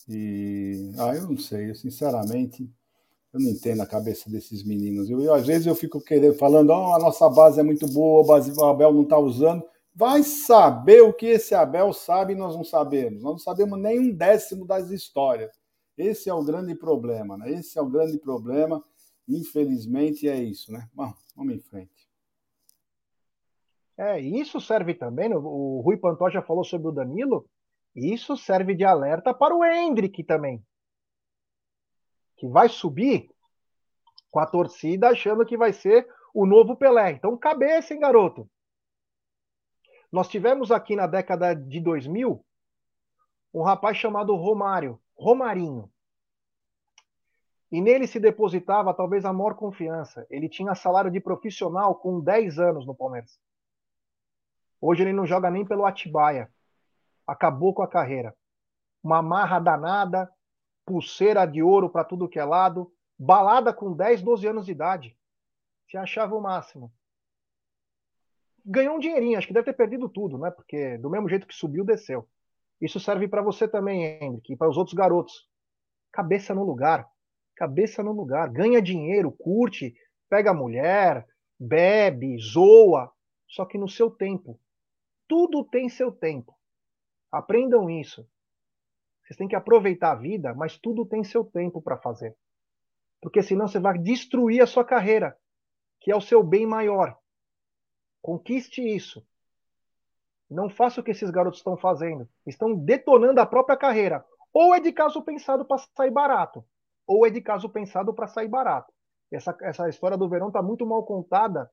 E. 0.09 0.93
Ah, 0.97 1.15
eu 1.15 1.29
não 1.29 1.37
sei, 1.37 1.71
eu, 1.71 1.75
sinceramente, 1.75 2.71
eu 3.33 3.41
não 3.41 3.51
entendo 3.51 3.81
a 3.81 3.87
cabeça 3.87 4.31
desses 4.31 4.65
meninos. 4.65 5.11
Eu, 5.11 5.21
eu 5.21 5.35
às 5.35 5.45
vezes 5.45 5.67
eu 5.67 5.75
fico 5.75 6.01
querendo, 6.01 6.35
falando, 6.35 6.71
oh, 6.71 6.95
a 6.95 6.99
nossa 7.01 7.29
base 7.29 7.59
é 7.59 7.65
muito 7.65 7.87
boa, 7.89 8.25
o 8.25 8.65
Abel 8.65 8.93
não 8.93 9.03
está 9.03 9.19
usando. 9.19 9.65
Vai 9.95 10.23
saber 10.23 11.03
o 11.03 11.13
que 11.13 11.27
esse 11.27 11.55
Abel 11.55 11.93
sabe 11.93 12.33
e 12.33 12.37
nós 12.37 12.55
não 12.55 12.65
sabemos. 12.65 13.23
Nós 13.23 13.33
não 13.33 13.39
sabemos 13.39 13.79
nem 13.79 13.99
um 13.99 14.15
décimo 14.15 14.67
das 14.67 14.91
histórias. 14.91 15.51
Esse 15.99 16.31
é 16.31 16.35
o 16.35 16.45
grande 16.45 16.75
problema, 16.75 17.37
né? 17.37 17.51
Esse 17.51 17.79
é 17.79 17.83
o 17.83 17.91
grande 17.91 18.19
problema. 18.19 18.83
Infelizmente 19.29 20.29
é 20.29 20.37
isso, 20.43 20.73
né? 20.73 20.89
Bom, 20.95 21.13
vamos 21.37 21.55
em 21.55 21.61
frente. 21.61 22.09
É, 23.97 24.19
isso 24.19 24.59
serve 24.63 24.95
também, 24.95 25.31
o 25.35 25.83
Rui 25.85 25.99
Pantoja 25.99 26.41
falou 26.41 26.65
sobre 26.65 26.89
o 26.89 26.93
Danilo, 26.93 27.47
isso 27.95 28.35
serve 28.35 28.75
de 28.75 28.83
alerta 28.83 29.35
para 29.35 29.55
o 29.55 29.63
Hendrick 29.63 30.25
também. 30.25 30.65
Que 32.39 32.49
vai 32.49 32.71
subir 32.71 33.31
com 34.31 34.41
a 34.41 34.47
torcida 34.47 35.11
achando 35.11 35.45
que 35.45 35.55
vai 35.55 35.75
ser 35.75 36.09
o 36.33 36.47
novo 36.47 36.77
Pelé. 36.77 37.11
Então, 37.11 37.37
cabeça, 37.37 37.93
hein, 37.93 38.01
garoto? 38.01 38.49
Nós 40.11 40.29
tivemos 40.29 40.73
aqui 40.73 40.97
na 40.97 41.07
década 41.07 41.55
de 41.55 41.81
2000 41.81 42.45
um 43.53 43.63
rapaz 43.63 43.97
chamado 43.97 44.35
Romário, 44.35 45.01
Romarinho. 45.17 45.91
E 47.71 47.81
nele 47.81 48.07
se 48.07 48.19
depositava 48.19 48.95
talvez 48.95 49.25
a 49.25 49.33
maior 49.33 49.55
confiança. 49.55 50.27
Ele 50.29 50.49
tinha 50.49 50.75
salário 50.75 51.11
de 51.11 51.21
profissional 51.21 51.95
com 51.95 52.21
10 52.21 52.59
anos 52.59 52.87
no 52.87 52.95
Palmeiras. 52.95 53.39
Hoje 54.81 55.03
ele 55.03 55.13
não 55.13 55.27
joga 55.27 55.51
nem 55.51 55.65
pelo 55.65 55.85
Atibaia. 55.85 56.53
Acabou 57.27 57.73
com 57.73 57.83
a 57.83 57.89
carreira. 57.89 58.35
Uma 59.03 59.23
marra 59.23 59.61
danada, 59.61 60.31
pulseira 60.85 61.47
de 61.47 61.63
ouro 61.63 61.89
para 61.89 62.05
tudo 62.05 62.29
que 62.29 62.39
é 62.39 62.45
lado, 62.45 62.93
balada 63.17 63.73
com 63.73 63.93
10, 63.93 64.23
12 64.23 64.47
anos 64.49 64.67
de 64.67 64.73
idade. 64.73 65.17
Se 65.89 65.97
achava 65.97 66.35
o 66.35 66.41
máximo. 66.41 66.93
Ganhou 68.65 68.97
um 68.97 68.99
dinheirinho, 68.99 69.39
acho 69.39 69.47
que 69.47 69.55
deve 69.55 69.67
ter 69.67 69.77
perdido 69.77 70.09
tudo, 70.09 70.39
né? 70.39 70.51
Porque 70.51 70.99
do 70.99 71.11
mesmo 71.11 71.29
jeito 71.29 71.47
que 71.47 71.55
subiu, 71.55 71.85
desceu. 71.85 72.29
Isso 72.81 72.99
serve 72.99 73.29
para 73.29 73.43
você 73.43 73.69
também, 73.69 74.19
Henrique, 74.23 74.55
e 74.55 74.57
para 74.57 74.69
os 74.69 74.77
outros 74.77 74.95
garotos. 74.95 75.49
Cabeça 76.13 76.55
no 76.55 76.65
lugar 76.65 77.09
cabeça 77.61 78.03
no 78.03 78.13
lugar, 78.13 78.49
ganha 78.49 78.81
dinheiro, 78.81 79.31
curte, 79.31 79.95
pega 80.31 80.51
a 80.51 80.55
mulher, 80.55 81.27
bebe, 81.59 82.39
zoa, 82.39 83.13
só 83.47 83.67
que 83.67 83.77
no 83.77 83.87
seu 83.87 84.11
tempo. 84.11 84.59
Tudo 85.29 85.63
tem 85.63 85.87
seu 85.91 86.11
tempo. 86.11 86.57
Aprendam 87.31 87.91
isso. 87.91 88.27
Vocês 89.23 89.37
têm 89.37 89.47
que 89.47 89.55
aproveitar 89.55 90.13
a 90.13 90.15
vida, 90.15 90.55
mas 90.55 90.79
tudo 90.79 91.05
tem 91.05 91.23
seu 91.23 91.45
tempo 91.45 91.83
para 91.83 91.99
fazer. 91.99 92.35
Porque 93.21 93.43
senão 93.43 93.69
você 93.69 93.79
vai 93.79 93.99
destruir 93.99 94.63
a 94.63 94.67
sua 94.67 94.83
carreira, 94.85 95.37
que 96.01 96.11
é 96.11 96.17
o 96.17 96.21
seu 96.23 96.43
bem 96.43 96.65
maior. 96.65 97.20
Conquiste 98.23 98.83
isso. 98.83 99.25
Não 100.49 100.69
faça 100.69 101.01
o 101.01 101.05
que 101.05 101.13
esses 101.13 101.31
garotos 101.31 101.61
estão 101.61 101.77
fazendo. 101.77 102.29
Estão 102.47 102.75
detonando 102.75 103.41
a 103.41 103.47
própria 103.47 103.77
carreira. 103.77 104.25
Ou 104.53 104.75
é 104.75 104.81
de 104.81 104.93
caso 104.93 105.23
pensado 105.23 105.65
para 105.65 105.79
sair 105.97 106.11
barato 106.11 106.65
ou 107.11 107.27
é 107.27 107.31
de 107.31 107.41
caso 107.41 107.69
pensado 107.69 108.15
para 108.15 108.29
sair 108.29 108.47
barato. 108.47 108.93
Essa, 109.33 109.57
essa 109.63 109.89
história 109.89 110.17
do 110.17 110.29
verão 110.29 110.47
está 110.47 110.63
muito 110.63 110.87
mal 110.87 111.03
contada, 111.03 111.69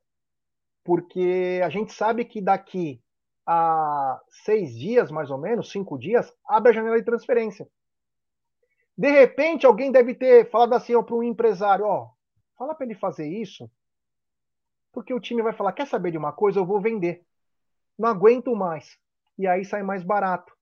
porque 0.84 1.62
a 1.64 1.70
gente 1.70 1.94
sabe 1.94 2.26
que 2.26 2.42
daqui 2.42 3.00
a 3.46 4.20
seis 4.44 4.76
dias, 4.76 5.12
mais 5.12 5.30
ou 5.30 5.38
menos, 5.38 5.70
cinco 5.70 5.96
dias, 5.96 6.34
abre 6.44 6.72
a 6.72 6.74
janela 6.74 6.98
de 6.98 7.06
transferência. 7.06 7.68
De 8.98 9.12
repente, 9.12 9.68
alguém 9.68 9.92
deve 9.92 10.16
ter 10.16 10.50
falado 10.50 10.74
assim 10.74 11.00
para 11.04 11.16
um 11.16 11.22
empresário: 11.22 11.86
ó, 11.86 12.10
fala 12.58 12.74
para 12.74 12.88
ele 12.88 12.96
fazer 12.96 13.28
isso, 13.28 13.70
porque 14.92 15.14
o 15.14 15.20
time 15.20 15.42
vai 15.42 15.54
falar: 15.54 15.74
quer 15.74 15.88
saber 15.88 16.12
de 16.12 16.18
uma 16.18 16.32
coisa? 16.32 16.60
Eu 16.60 16.66
vou 16.66 16.82
vender. 16.82 17.24
Não 17.98 18.10
aguento 18.10 18.56
mais. 18.56 18.98
E 19.38 19.48
aí 19.48 19.64
sai 19.64 19.84
mais 19.84 20.04
barato. 20.04 20.54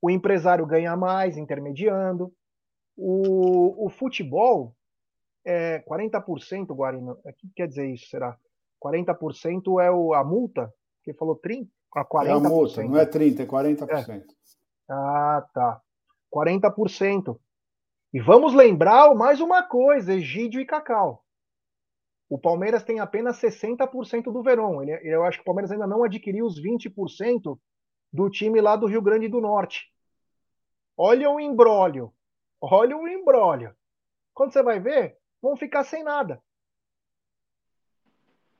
O 0.00 0.10
empresário 0.10 0.66
ganha 0.66 0.96
mais 0.96 1.36
intermediando, 1.36 2.32
o, 2.96 3.86
o 3.86 3.90
futebol 3.90 4.74
é 5.44 5.80
40%, 5.80 6.74
Guarino. 6.74 7.18
O 7.24 7.32
que 7.32 7.48
quer 7.54 7.68
dizer 7.68 7.90
isso? 7.90 8.08
Será? 8.08 8.36
40% 8.82 9.82
é 9.82 9.90
o, 9.90 10.14
a 10.14 10.22
multa? 10.22 10.72
Que 11.02 11.12
falou 11.14 11.38
30%? 11.40 11.68
A 11.94 12.04
40%. 12.04 12.26
É 12.26 12.32
a 12.32 12.40
multa, 12.40 12.82
não 12.82 12.98
é 12.98 13.06
30%, 13.06 13.40
é 13.40 13.46
40%. 13.46 14.20
É. 14.20 14.24
Ah, 14.90 15.46
tá. 15.54 15.80
40%. 16.32 17.38
E 18.12 18.20
vamos 18.20 18.52
lembrar 18.52 19.14
mais 19.14 19.40
uma 19.40 19.62
coisa: 19.62 20.14
Egídio 20.14 20.60
e 20.60 20.66
Cacau. 20.66 21.23
O 22.34 22.38
Palmeiras 22.38 22.82
tem 22.82 22.98
apenas 22.98 23.36
60% 23.36 24.24
do 24.24 24.42
Verão. 24.42 24.82
Ele, 24.82 24.90
eu 25.04 25.22
acho 25.22 25.38
que 25.38 25.42
o 25.42 25.44
Palmeiras 25.44 25.70
ainda 25.70 25.86
não 25.86 26.02
adquiriu 26.02 26.44
os 26.44 26.60
20% 26.60 27.56
do 28.12 28.28
time 28.28 28.60
lá 28.60 28.74
do 28.74 28.88
Rio 28.88 29.00
Grande 29.00 29.28
do 29.28 29.40
Norte. 29.40 29.88
Olha 30.96 31.30
o 31.30 31.38
embrólio. 31.38 32.12
Olha 32.60 32.96
o 32.96 33.06
embrólio. 33.06 33.72
Quando 34.34 34.52
você 34.52 34.64
vai 34.64 34.80
ver, 34.80 35.16
vão 35.40 35.56
ficar 35.56 35.84
sem 35.84 36.02
nada. 36.02 36.42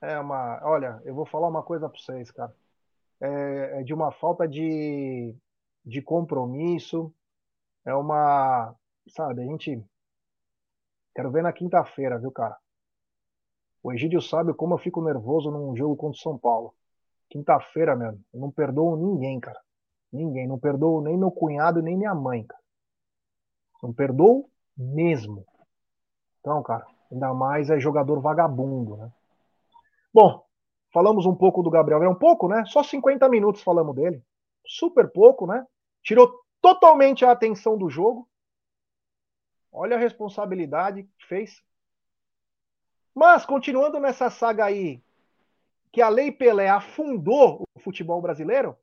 É 0.01 0.21
uma. 0.21 0.61
Olha, 0.63 1.03
eu 1.05 1.13
vou 1.13 1.27
falar 1.27 1.49
uma 1.49 1.65
coisa 1.65 1.89
para 1.89 1.99
vocês, 1.99 2.31
cara. 2.31 2.55
É, 3.21 3.81
é, 3.81 3.83
de 3.83 3.93
uma 3.93 4.13
falta 4.13 4.47
de, 4.47 5.35
de 5.85 6.01
compromisso. 6.01 7.13
É 7.85 7.93
uma. 7.93 8.73
Sabe, 9.09 9.43
a 9.43 9.45
gente. 9.45 9.85
Quero 11.13 11.33
ver 11.33 11.43
na 11.43 11.53
quinta-feira, 11.53 12.21
viu, 12.21 12.31
cara? 12.31 12.57
O 13.85 13.93
Egídio 13.93 14.23
sabe 14.23 14.55
como 14.55 14.73
eu 14.73 14.79
fico 14.79 15.03
nervoso 15.03 15.51
num 15.51 15.77
jogo 15.77 15.95
contra 15.95 16.19
o 16.19 16.23
São 16.23 16.39
Paulo. 16.39 16.75
Quinta-feira, 17.29 17.95
mesmo. 17.95 18.25
Eu 18.33 18.41
não 18.41 18.51
perdoo 18.51 18.97
ninguém, 18.97 19.39
cara. 19.39 19.61
Ninguém. 20.11 20.49
Não 20.49 20.59
perdoo 20.59 21.03
nem 21.03 21.19
meu 21.19 21.31
cunhado 21.31 21.83
nem 21.83 21.95
minha 21.95 22.15
mãe, 22.15 22.45
cara. 22.45 22.63
Não 23.83 23.93
perdoo 23.93 24.49
mesmo. 24.75 25.45
Então, 26.41 26.63
cara, 26.63 26.87
ainda 27.13 27.35
mais 27.35 27.69
é 27.69 27.79
jogador 27.79 28.21
vagabundo, 28.23 28.97
né? 28.97 29.13
Bom, 30.13 30.43
falamos 30.91 31.27
um 31.27 31.35
pouco 31.35 31.63
do 31.63 31.71
Gabriel, 31.71 32.03
é 32.03 32.09
um 32.09 32.15
pouco, 32.15 32.49
né? 32.49 32.65
Só 32.65 32.83
50 32.83 33.29
minutos 33.29 33.63
falamos 33.63 33.95
dele. 33.95 34.25
Super 34.67 35.11
pouco, 35.11 35.47
né? 35.47 35.67
Tirou 36.03 36.33
totalmente 36.63 37.23
a 37.23 37.33
atenção 37.33 37.77
do 37.77 37.91
jogo. 37.91 38.27
Olha 39.71 39.97
a 39.97 40.01
responsabilidade 40.01 41.03
que 41.03 41.27
fez. 41.27 41.63
Mas, 43.15 43.47
continuando 43.47 44.01
nessa 44.01 44.29
saga 44.29 44.65
aí, 44.65 45.01
que 45.93 46.03
a 46.03 46.09
Lei 46.09 46.33
Pelé 46.33 46.69
afundou 46.69 47.63
o 47.75 47.79
futebol 47.79 48.21
brasileiro, 48.21 48.77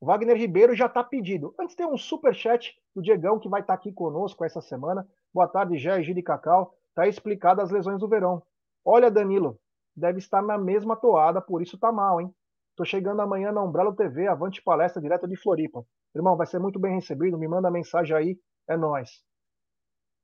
Wagner 0.00 0.36
Ribeiro 0.36 0.74
já 0.74 0.86
está 0.86 1.04
pedido. 1.04 1.54
Antes 1.58 1.74
tem 1.74 1.86
um 1.86 1.98
super 1.98 2.34
chat 2.34 2.80
do 2.94 3.02
Diegão 3.02 3.38
que 3.38 3.48
vai 3.48 3.60
estar 3.60 3.74
tá 3.74 3.78
aqui 3.78 3.92
conosco 3.92 4.44
essa 4.44 4.60
semana. 4.60 5.06
Boa 5.34 5.48
tarde, 5.48 5.76
Gé, 5.76 6.02
Gide 6.02 6.22
Cacau. 6.22 6.74
Tá 6.94 7.06
explicado 7.06 7.60
as 7.60 7.70
lesões 7.70 8.00
do 8.00 8.08
verão. 8.08 8.42
Olha, 8.84 9.10
Danilo, 9.10 9.58
deve 9.94 10.18
estar 10.18 10.40
na 10.40 10.56
mesma 10.56 10.96
toada, 10.96 11.40
por 11.40 11.60
isso 11.60 11.76
tá 11.76 11.92
mal, 11.92 12.20
hein? 12.20 12.34
Tô 12.76 12.84
chegando 12.84 13.20
amanhã 13.20 13.52
na 13.52 13.62
Umbrella 13.62 13.94
TV, 13.94 14.28
avante 14.28 14.62
palestra 14.62 15.02
direto 15.02 15.26
de 15.26 15.36
Floripa. 15.36 15.84
Irmão, 16.14 16.36
vai 16.36 16.46
ser 16.46 16.58
muito 16.58 16.78
bem 16.78 16.94
recebido, 16.94 17.36
me 17.36 17.48
manda 17.48 17.70
mensagem 17.70 18.16
aí, 18.16 18.40
é 18.68 18.76
nós. 18.76 19.22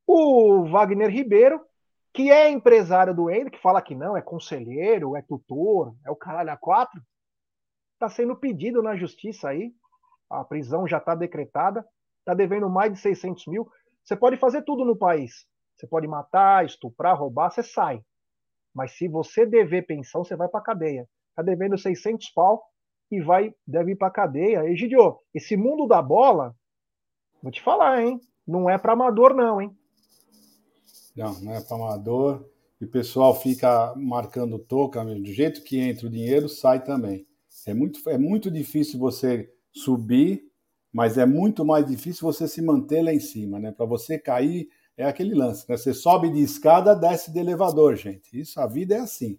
O 0.07 0.65
Wagner 0.65 1.11
Ribeiro, 1.11 1.61
que 2.15 2.31
é 2.31 2.49
empresário 2.49 3.13
do 3.13 3.29
Ender, 3.29 3.51
que 3.51 3.61
fala 3.61 3.83
que 3.83 3.95
não, 3.95 4.17
é 4.17 4.23
conselheiro, 4.23 5.17
é 5.17 5.23
tutor, 5.23 5.95
é 6.07 6.11
o 6.13 6.17
caralho 6.17 6.53
a 6.53 6.57
quatro, 6.57 7.03
está 7.95 8.09
sendo 8.09 8.37
pedido 8.37 8.81
na 8.81 8.97
justiça 8.97 9.49
aí, 9.49 9.75
a 10.31 10.45
prisão 10.45 10.87
já 10.87 10.99
está 10.99 11.17
decretada, 11.17 11.85
está 12.21 12.33
devendo 12.33 12.71
mais 12.71 12.93
de 12.93 13.01
600 13.01 13.47
mil. 13.49 13.69
Você 14.05 14.17
pode 14.17 14.37
fazer 14.37 14.63
tudo 14.63 14.85
no 14.85 14.97
país. 14.97 15.45
Você 15.77 15.89
pode 15.89 16.07
matar, 16.07 16.65
estuprar, 16.65 17.19
roubar, 17.19 17.51
você 17.51 17.65
sai. 17.65 18.01
Mas 18.73 18.93
se 18.93 19.09
você 19.09 19.45
dever 19.45 19.85
pensão, 19.87 20.25
você 20.25 20.37
vai 20.37 20.49
para 20.49 20.61
cadeia. 20.61 21.09
Está 21.31 21.43
devendo 21.43 21.77
600 21.77 22.31
pau 22.31 22.65
e 23.11 23.21
vai 23.21 23.53
deve 23.67 23.93
ir 23.93 23.97
para 23.97 24.11
cadeia. 24.11 24.65
Egidio, 24.69 25.19
esse 25.35 25.57
mundo 25.57 25.87
da 25.87 26.01
bola, 26.01 26.55
vou 27.43 27.51
te 27.51 27.61
falar, 27.61 28.03
hein? 28.03 28.21
Não 28.47 28.71
é 28.71 28.79
para 28.79 28.93
amador 28.93 29.35
não, 29.35 29.61
hein? 29.61 29.77
Não, 31.15 31.41
não 31.41 31.55
é 31.55 31.61
para 31.61 31.77
amador. 31.77 32.45
E 32.81 32.85
o 32.85 32.89
pessoal 32.89 33.35
fica 33.41 33.95
marcando 33.97 34.59
toca, 34.59 35.05
do 35.05 35.33
jeito 35.33 35.63
que 35.63 35.79
entra 35.79 36.07
o 36.07 36.11
dinheiro, 36.11 36.49
sai 36.49 36.83
também. 36.83 37.27
É 37.67 37.73
muito, 37.73 38.11
é 38.11 38.19
muito 38.19 38.51
difícil 38.51 38.99
você 38.99 39.51
subir, 39.73 40.45
mas 40.93 41.17
é 41.17 41.25
muito 41.25 41.65
mais 41.65 41.87
difícil 41.87 42.23
você 42.23 42.47
se 42.47 42.61
manter 42.61 43.03
lá 43.03 43.13
em 43.13 43.21
cima, 43.21 43.59
né? 43.59 43.73
Para 43.73 43.87
você 43.87 44.19
cair 44.19 44.69
é 44.97 45.05
aquele 45.05 45.35
lance, 45.35 45.65
né? 45.69 45.77
Você 45.77 45.95
sobe 45.95 46.31
de 46.31 46.41
escada, 46.41 46.95
desce 46.95 47.33
de 47.33 47.39
elevador, 47.39 47.97
gente. 47.97 48.39
Isso 48.39 48.61
a 48.61 48.67
vida 48.67 48.95
é 48.95 49.01
assim, 49.01 49.39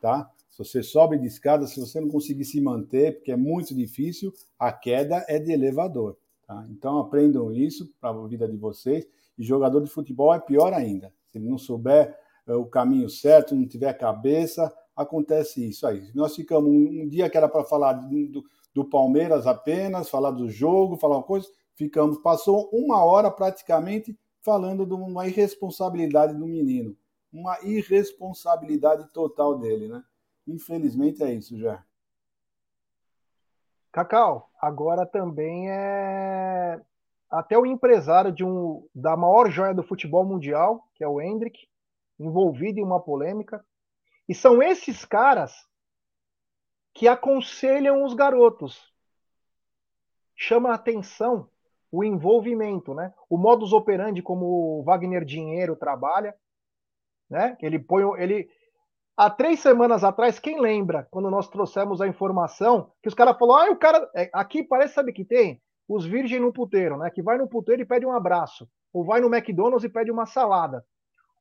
tá? 0.00 0.30
Se 0.48 0.58
você 0.58 0.82
sobe 0.82 1.18
de 1.18 1.26
escada, 1.26 1.66
se 1.66 1.80
você 1.80 2.00
não 2.00 2.08
conseguir 2.08 2.44
se 2.44 2.60
manter, 2.60 3.16
porque 3.16 3.32
é 3.32 3.36
muito 3.36 3.74
difícil, 3.74 4.32
a 4.58 4.72
queda 4.72 5.24
é 5.28 5.38
de 5.38 5.52
elevador, 5.52 6.16
tá? 6.46 6.64
Então 6.70 6.98
aprendam 6.98 7.52
isso 7.52 7.92
para 8.00 8.10
a 8.10 8.26
vida 8.26 8.46
de 8.46 8.56
vocês. 8.56 9.06
E 9.36 9.44
jogador 9.44 9.80
de 9.80 9.90
futebol 9.90 10.32
é 10.32 10.38
pior 10.38 10.72
ainda. 10.72 11.12
Se 11.28 11.38
ele 11.38 11.48
não 11.48 11.58
souber 11.58 12.16
eh, 12.46 12.54
o 12.54 12.66
caminho 12.66 13.08
certo, 13.08 13.54
não 13.54 13.66
tiver 13.66 13.92
cabeça, 13.94 14.72
acontece 14.96 15.68
isso 15.68 15.86
aí. 15.86 16.10
Nós 16.14 16.34
ficamos 16.36 16.70
um, 16.70 17.02
um 17.02 17.08
dia 17.08 17.28
que 17.28 17.36
era 17.36 17.48
para 17.48 17.64
falar 17.64 17.94
do, 17.94 18.44
do, 18.72 18.84
Palmeiras 18.84 19.46
apenas, 19.46 20.08
falar 20.08 20.30
do 20.30 20.48
jogo, 20.48 20.96
falar 20.96 21.16
uma 21.16 21.22
coisa, 21.22 21.48
ficamos, 21.74 22.18
passou 22.18 22.68
uma 22.72 23.04
hora 23.04 23.30
praticamente 23.30 24.18
falando 24.40 24.86
de 24.86 24.94
uma 24.94 25.26
irresponsabilidade 25.26 26.34
do 26.34 26.46
menino, 26.46 26.96
uma 27.32 27.58
irresponsabilidade 27.62 29.08
total 29.12 29.58
dele, 29.58 29.88
né? 29.88 30.02
Infelizmente 30.46 31.22
é 31.22 31.32
isso 31.32 31.58
já. 31.58 31.82
Cacau, 33.90 34.50
agora 34.60 35.06
também 35.06 35.70
é 35.70 36.80
até 37.34 37.58
o 37.58 37.66
empresário 37.66 38.30
de 38.30 38.44
um 38.44 38.88
da 38.94 39.16
maior 39.16 39.50
joia 39.50 39.74
do 39.74 39.82
futebol 39.82 40.24
mundial, 40.24 40.88
que 40.94 41.02
é 41.02 41.08
o 41.08 41.20
Hendrick, 41.20 41.66
envolvido 42.18 42.78
em 42.78 42.84
uma 42.84 43.00
polêmica, 43.00 43.64
e 44.28 44.34
são 44.34 44.62
esses 44.62 45.04
caras 45.04 45.52
que 46.94 47.08
aconselham 47.08 48.04
os 48.04 48.14
garotos. 48.14 48.80
Chama 50.36 50.70
a 50.70 50.74
atenção 50.74 51.50
o 51.90 52.04
envolvimento, 52.04 52.94
né? 52.94 53.12
O 53.28 53.36
modus 53.36 53.72
operandi 53.72 54.22
como 54.22 54.46
o 54.46 54.82
Wagner 54.84 55.24
Dinheiro 55.24 55.74
trabalha, 55.74 56.36
né? 57.28 57.56
Ele 57.60 57.80
põe, 57.80 58.04
ele 58.22 58.48
há 59.16 59.28
três 59.28 59.58
semanas 59.58 60.04
atrás, 60.04 60.38
quem 60.38 60.60
lembra 60.60 61.08
quando 61.10 61.30
nós 61.30 61.48
trouxemos 61.48 62.00
a 62.00 62.06
informação 62.06 62.92
que 63.02 63.08
os 63.08 63.14
caras 63.14 63.36
falaram, 63.36 63.72
ah, 63.72 63.74
o 63.74 63.78
cara 63.78 64.08
é, 64.14 64.30
aqui 64.32 64.62
parece 64.62 64.94
sabe 64.94 65.12
que 65.12 65.24
tem 65.24 65.60
os 65.88 66.04
virgem 66.04 66.40
no 66.40 66.52
puteiro, 66.52 66.98
né? 66.98 67.10
Que 67.10 67.22
vai 67.22 67.38
no 67.38 67.48
puteiro 67.48 67.82
e 67.82 67.86
pede 67.86 68.06
um 68.06 68.12
abraço, 68.12 68.68
ou 68.92 69.04
vai 69.04 69.20
no 69.20 69.34
McDonald's 69.34 69.84
e 69.84 69.88
pede 69.88 70.10
uma 70.10 70.26
salada. 70.26 70.84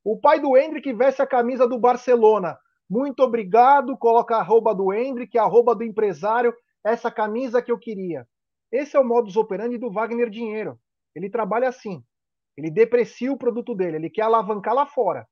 O 0.03 0.19
pai 0.19 0.39
do 0.39 0.57
Hendrick 0.57 0.91
veste 0.93 1.21
a 1.21 1.27
camisa 1.27 1.67
do 1.67 1.79
Barcelona. 1.79 2.57
Muito 2.89 3.21
obrigado, 3.21 3.97
coloca 3.97 4.35
a 4.35 4.39
arroba 4.39 4.75
do 4.75 4.93
Hendrick, 4.93 5.37
a 5.37 5.43
arroba 5.43 5.73
do 5.73 5.83
empresário, 5.83 6.53
essa 6.83 7.09
camisa 7.09 7.61
que 7.61 7.71
eu 7.71 7.79
queria. 7.79 8.27
Esse 8.71 8.97
é 8.97 8.99
o 8.99 9.05
modus 9.05 9.37
operandi 9.37 9.77
do 9.77 9.91
Wagner 9.91 10.29
Dinheiro. 10.29 10.79
Ele 11.15 11.29
trabalha 11.29 11.69
assim. 11.69 12.03
Ele 12.57 12.69
deprecia 12.69 13.31
o 13.31 13.37
produto 13.37 13.73
dele, 13.73 13.97
ele 13.97 14.09
quer 14.09 14.23
alavancar 14.23 14.73
lá 14.73 14.85
fora. 14.85 15.27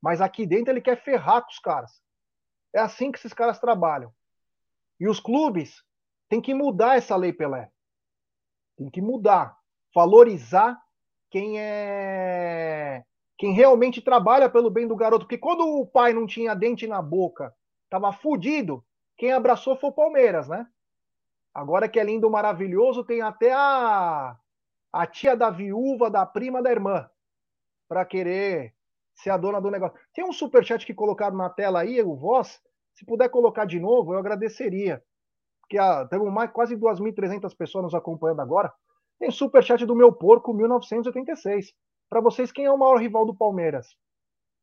Mas 0.00 0.20
aqui 0.20 0.46
dentro 0.46 0.72
ele 0.72 0.80
quer 0.80 1.02
ferrar 1.02 1.42
com 1.42 1.50
os 1.50 1.58
caras. 1.58 2.00
É 2.74 2.80
assim 2.80 3.12
que 3.12 3.18
esses 3.18 3.32
caras 3.32 3.58
trabalham. 3.58 4.12
E 4.98 5.08
os 5.08 5.20
clubes 5.20 5.82
têm 6.28 6.40
que 6.40 6.54
mudar 6.54 6.96
essa 6.96 7.14
lei 7.16 7.32
Pelé. 7.32 7.70
Tem 8.76 8.90
que 8.90 9.00
mudar. 9.00 9.56
Valorizar 9.94 10.80
quem 11.30 11.58
é 11.58 13.04
quem 13.36 13.52
realmente 13.52 14.00
trabalha 14.00 14.48
pelo 14.48 14.70
bem 14.70 14.86
do 14.86 14.96
garoto. 14.96 15.24
Porque 15.24 15.38
quando 15.38 15.60
o 15.66 15.86
pai 15.86 16.12
não 16.12 16.26
tinha 16.26 16.54
dente 16.54 16.86
na 16.86 17.02
boca, 17.02 17.52
tava 17.90 18.12
fudido, 18.12 18.84
quem 19.16 19.32
abraçou 19.32 19.76
foi 19.76 19.90
o 19.90 19.94
Palmeiras, 19.94 20.48
né? 20.48 20.66
Agora 21.52 21.88
que 21.88 22.00
é 22.00 22.04
lindo, 22.04 22.30
maravilhoso, 22.30 23.04
tem 23.04 23.22
até 23.22 23.52
a, 23.52 24.36
a 24.92 25.06
tia 25.06 25.36
da 25.36 25.50
viúva, 25.50 26.10
da 26.10 26.26
prima 26.26 26.62
da 26.62 26.70
irmã, 26.70 27.08
para 27.88 28.04
querer 28.04 28.74
ser 29.14 29.30
a 29.30 29.36
dona 29.36 29.60
do 29.60 29.70
negócio. 29.70 29.96
Tem 30.12 30.24
um 30.24 30.32
superchat 30.32 30.84
que 30.84 30.94
colocaram 30.94 31.36
na 31.36 31.48
tela 31.48 31.80
aí, 31.80 32.02
o 32.02 32.16
Voz. 32.16 32.60
Se 32.94 33.04
puder 33.04 33.28
colocar 33.28 33.64
de 33.64 33.78
novo, 33.78 34.14
eu 34.14 34.18
agradeceria. 34.18 35.02
Porque 35.64 35.78
ah, 35.78 36.06
temos 36.06 36.30
mais, 36.32 36.50
quase 36.50 36.76
2.300 36.76 37.56
pessoas 37.56 37.84
nos 37.84 37.94
acompanhando 37.94 38.40
agora. 38.40 38.72
Tem 39.18 39.30
superchat 39.30 39.84
do 39.86 39.96
meu 39.96 40.12
porco 40.12 40.52
1986. 40.52 41.72
Para 42.08 42.20
vocês, 42.20 42.52
quem 42.52 42.66
é 42.66 42.70
o 42.70 42.78
maior 42.78 42.96
rival 42.98 43.24
do 43.24 43.34
Palmeiras? 43.34 43.96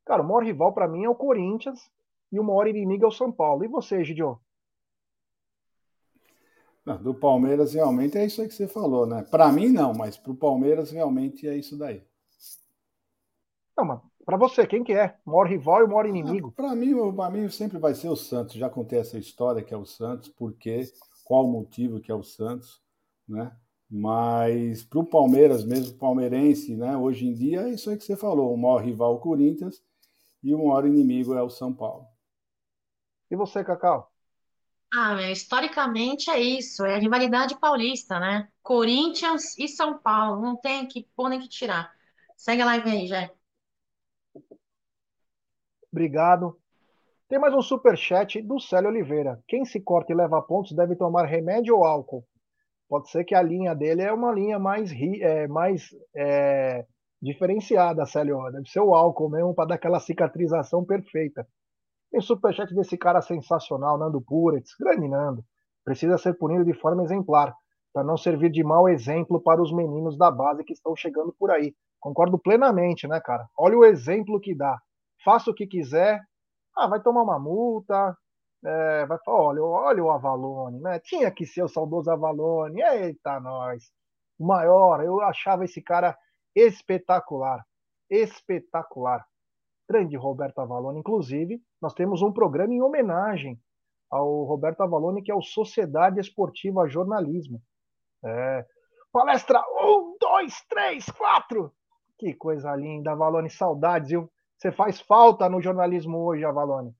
Cara, 0.05 0.21
o 0.21 0.25
maior 0.25 0.43
rival 0.43 0.73
para 0.73 0.87
mim 0.87 1.03
é 1.03 1.09
o 1.09 1.15
Corinthians 1.15 1.89
e 2.31 2.39
o 2.39 2.43
maior 2.43 2.67
inimigo 2.67 3.05
é 3.05 3.07
o 3.07 3.11
São 3.11 3.31
Paulo. 3.31 3.63
E 3.63 3.67
você, 3.67 4.03
Gidio? 4.03 4.39
do 7.01 7.13
Palmeiras 7.13 7.73
realmente 7.73 8.17
é 8.17 8.25
isso 8.25 8.41
aí 8.41 8.47
que 8.47 8.53
você 8.53 8.67
falou, 8.67 9.05
né? 9.05 9.23
Para 9.29 9.51
mim 9.51 9.69
não, 9.69 9.93
mas 9.93 10.17
para 10.17 10.31
o 10.31 10.35
Palmeiras 10.35 10.91
realmente 10.91 11.47
é 11.47 11.55
isso 11.55 11.77
daí. 11.77 12.03
Não, 13.77 13.85
mas 13.85 14.01
para 14.25 14.37
você, 14.37 14.65
quem 14.65 14.83
que 14.83 14.93
é? 14.93 15.17
O 15.25 15.31
maior 15.31 15.47
rival 15.47 15.81
e 15.81 15.83
o 15.83 15.87
maior 15.87 16.05
inimigo? 16.05 16.51
Para 16.51 16.75
mim, 16.75 16.93
para 17.13 17.29
mim 17.29 17.49
sempre 17.49 17.77
vai 17.77 17.93
ser 17.93 18.09
o 18.09 18.15
Santos. 18.15 18.55
Já 18.55 18.69
contei 18.69 18.99
essa 18.99 19.17
história 19.17 19.63
que 19.63 19.73
é 19.73 19.77
o 19.77 19.85
Santos, 19.85 20.29
por 20.29 20.53
quê, 20.53 20.83
qual 21.25 21.45
o 21.45 21.51
motivo 21.51 21.99
que 21.99 22.11
é 22.11 22.15
o 22.15 22.23
Santos, 22.23 22.81
né? 23.27 23.51
Mas 23.89 24.83
para 24.83 24.99
o 24.99 25.05
Palmeiras 25.05 25.65
mesmo, 25.65 25.97
palmeirense, 25.97 26.75
né? 26.75 26.95
Hoje 26.95 27.27
em 27.27 27.33
dia 27.33 27.61
é 27.63 27.71
isso 27.71 27.89
aí 27.89 27.97
que 27.97 28.05
você 28.05 28.15
falou. 28.15 28.53
O 28.53 28.57
maior 28.57 28.81
rival 28.81 29.13
é 29.13 29.15
o 29.15 29.19
Corinthians 29.19 29.83
e 30.41 30.55
o 30.55 30.59
maior 30.59 30.85
inimigo 30.85 31.33
é 31.33 31.41
o 31.43 31.49
São 31.49 31.73
Paulo. 31.73 32.05
E 33.29 33.35
você, 33.35 33.63
Cacau? 33.63 34.11
Ah, 34.93 35.15
meu, 35.15 35.31
historicamente 35.31 36.29
é 36.29 36.37
isso, 36.39 36.83
é 36.85 36.95
a 36.95 36.99
rivalidade 36.99 37.57
paulista, 37.57 38.19
né? 38.19 38.49
Corinthians 38.61 39.57
e 39.57 39.67
São 39.67 39.97
Paulo, 39.97 40.41
não 40.41 40.57
tem 40.57 40.85
que 40.85 41.07
pôr 41.15 41.29
nem 41.29 41.39
que 41.39 41.47
tirar. 41.47 41.93
Segue 42.35 42.61
a 42.61 42.65
live 42.65 42.89
aí, 42.89 43.07
Jé. 43.07 43.31
Obrigado. 45.91 46.57
Tem 47.27 47.37
mais 47.37 47.53
um 47.53 47.61
super 47.61 47.97
chat 47.97 48.41
do 48.41 48.59
Célio 48.59 48.89
Oliveira. 48.89 49.41
Quem 49.45 49.65
se 49.65 49.79
corta 49.79 50.13
e 50.13 50.15
leva 50.15 50.41
pontos 50.41 50.71
deve 50.71 50.95
tomar 50.95 51.25
remédio 51.25 51.75
ou 51.75 51.83
álcool? 51.83 52.25
Pode 52.87 53.09
ser 53.09 53.25
que 53.25 53.35
a 53.35 53.41
linha 53.41 53.75
dele 53.75 54.01
é 54.01 54.11
uma 54.11 54.31
linha 54.31 54.57
mais, 54.57 54.91
é, 54.91 55.47
mais 55.47 55.89
é, 56.15 56.85
diferenciada, 57.21 58.05
Célio. 58.05 58.41
Deve 58.51 58.69
ser 58.69 58.79
o 58.79 58.93
álcool 58.93 59.29
mesmo 59.29 59.53
para 59.53 59.69
dar 59.69 59.75
aquela 59.75 59.99
cicatrização 59.99 60.85
perfeita. 60.85 61.45
Tem 62.09 62.21
superchat 62.21 62.73
desse 62.73 62.97
cara 62.97 63.21
sensacional, 63.21 63.97
Nando 63.97 64.21
Puretz, 64.21 64.75
grande 64.79 65.07
Nando. 65.09 65.43
Precisa 65.83 66.17
ser 66.17 66.33
punido 66.33 66.63
de 66.63 66.73
forma 66.73 67.03
exemplar, 67.03 67.53
para 67.93 68.03
não 68.03 68.15
servir 68.17 68.49
de 68.49 68.63
mau 68.63 68.87
exemplo 68.87 69.41
para 69.41 69.61
os 69.61 69.73
meninos 69.73 70.17
da 70.17 70.31
base 70.31 70.63
que 70.63 70.73
estão 70.73 70.95
chegando 70.95 71.33
por 71.37 71.51
aí. 71.51 71.73
Concordo 71.99 72.37
plenamente, 72.39 73.07
né, 73.07 73.19
cara? 73.19 73.45
Olha 73.57 73.77
o 73.77 73.85
exemplo 73.85 74.39
que 74.39 74.55
dá. 74.55 74.77
Faça 75.23 75.51
o 75.51 75.53
que 75.53 75.67
quiser. 75.67 76.21
Ah, 76.75 76.87
vai 76.87 77.01
tomar 77.01 77.23
uma 77.23 77.39
multa. 77.39 78.17
É, 78.63 79.05
vai 79.05 79.17
falar, 79.25 79.39
olha, 79.39 79.63
olha 79.63 80.03
o 80.03 80.11
Avalone, 80.11 80.79
né? 80.79 80.99
Tinha 80.99 81.31
que 81.31 81.45
ser 81.45 81.63
o 81.63 81.67
saudoso 81.67 82.11
Avalone. 82.11 82.81
Eita, 82.81 83.39
nós. 83.39 83.91
O 84.39 84.45
maior, 84.45 85.03
eu 85.03 85.21
achava 85.21 85.65
esse 85.65 85.81
cara 85.81 86.17
espetacular. 86.55 87.65
Espetacular 88.09 89.25
grande 89.91 90.15
Roberto 90.15 90.59
Avalone. 90.59 90.99
Inclusive, 90.99 91.61
nós 91.81 91.93
temos 91.93 92.21
um 92.21 92.31
programa 92.31 92.73
em 92.73 92.81
homenagem 92.81 93.59
ao 94.09 94.43
Roberto 94.43 94.81
Avalone, 94.81 95.21
que 95.21 95.31
é 95.31 95.35
o 95.35 95.41
Sociedade 95.41 96.19
Esportiva 96.19 96.87
Jornalismo. 96.87 97.61
É, 98.23 98.65
palestra 99.11 99.59
um, 99.59 100.15
dois, 100.19 100.61
três, 100.69 101.05
quatro. 101.09 101.73
Que 102.17 102.33
coisa 102.33 102.73
linda, 102.75 103.11
Avalone, 103.11 103.49
saudades, 103.49 104.09
viu? 104.09 104.31
Você 104.61 104.71
faz 104.71 105.01
falta 105.01 105.49
no 105.49 105.59
jornalismo 105.59 106.19
hoje, 106.19 106.45
Avalone. 106.45 106.95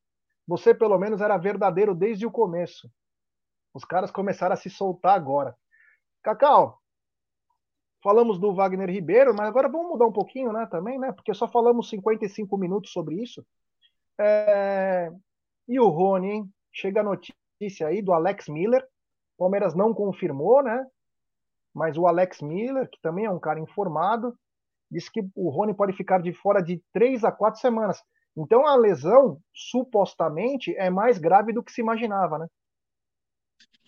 Você, 0.47 0.73
pelo 0.73 0.97
menos, 0.97 1.21
era 1.21 1.37
verdadeiro 1.37 1.93
desde 1.93 2.25
o 2.25 2.31
começo. 2.31 2.89
Os 3.71 3.85
caras 3.85 4.09
começaram 4.09 4.53
a 4.53 4.57
se 4.57 4.67
soltar 4.67 5.13
agora. 5.15 5.55
Cacau, 6.23 6.81
Falamos 8.03 8.39
do 8.39 8.51
Wagner 8.51 8.89
Ribeiro, 8.89 9.31
mas 9.31 9.47
agora 9.47 9.69
vamos 9.69 9.89
mudar 9.89 10.07
um 10.07 10.11
pouquinho, 10.11 10.51
né, 10.51 10.65
também, 10.65 10.97
né? 10.97 11.11
Porque 11.11 11.35
só 11.35 11.47
falamos 11.47 11.87
55 11.87 12.57
minutos 12.57 12.91
sobre 12.91 13.21
isso. 13.21 13.45
É... 14.19 15.11
E 15.67 15.79
o 15.79 15.87
Rony, 15.87 16.31
hein? 16.31 16.53
Chega 16.73 17.01
a 17.01 17.03
notícia 17.03 17.85
aí 17.85 18.01
do 18.01 18.11
Alex 18.11 18.49
Miller. 18.49 18.83
Palmeiras 19.37 19.75
não 19.75 19.93
confirmou, 19.93 20.63
né? 20.63 20.83
Mas 21.71 21.95
o 21.95 22.07
Alex 22.07 22.41
Miller, 22.41 22.89
que 22.89 22.99
também 23.01 23.25
é 23.25 23.29
um 23.29 23.39
cara 23.39 23.59
informado, 23.59 24.35
disse 24.91 25.11
que 25.11 25.23
o 25.35 25.49
Rony 25.49 25.73
pode 25.73 25.93
ficar 25.93 26.21
de 26.21 26.33
fora 26.33 26.61
de 26.61 26.81
três 26.91 27.23
a 27.23 27.31
quatro 27.31 27.61
semanas. 27.61 28.03
Então 28.35 28.67
a 28.67 28.75
lesão, 28.75 29.39
supostamente, 29.53 30.75
é 30.75 30.89
mais 30.89 31.17
grave 31.17 31.53
do 31.53 31.63
que 31.63 31.71
se 31.71 31.81
imaginava, 31.81 32.37
né? 32.37 32.47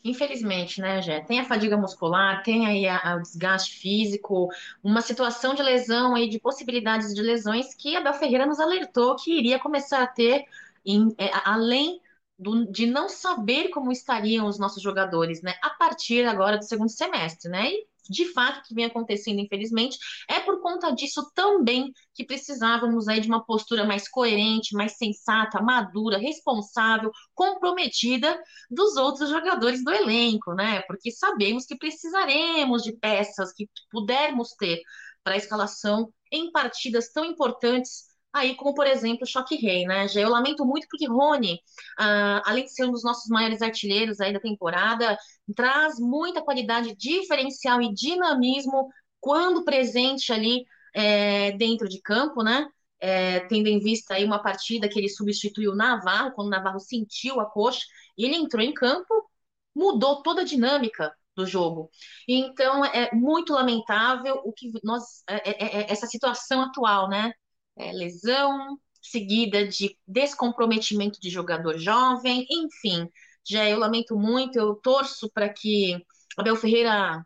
Infelizmente, 0.04 0.82
né, 0.82 1.02
Jé? 1.02 1.22
Tem 1.22 1.40
a 1.40 1.46
fadiga 1.46 1.78
muscular, 1.78 2.44
tem 2.44 2.66
aí 2.68 2.86
a, 2.86 2.98
a, 2.98 3.16
o 3.16 3.22
desgaste 3.22 3.80
físico, 3.80 4.50
uma 4.84 5.02
situação 5.02 5.54
de 5.54 5.64
lesão 5.64 6.14
aí, 6.14 6.28
de 6.28 6.40
possibilidades 6.40 7.14
de 7.14 7.22
lesões 7.22 7.74
que 7.74 7.96
a 7.96 8.02
Bel 8.02 8.14
Ferreira 8.14 8.46
nos 8.46 8.60
alertou 8.60 9.16
que 9.16 9.32
iria 9.38 9.60
começar 9.60 10.04
a 10.04 10.08
ter, 10.08 10.44
em, 10.86 11.16
é, 11.18 11.32
além 11.46 12.02
do, 12.38 12.70
de 12.70 12.86
não 12.86 13.08
saber 13.08 13.70
como 13.70 13.94
estariam 13.94 14.46
os 14.46 14.60
nossos 14.60 14.84
jogadores, 14.84 15.42
né, 15.42 15.54
a 15.62 15.70
partir 15.70 16.26
agora 16.26 16.58
do 16.58 16.66
segundo 16.66 16.90
semestre, 16.90 17.50
né? 17.50 17.70
E 17.70 17.88
de 18.10 18.32
fato 18.34 18.62
que 18.68 18.74
vem 18.74 18.86
acontecendo, 18.86 19.40
infelizmente, 19.40 19.98
é 20.30 20.40
por 20.40 20.62
conta 20.62 20.92
disso 20.92 21.32
também 21.34 21.92
que 22.14 22.26
precisávamos 22.26 23.08
aí 23.08 23.20
de 23.20 23.28
uma 23.28 23.44
postura 23.44 23.86
mais 23.86 24.08
coerente, 24.08 24.76
mais 24.76 24.98
sensata, 24.98 25.62
madura, 25.62 26.18
responsável, 26.18 27.12
comprometida 27.34 28.42
dos 28.70 28.96
outros 28.96 29.30
jogadores 29.30 29.84
do 29.84 29.92
elenco, 29.92 30.54
né? 30.54 30.82
Porque 30.82 31.12
sabemos 31.12 31.66
que 31.66 31.78
precisaremos 31.78 32.84
de 32.84 32.94
peças 32.94 33.52
que 33.54 33.70
pudermos 33.92 34.52
ter 34.52 34.82
para 35.24 35.34
a 35.34 35.38
escalação 35.38 36.12
em 36.32 36.52
partidas 36.52 37.10
tão 37.12 37.24
importantes 37.24 38.13
aí 38.34 38.56
como, 38.56 38.74
por 38.74 38.88
exemplo, 38.88 39.28
Choque 39.28 39.56
Rei, 39.56 39.86
né? 39.86 40.08
Já 40.08 40.22
eu 40.22 40.30
lamento 40.30 40.66
muito 40.66 40.88
porque 40.90 41.08
Rony, 41.08 41.60
ah, 41.98 42.42
além 42.46 42.66
de 42.66 42.74
ser 42.74 42.86
um 42.86 42.92
dos 42.92 43.04
nossos 43.04 43.30
maiores 43.30 43.62
artilheiros 43.62 44.20
aí 44.20 44.34
da 44.34 44.40
temporada, 44.40 45.18
traz 45.56 46.00
muita 46.00 46.42
qualidade 46.42 46.96
diferencial 46.96 47.82
e 47.82 47.94
dinamismo 47.94 48.90
quando 49.20 49.64
presente 49.64 50.34
ali 50.34 50.66
é, 50.94 51.52
dentro 51.54 51.88
de 51.88 52.02
campo, 52.02 52.44
né? 52.44 52.68
É, 53.00 53.42
tendo 53.48 53.68
em 53.68 53.80
vista 53.80 54.14
aí 54.16 54.24
uma 54.26 54.42
partida 54.42 54.88
que 54.88 54.98
ele 54.98 55.10
substituiu 55.10 55.72
o 55.74 55.76
Navarro, 55.76 56.32
quando 56.34 56.48
o 56.48 56.52
Navarro 56.52 56.80
sentiu 56.80 57.40
a 57.40 57.46
coxa, 57.46 57.86
e 58.18 58.26
ele 58.26 58.36
entrou 58.36 58.64
em 58.64 58.74
campo, 58.74 59.30
mudou 59.76 60.22
toda 60.24 60.42
a 60.42 60.46
dinâmica 60.46 61.14
do 61.36 61.46
jogo. 61.46 61.90
Então 62.28 62.86
é 62.86 63.14
muito 63.14 63.54
lamentável 63.54 64.42
o 64.46 64.54
que 64.54 64.72
nós 64.84 65.24
é, 65.28 65.50
é, 65.50 65.82
é 65.82 65.92
essa 65.92 66.08
situação 66.08 66.62
atual, 66.62 67.10
né? 67.10 67.34
É, 67.78 67.92
lesão, 67.92 68.78
seguida 69.02 69.68
de 69.68 69.98
descomprometimento 70.08 71.20
de 71.20 71.30
jogador 71.30 71.78
jovem, 71.78 72.46
enfim. 72.50 73.08
Já 73.48 73.70
eu 73.70 73.78
lamento 73.80 74.16
muito, 74.18 74.58
eu 74.58 74.76
torço 74.76 75.30
para 75.32 75.50
que 75.50 75.98
Abel 76.38 76.56
Ferreira 76.56 77.26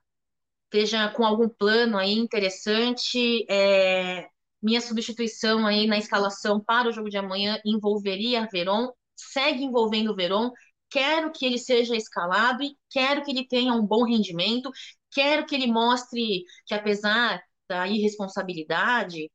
esteja 0.66 1.10
com 1.12 1.26
algum 1.26 1.50
plano 1.50 1.98
aí 1.98 2.14
interessante. 2.14 3.46
É, 3.50 4.28
minha 4.62 4.82
substituição 4.82 5.66
aí 5.66 5.88
na 5.88 5.98
escalação 5.98 6.60
para 6.64 6.90
o 6.90 6.92
jogo 6.92 7.10
de 7.10 7.18
amanhã 7.18 7.60
envolveria 7.66 8.48
Veron, 8.52 8.92
segue 9.16 9.64
envolvendo 9.64 10.12
o 10.12 10.16
Veron. 10.16 10.52
Quero 10.90 11.32
que 11.32 11.46
ele 11.46 11.58
seja 11.58 11.96
escalado 11.96 12.64
e 12.64 12.76
quero 12.90 13.24
que 13.24 13.32
ele 13.32 13.48
tenha 13.48 13.74
um 13.74 13.86
bom 13.86 14.04
rendimento. 14.06 14.72
Quero 15.12 15.46
que 15.46 15.56
ele 15.56 15.68
mostre 15.68 16.44
que, 16.66 16.74
apesar 16.74 17.42
da 17.68 17.88
irresponsabilidade, 17.88 19.30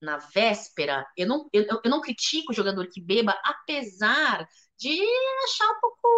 na 0.00 0.18
véspera, 0.18 1.06
eu 1.16 1.26
não, 1.26 1.48
eu, 1.52 1.64
eu 1.84 1.90
não 1.90 2.00
critico 2.00 2.52
o 2.52 2.54
jogador 2.54 2.88
que 2.88 3.00
beba, 3.00 3.32
apesar 3.44 4.46
de 4.78 4.98
achar 5.44 5.70
um 5.72 5.80
pouco, 5.80 6.08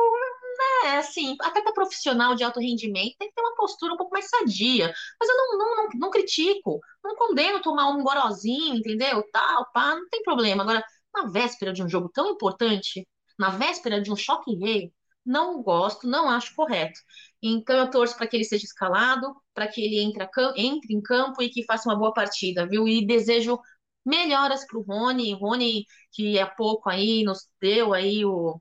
né, 0.85 0.97
assim, 0.99 1.37
até 1.41 1.63
para 1.63 1.73
profissional 1.73 2.35
de 2.35 2.45
alto 2.45 2.61
rendimento 2.61 3.17
tem 3.19 3.29
que 3.29 3.35
ter 3.35 3.41
uma 3.43 3.55
postura 3.57 3.95
um 3.95 3.97
pouco 3.97 4.13
mais 4.13 4.29
sadia. 4.29 4.93
Mas 5.21 5.29
eu 5.29 5.37
não, 5.37 5.59
não, 5.59 5.77
não, 5.77 5.89
não 5.95 6.11
critico, 6.11 6.81
não 7.03 7.17
condeno 7.17 7.61
tomar 7.63 7.89
um 7.91 8.03
gorozinho, 8.03 8.77
entendeu? 8.77 9.23
Tal, 9.33 9.71
pá, 9.73 9.95
não 9.97 10.09
tem 10.09 10.23
problema. 10.23 10.63
Agora, 10.63 10.85
na 11.15 11.27
véspera 11.29 11.73
de 11.73 11.83
um 11.83 11.89
jogo 11.89 12.09
tão 12.09 12.31
importante, 12.31 13.07
na 13.39 13.51
véspera 13.51 14.01
de 14.01 14.11
um 14.13 14.17
choque 14.17 14.55
rei, 14.57 14.93
não 15.25 15.63
gosto, 15.63 16.07
não 16.07 16.29
acho 16.29 16.55
correto. 16.55 16.99
Então 17.43 17.77
eu 17.77 17.91
torço 17.91 18.17
para 18.17 18.27
que 18.27 18.37
ele 18.37 18.45
seja 18.45 18.65
escalado, 18.65 19.35
para 19.55 19.69
que 19.69 19.85
ele 19.85 20.01
entre, 20.01 20.27
entre, 20.57 20.95
em 20.95 21.01
campo 21.03 21.43
e 21.43 21.51
que 21.51 21.65
faça 21.65 21.89
uma 21.89 21.99
boa 21.99 22.13
partida, 22.13 22.67
viu? 22.67 22.87
E 22.89 23.07
desejo 23.07 23.59
melhoras 24.05 24.67
para 24.67 24.79
o 24.79 24.83
Rony, 24.83 25.35
Rony 25.35 25.87
que 26.13 26.39
há 26.39 26.47
pouco 26.47 26.89
aí 26.91 27.23
nos 27.25 27.49
deu 27.61 27.95
aí 27.95 28.25
o 28.25 28.61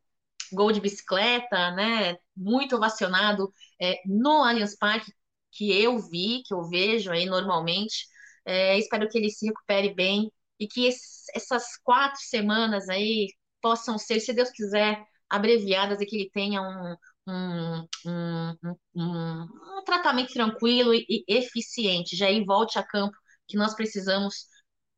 gol 0.52 0.72
de 0.72 0.82
bicicleta, 0.82 1.72
né? 1.72 2.18
Muito 2.36 2.76
ovacionado 2.76 3.54
é, 3.82 4.02
no 4.06 4.44
Allianz 4.44 4.76
Parque, 4.78 5.12
que 5.52 5.72
eu 5.72 6.00
vi, 6.00 6.44
que 6.46 6.54
eu 6.54 6.64
vejo 6.70 7.12
aí 7.12 7.26
normalmente. 7.26 8.08
É, 8.46 8.78
espero 8.78 9.08
que 9.10 9.18
ele 9.18 9.30
se 9.30 9.46
recupere 9.48 9.94
bem 9.94 10.32
e 10.60 10.68
que 10.68 10.88
essas 11.36 11.78
quatro 11.84 12.20
semanas 12.22 12.89
aí 12.89 13.30
possam 13.62 13.98
ser, 13.98 14.20
se 14.20 14.34
Deus 14.34 14.50
quiser, 14.52 15.04
abreviadas 15.30 16.02
e 16.02 16.06
que 16.06 16.16
ele 16.16 16.30
tenha 16.32 16.62
um, 16.62 16.96
um, 17.28 17.88
um, 18.06 18.58
um, 18.96 19.42
um 19.44 19.84
tratamento 19.86 20.34
tranquilo 20.34 20.94
e, 20.94 21.06
e 21.10 21.38
eficiente. 21.38 22.16
Já 22.16 22.28
aí 22.28 22.44
volte 22.44 22.80
a 22.80 22.84
campo, 22.84 23.16
que 23.48 23.58
nós 23.58 23.76
precisamos 23.76 24.48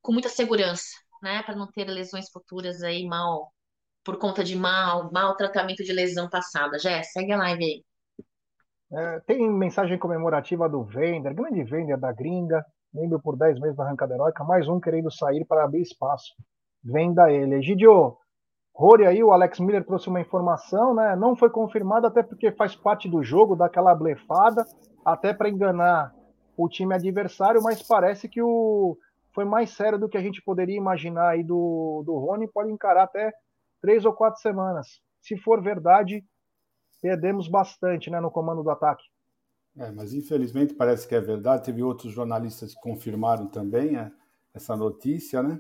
com 0.02 0.12
muita 0.12 0.30
segurança, 0.30 0.90
né, 1.22 1.42
para 1.44 1.56
não 1.56 1.68
ter 1.68 1.86
lesões 1.86 2.30
futuras 2.30 2.82
aí 2.84 3.06
mal 3.06 3.52
por 4.04 4.18
conta 4.18 4.44
de 4.44 4.56
mal, 4.56 5.10
mal 5.12 5.36
tratamento 5.36 5.84
de 5.84 5.94
lesão 5.94 6.30
passada. 6.30 6.78
Já 6.78 7.02
segue 7.04 7.32
a 7.32 7.38
live 7.38 7.64
aí. 7.64 7.86
É, 8.92 9.20
tem 9.22 9.50
mensagem 9.50 9.98
comemorativa 9.98 10.70
do 10.70 10.84
Vender, 10.84 11.34
grande 11.34 11.64
Vender 11.64 11.98
da 11.98 12.12
gringa, 12.12 12.64
membro 12.94 13.20
por 13.20 13.38
10 13.38 13.60
meses 13.60 13.76
da 13.76 13.84
arrancada 13.84 14.14
heróica, 14.14 14.44
mais 14.44 14.68
um 14.68 14.80
querendo 14.80 15.10
sair 15.10 15.44
para 15.46 15.64
abrir 15.64 15.82
espaço. 15.82 16.34
Venda 16.84 17.32
ele. 17.32 17.56
Egidio, 17.56 18.18
Rory 18.76 19.06
aí, 19.06 19.24
o 19.24 19.32
Alex 19.32 19.60
Miller 19.60 19.86
trouxe 19.86 20.10
uma 20.10 20.20
informação, 20.20 20.96
né? 20.96 21.16
Não 21.16 21.36
foi 21.36 21.50
confirmado, 21.50 22.08
até 22.08 22.24
porque 22.24 22.52
faz 22.52 22.76
parte 22.76 23.08
do 23.08 23.24
jogo, 23.24 23.56
daquela 23.56 23.94
blefada, 23.94 24.66
até 25.06 25.34
para 25.34 25.50
enganar 25.50 26.14
o 26.58 26.68
time 26.68 26.96
adversário, 26.96 27.62
mas 27.62 27.84
parece 27.84 28.28
que 28.28 28.42
o 28.42 28.98
foi 29.34 29.46
mais 29.46 29.72
sério 29.72 29.98
do 29.98 30.08
que 30.08 30.18
a 30.18 30.22
gente 30.22 30.42
poderia 30.44 30.78
imaginar 30.78 31.30
aí 31.30 31.44
do, 31.44 32.04
do 32.06 32.16
Rony, 32.18 32.48
pode 32.48 32.72
encarar 32.72 33.04
até 33.04 33.34
três 33.82 34.06
ou 34.06 34.14
quatro 34.14 34.40
semanas. 34.40 35.02
Se 35.20 35.36
for 35.38 35.62
verdade, 35.62 36.24
perdemos 37.02 37.48
bastante 37.48 38.12
né, 38.12 38.20
no 38.20 38.30
comando 38.30 38.62
do 38.62 38.70
ataque. 38.70 39.04
É, 39.76 39.90
mas 39.90 40.14
infelizmente 40.14 40.76
parece 40.76 41.08
que 41.08 41.16
é 41.16 41.20
verdade. 41.20 41.66
Teve 41.66 41.82
outros 41.82 42.14
jornalistas 42.14 42.76
que 42.76 42.82
confirmaram 42.82 43.48
também 43.48 43.98
é, 43.98 44.12
essa 44.54 44.76
notícia, 44.76 45.42
né? 45.42 45.60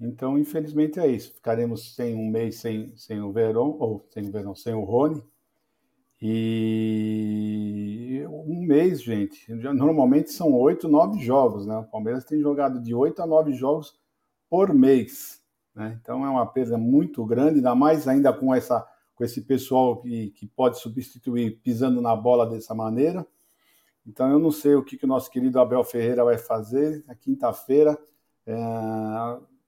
Então, 0.00 0.38
infelizmente 0.38 1.00
é 1.00 1.06
isso. 1.06 1.34
Ficaremos 1.34 1.94
sem 1.94 2.14
um 2.14 2.28
mês 2.28 2.60
sem, 2.60 2.94
sem 2.96 3.20
o 3.20 3.32
Verão, 3.32 3.76
ou 3.78 4.06
sem 4.10 4.28
o 4.28 4.32
Verão, 4.32 4.54
sem 4.54 4.74
o 4.74 4.84
Rony. 4.84 5.22
E 6.20 8.24
um 8.28 8.62
mês, 8.62 9.02
gente, 9.02 9.52
normalmente 9.52 10.32
são 10.32 10.52
oito, 10.52 10.88
nove 10.88 11.20
jogos, 11.20 11.66
né? 11.66 11.76
O 11.76 11.84
Palmeiras 11.84 12.24
tem 12.24 12.40
jogado 12.40 12.80
de 12.80 12.94
oito 12.94 13.20
a 13.20 13.26
nove 13.26 13.52
jogos 13.52 13.98
por 14.48 14.72
mês, 14.72 15.42
né? 15.74 15.98
Então 16.00 16.24
é 16.24 16.30
uma 16.30 16.46
perda 16.46 16.78
muito 16.78 17.24
grande, 17.24 17.56
ainda 17.56 17.74
mais 17.74 18.08
ainda 18.08 18.32
com 18.32 18.54
essa 18.54 18.86
com 19.14 19.24
esse 19.24 19.42
pessoal 19.42 20.02
que, 20.02 20.30
que 20.30 20.46
pode 20.46 20.78
substituir 20.78 21.58
pisando 21.62 22.02
na 22.02 22.14
bola 22.14 22.46
dessa 22.46 22.74
maneira. 22.74 23.26
Então 24.06 24.30
eu 24.30 24.38
não 24.38 24.50
sei 24.50 24.74
o 24.74 24.84
que, 24.84 24.96
que 24.96 25.04
o 25.04 25.08
nosso 25.08 25.30
querido 25.30 25.58
Abel 25.58 25.82
Ferreira 25.82 26.22
vai 26.22 26.38
fazer 26.38 27.02
na 27.06 27.14
quinta-feira. 27.14 27.98
É, 28.46 28.54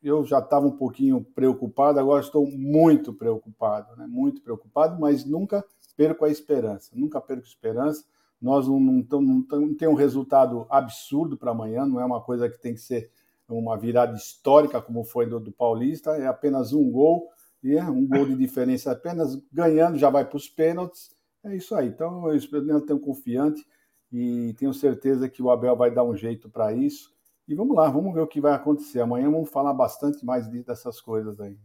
eu 0.09 0.25
já 0.25 0.39
estava 0.39 0.67
um 0.67 0.77
pouquinho 0.77 1.25
preocupado, 1.35 1.99
agora 1.99 2.23
estou 2.23 2.47
muito 2.51 3.13
preocupado, 3.13 3.97
né? 3.97 4.07
Muito 4.07 4.43
preocupado, 4.43 5.01
mas 5.01 5.25
nunca 5.25 5.65
perco 5.97 6.25
a 6.25 6.31
esperança, 6.31 6.91
nunca 6.95 7.21
perco 7.21 7.43
a 7.45 7.49
esperança. 7.49 8.05
Nós 8.41 8.69
não, 8.69 8.79
não, 8.79 9.05
não, 9.11 9.45
não 9.51 9.75
tem 9.75 9.89
um 9.89 9.95
resultado 9.95 10.67
absurdo 10.71 11.37
para 11.37 11.51
amanhã, 11.51 11.85
não 11.85 12.01
é 12.01 12.05
uma 12.05 12.21
coisa 12.21 12.49
que 12.49 12.59
tem 12.59 12.75
que 12.75 12.81
ser 12.81 13.11
uma 13.49 13.77
virada 13.77 14.15
histórica 14.15 14.81
como 14.81 15.05
foi 15.05 15.27
do, 15.27 15.41
do 15.41 15.51
Paulista, 15.51 16.11
é 16.13 16.27
apenas 16.27 16.73
um 16.73 16.91
gol, 16.91 17.29
e 17.63 17.75
é 17.75 17.85
um 17.85 18.07
gol 18.07 18.27
de 18.27 18.37
diferença 18.37 18.93
apenas 18.93 19.37
ganhando, 19.53 19.99
já 19.99 20.11
vai 20.11 20.25
para 20.25 20.37
os 20.37 20.49
pênaltis. 20.49 21.11
É 21.45 21.57
isso 21.57 21.75
aí. 21.75 21.89
Então 21.89 22.31
eu, 22.31 22.39
eu 22.53 22.81
tenho 22.81 23.01
confiante 23.01 23.67
e 24.13 24.55
tenho 24.59 24.73
certeza 24.73 25.29
que 25.29 25.43
o 25.43 25.51
Abel 25.51 25.77
vai 25.77 25.91
dar 25.91 26.05
um 26.05 26.17
jeito 26.17 26.49
para 26.49 26.73
isso. 26.73 27.13
E 27.49 27.55
vamos 27.55 27.75
lá, 27.75 27.89
vamos 27.89 28.13
ver 28.13 28.21
o 28.21 28.27
que 28.27 28.43
vai 28.43 28.53
acontecer. 28.53 29.01
Amanhã 29.01 29.31
vamos 29.31 29.49
falar 29.49 29.73
bastante 29.73 30.23
mais 30.23 30.47
dessas 30.47 31.01
coisas 31.01 31.41
aí. 31.41 31.59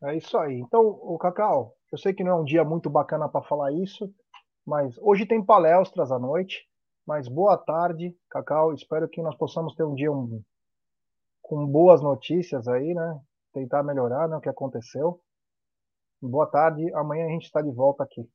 É 0.00 0.16
isso 0.16 0.38
aí. 0.38 0.60
Então, 0.60 0.80
o 0.80 1.18
Cacau, 1.18 1.74
eu 1.90 1.98
sei 1.98 2.14
que 2.14 2.22
não 2.22 2.30
é 2.30 2.34
um 2.36 2.44
dia 2.44 2.62
muito 2.62 2.88
bacana 2.88 3.28
para 3.28 3.42
falar 3.42 3.72
isso, 3.72 4.14
mas 4.64 4.96
hoje 4.98 5.26
tem 5.26 5.44
palestras 5.44 6.12
à 6.12 6.20
noite. 6.20 6.68
Mas 7.04 7.26
boa 7.26 7.56
tarde, 7.56 8.16
Cacau. 8.30 8.72
Espero 8.72 9.08
que 9.08 9.20
nós 9.20 9.34
possamos 9.34 9.74
ter 9.74 9.82
um 9.82 9.94
dia 9.94 10.12
um, 10.12 10.40
com 11.42 11.66
boas 11.66 12.00
notícias 12.00 12.68
aí, 12.68 12.94
né? 12.94 13.20
Tentar 13.52 13.82
melhorar 13.82 14.28
né, 14.28 14.36
o 14.36 14.40
que 14.40 14.48
aconteceu. 14.48 15.20
Boa 16.22 16.46
tarde. 16.46 16.94
Amanhã 16.94 17.26
a 17.26 17.30
gente 17.30 17.46
está 17.46 17.60
de 17.60 17.72
volta 17.72 18.04
aqui. 18.04 18.28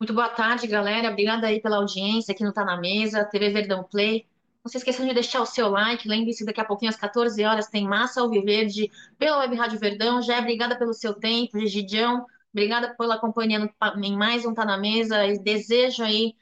Muito 0.00 0.12
boa 0.12 0.30
tarde, 0.30 0.66
galera. 0.66 1.10
Obrigada 1.10 1.46
aí 1.46 1.60
pela 1.60 1.76
audiência 1.76 2.32
aqui 2.32 2.42
no 2.42 2.52
Tá 2.52 2.64
na 2.64 2.80
Mesa, 2.80 3.24
TV 3.24 3.50
Verdão 3.50 3.84
Play. 3.84 4.26
Não 4.64 4.70
se 4.70 4.76
esqueçam 4.76 5.06
de 5.06 5.14
deixar 5.14 5.40
o 5.40 5.46
seu 5.46 5.68
like. 5.70 6.06
Lembre-se, 6.08 6.44
daqui 6.44 6.60
a 6.60 6.64
pouquinho, 6.64 6.90
às 6.90 6.96
14 6.96 7.42
horas, 7.44 7.68
tem 7.68 7.86
Massa 7.86 8.20
Alviverde 8.20 8.90
pela 9.18 9.38
Web 9.38 9.56
Rádio 9.56 9.78
Verdão. 9.78 10.20
Já 10.22 10.38
obrigada 10.38 10.78
pelo 10.78 10.92
seu 10.92 11.14
tempo, 11.14 11.58
Gigião. 11.66 12.26
Obrigada 12.52 12.94
pela 12.96 13.18
companhia 13.18 13.70
em 14.02 14.16
mais 14.16 14.44
um 14.44 14.52
Tá 14.54 14.64
na 14.64 14.76
Mesa. 14.76 15.26
E 15.26 15.38
desejo 15.38 16.02
aí 16.02 16.34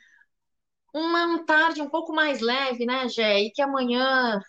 uma 0.94 1.44
tarde 1.44 1.82
um 1.82 1.88
pouco 1.88 2.12
mais 2.12 2.40
leve, 2.40 2.86
né, 2.86 3.08
Gé? 3.08 3.40
E 3.42 3.50
que 3.52 3.62
amanhã 3.62 4.40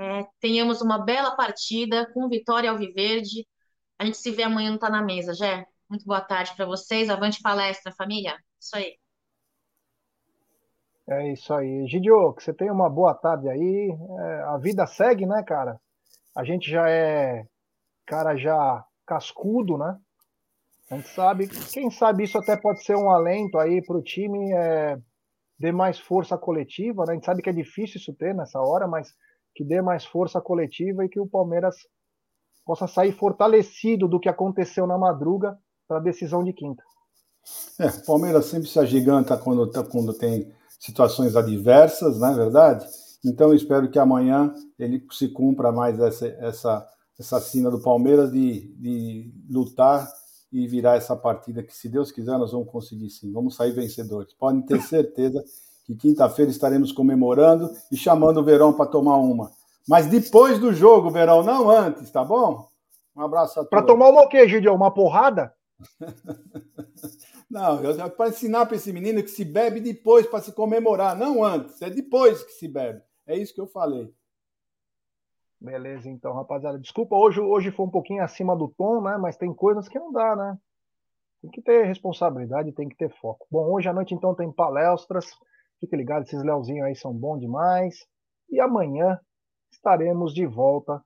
é, 0.00 0.24
tenhamos 0.40 0.82
uma 0.82 0.98
bela 1.04 1.32
partida 1.36 2.10
com 2.14 2.28
vitória 2.28 2.70
Alviverde. 2.70 3.46
A 3.98 4.06
gente 4.06 4.18
se 4.18 4.32
vê 4.32 4.44
amanhã 4.44 4.72
no 4.72 4.80
Tá 4.80 4.90
na 4.90 5.02
Mesa, 5.02 5.34
Gé. 5.34 5.66
Muito 5.90 6.06
boa 6.06 6.22
tarde 6.22 6.54
para 6.56 6.66
vocês. 6.66 7.10
Avante 7.10 7.42
palestra, 7.42 7.92
família. 7.92 8.38
Isso 8.60 8.76
aí. 8.76 8.99
É 11.10 11.32
isso 11.32 11.52
aí. 11.52 11.88
Gidio, 11.88 12.32
que 12.34 12.42
você 12.44 12.54
tenha 12.54 12.72
uma 12.72 12.88
boa 12.88 13.12
tarde 13.12 13.48
aí. 13.48 13.90
É, 14.20 14.42
a 14.42 14.56
vida 14.58 14.86
segue, 14.86 15.26
né, 15.26 15.42
cara? 15.42 15.80
A 16.36 16.44
gente 16.44 16.70
já 16.70 16.88
é 16.88 17.44
cara 18.06 18.36
já 18.36 18.84
cascudo, 19.04 19.76
né? 19.76 19.98
A 20.88 20.96
gente 20.96 21.08
sabe, 21.08 21.48
quem 21.72 21.90
sabe 21.90 22.24
isso 22.24 22.38
até 22.38 22.56
pode 22.56 22.84
ser 22.84 22.96
um 22.96 23.10
alento 23.10 23.58
aí 23.58 23.82
para 23.84 23.96
o 23.96 24.02
time 24.02 24.52
é, 24.52 24.96
dê 25.58 25.72
mais 25.72 25.98
força 25.98 26.38
coletiva, 26.38 27.04
né? 27.04 27.12
A 27.12 27.14
gente 27.14 27.26
sabe 27.26 27.42
que 27.42 27.50
é 27.50 27.52
difícil 27.52 27.98
isso 27.98 28.14
ter 28.14 28.32
nessa 28.32 28.60
hora, 28.60 28.86
mas 28.86 29.12
que 29.54 29.64
dê 29.64 29.82
mais 29.82 30.04
força 30.04 30.40
coletiva 30.40 31.04
e 31.04 31.08
que 31.08 31.18
o 31.18 31.26
Palmeiras 31.26 31.74
possa 32.64 32.86
sair 32.86 33.12
fortalecido 33.12 34.06
do 34.06 34.20
que 34.20 34.28
aconteceu 34.28 34.86
na 34.86 34.96
madruga 34.96 35.58
para 35.88 35.96
a 35.96 36.02
decisão 36.02 36.44
de 36.44 36.52
quinta. 36.52 36.84
É, 37.80 37.86
o 37.86 38.06
Palmeiras 38.06 38.46
sempre 38.46 38.68
se 38.68 38.78
agiganta 38.78 39.36
quando, 39.36 39.68
tá, 39.70 39.82
quando 39.82 40.14
tem 40.14 40.52
situações 40.80 41.36
adversas, 41.36 42.18
não 42.18 42.28
é 42.28 42.34
verdade? 42.34 42.86
Então 43.24 43.48
eu 43.48 43.54
espero 43.54 43.90
que 43.90 43.98
amanhã 43.98 44.52
ele 44.78 45.06
se 45.12 45.28
cumpra 45.28 45.70
mais 45.70 46.00
essa, 46.00 46.26
essa, 46.26 46.86
essa 47.18 47.38
sina 47.38 47.70
do 47.70 47.80
Palmeiras 47.80 48.32
de, 48.32 48.74
de 48.78 49.32
lutar 49.48 50.08
e 50.50 50.66
virar 50.66 50.96
essa 50.96 51.14
partida 51.14 51.62
que, 51.62 51.76
se 51.76 51.88
Deus 51.88 52.10
quiser, 52.10 52.36
nós 52.38 52.50
vamos 52.50 52.68
conseguir 52.70 53.10
sim. 53.10 53.30
Vamos 53.30 53.54
sair 53.54 53.72
vencedores. 53.72 54.32
Podem 54.32 54.62
ter 54.62 54.80
certeza 54.80 55.44
que 55.84 55.94
quinta-feira 55.94 56.50
estaremos 56.50 56.90
comemorando 56.90 57.70
e 57.92 57.96
chamando 57.96 58.40
o 58.40 58.44
Verão 58.44 58.72
para 58.72 58.86
tomar 58.86 59.18
uma. 59.18 59.52
Mas 59.86 60.06
depois 60.06 60.58
do 60.58 60.72
jogo, 60.72 61.10
Verão, 61.10 61.42
não 61.42 61.70
antes, 61.70 62.10
tá 62.10 62.24
bom? 62.24 62.68
Um 63.14 63.22
abraço 63.22 63.52
a 63.52 63.64
todos. 63.64 63.70
Para 63.70 63.82
tomar 63.82 64.08
uma 64.08 64.22
o 64.22 64.28
quê, 64.28 64.48
Gideon? 64.48 64.74
Uma 64.74 64.92
porrada? 64.92 65.52
Não, 67.50 67.80
para 68.16 68.28
ensinar 68.28 68.64
para 68.66 68.76
esse 68.76 68.92
menino 68.92 69.22
que 69.22 69.28
se 69.28 69.44
bebe 69.44 69.80
depois 69.80 70.24
para 70.24 70.40
se 70.40 70.52
comemorar, 70.52 71.16
não 71.16 71.42
antes, 71.42 71.82
é 71.82 71.90
depois 71.90 72.44
que 72.44 72.52
se 72.52 72.68
bebe. 72.68 73.02
É 73.26 73.36
isso 73.36 73.52
que 73.52 73.60
eu 73.60 73.66
falei. 73.66 74.14
Beleza, 75.60 76.08
então, 76.08 76.32
rapaziada. 76.32 76.78
Desculpa, 76.78 77.16
hoje, 77.16 77.40
hoje 77.40 77.70
foi 77.70 77.84
um 77.84 77.90
pouquinho 77.90 78.22
acima 78.22 78.56
do 78.56 78.68
tom, 78.68 79.02
né? 79.02 79.18
Mas 79.18 79.36
tem 79.36 79.52
coisas 79.52 79.88
que 79.88 79.98
não 79.98 80.10
dá, 80.10 80.34
né? 80.34 80.58
Tem 81.42 81.50
que 81.50 81.60
ter 81.60 81.84
responsabilidade, 81.84 82.72
tem 82.72 82.88
que 82.88 82.96
ter 82.96 83.10
foco. 83.20 83.46
Bom, 83.50 83.70
hoje 83.70 83.88
à 83.88 83.92
noite, 83.92 84.14
então, 84.14 84.34
tem 84.34 84.50
palestras. 84.50 85.26
Fique 85.78 85.94
ligado, 85.96 86.22
esses 86.22 86.42
Leozinhos 86.42 86.86
aí 86.86 86.94
são 86.94 87.12
bons 87.12 87.40
demais. 87.40 88.06
E 88.48 88.58
amanhã 88.58 89.20
estaremos 89.70 90.32
de 90.32 90.46
volta. 90.46 91.02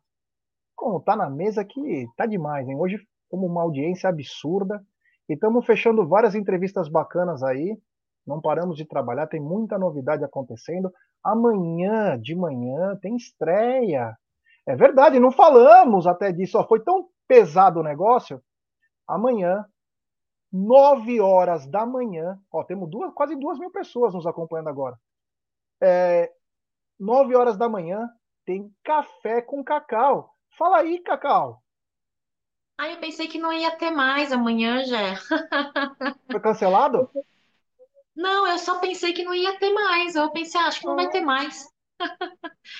Como 0.76 1.00
tá 1.00 1.16
na 1.16 1.28
mesa 1.28 1.64
que 1.64 2.06
tá 2.16 2.24
demais, 2.26 2.68
hein? 2.68 2.76
Hoje, 2.78 2.98
como 3.28 3.46
uma 3.46 3.62
audiência 3.62 4.08
absurda. 4.08 4.84
E 5.28 5.34
estamos 5.34 5.64
fechando 5.64 6.06
várias 6.06 6.34
entrevistas 6.34 6.88
bacanas 6.88 7.42
aí. 7.42 7.78
Não 8.26 8.40
paramos 8.40 8.76
de 8.76 8.86
trabalhar, 8.86 9.26
tem 9.26 9.40
muita 9.40 9.78
novidade 9.78 10.24
acontecendo. 10.24 10.92
Amanhã 11.22 12.18
de 12.18 12.34
manhã 12.34 12.96
tem 13.00 13.16
estreia. 13.16 14.16
É 14.66 14.74
verdade, 14.74 15.20
não 15.20 15.30
falamos 15.30 16.06
até 16.06 16.32
disso. 16.32 16.58
Ó, 16.58 16.66
foi 16.66 16.82
tão 16.82 17.08
pesado 17.28 17.80
o 17.80 17.82
negócio. 17.82 18.42
Amanhã, 19.06 19.64
9 20.52 21.20
horas 21.20 21.66
da 21.66 21.84
manhã, 21.84 22.38
ó, 22.50 22.62
temos 22.64 22.88
duas, 22.88 23.12
quase 23.12 23.36
duas 23.36 23.58
mil 23.58 23.70
pessoas 23.70 24.14
nos 24.14 24.26
acompanhando 24.26 24.68
agora. 24.68 24.96
É, 25.82 26.32
9 26.98 27.34
horas 27.34 27.58
da 27.58 27.68
manhã 27.68 28.08
tem 28.46 28.70
café 28.82 29.42
com 29.42 29.64
cacau. 29.64 30.30
Fala 30.56 30.78
aí, 30.78 31.00
Cacau. 31.00 31.63
Ah, 32.78 32.88
eu 32.88 32.98
pensei 32.98 33.28
que 33.28 33.38
não 33.38 33.52
ia 33.52 33.76
ter 33.76 33.90
mais 33.90 34.32
amanhã 34.32 34.84
já. 34.84 35.14
Foi 36.30 36.40
cancelado? 36.40 37.10
Não, 38.16 38.46
eu 38.46 38.58
só 38.58 38.78
pensei 38.80 39.12
que 39.12 39.24
não 39.24 39.34
ia 39.34 39.58
ter 39.58 39.72
mais. 39.72 40.14
Eu 40.14 40.30
pensei, 40.30 40.60
ah, 40.60 40.66
acho 40.66 40.80
que 40.80 40.86
não 40.86 40.96
vai 40.96 41.08
ter 41.10 41.20
mais. 41.20 41.66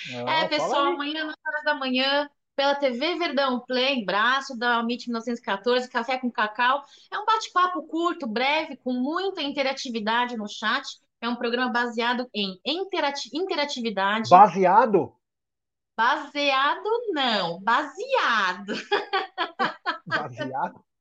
Não, 0.07 0.28
É, 0.28 0.49
pessoal, 0.49 0.86
aí. 0.86 0.95
amanhã, 0.95 1.24
9 1.24 1.36
horas 1.47 1.64
da 1.64 1.74
manhã, 1.74 2.28
pela 2.57 2.74
TV 2.74 3.16
Verdão 3.16 3.61
Play, 3.61 4.05
braço 4.05 4.57
da 4.57 4.80
MIT 4.80 5.07
1914, 5.09 5.88
Café 5.90 6.18
com 6.18 6.30
Cacau. 6.30 6.82
É 7.12 7.18
um 7.18 7.24
bate-papo 7.24 7.82
curto, 7.86 8.26
breve, 8.26 8.76
com 8.76 8.92
muita 8.92 9.42
interatividade 9.42 10.36
no 10.36 10.49
chat. 10.49 10.84
É 11.20 11.28
um 11.28 11.36
programa 11.36 11.72
baseado 11.72 12.28
em 12.34 12.61
interati- 12.64 13.30
interatividade. 13.32 14.28
Baseado? 14.28 15.12
Baseado, 15.97 16.88
não, 17.12 17.61
baseado. 17.61 18.74
Baseado? 20.07 20.84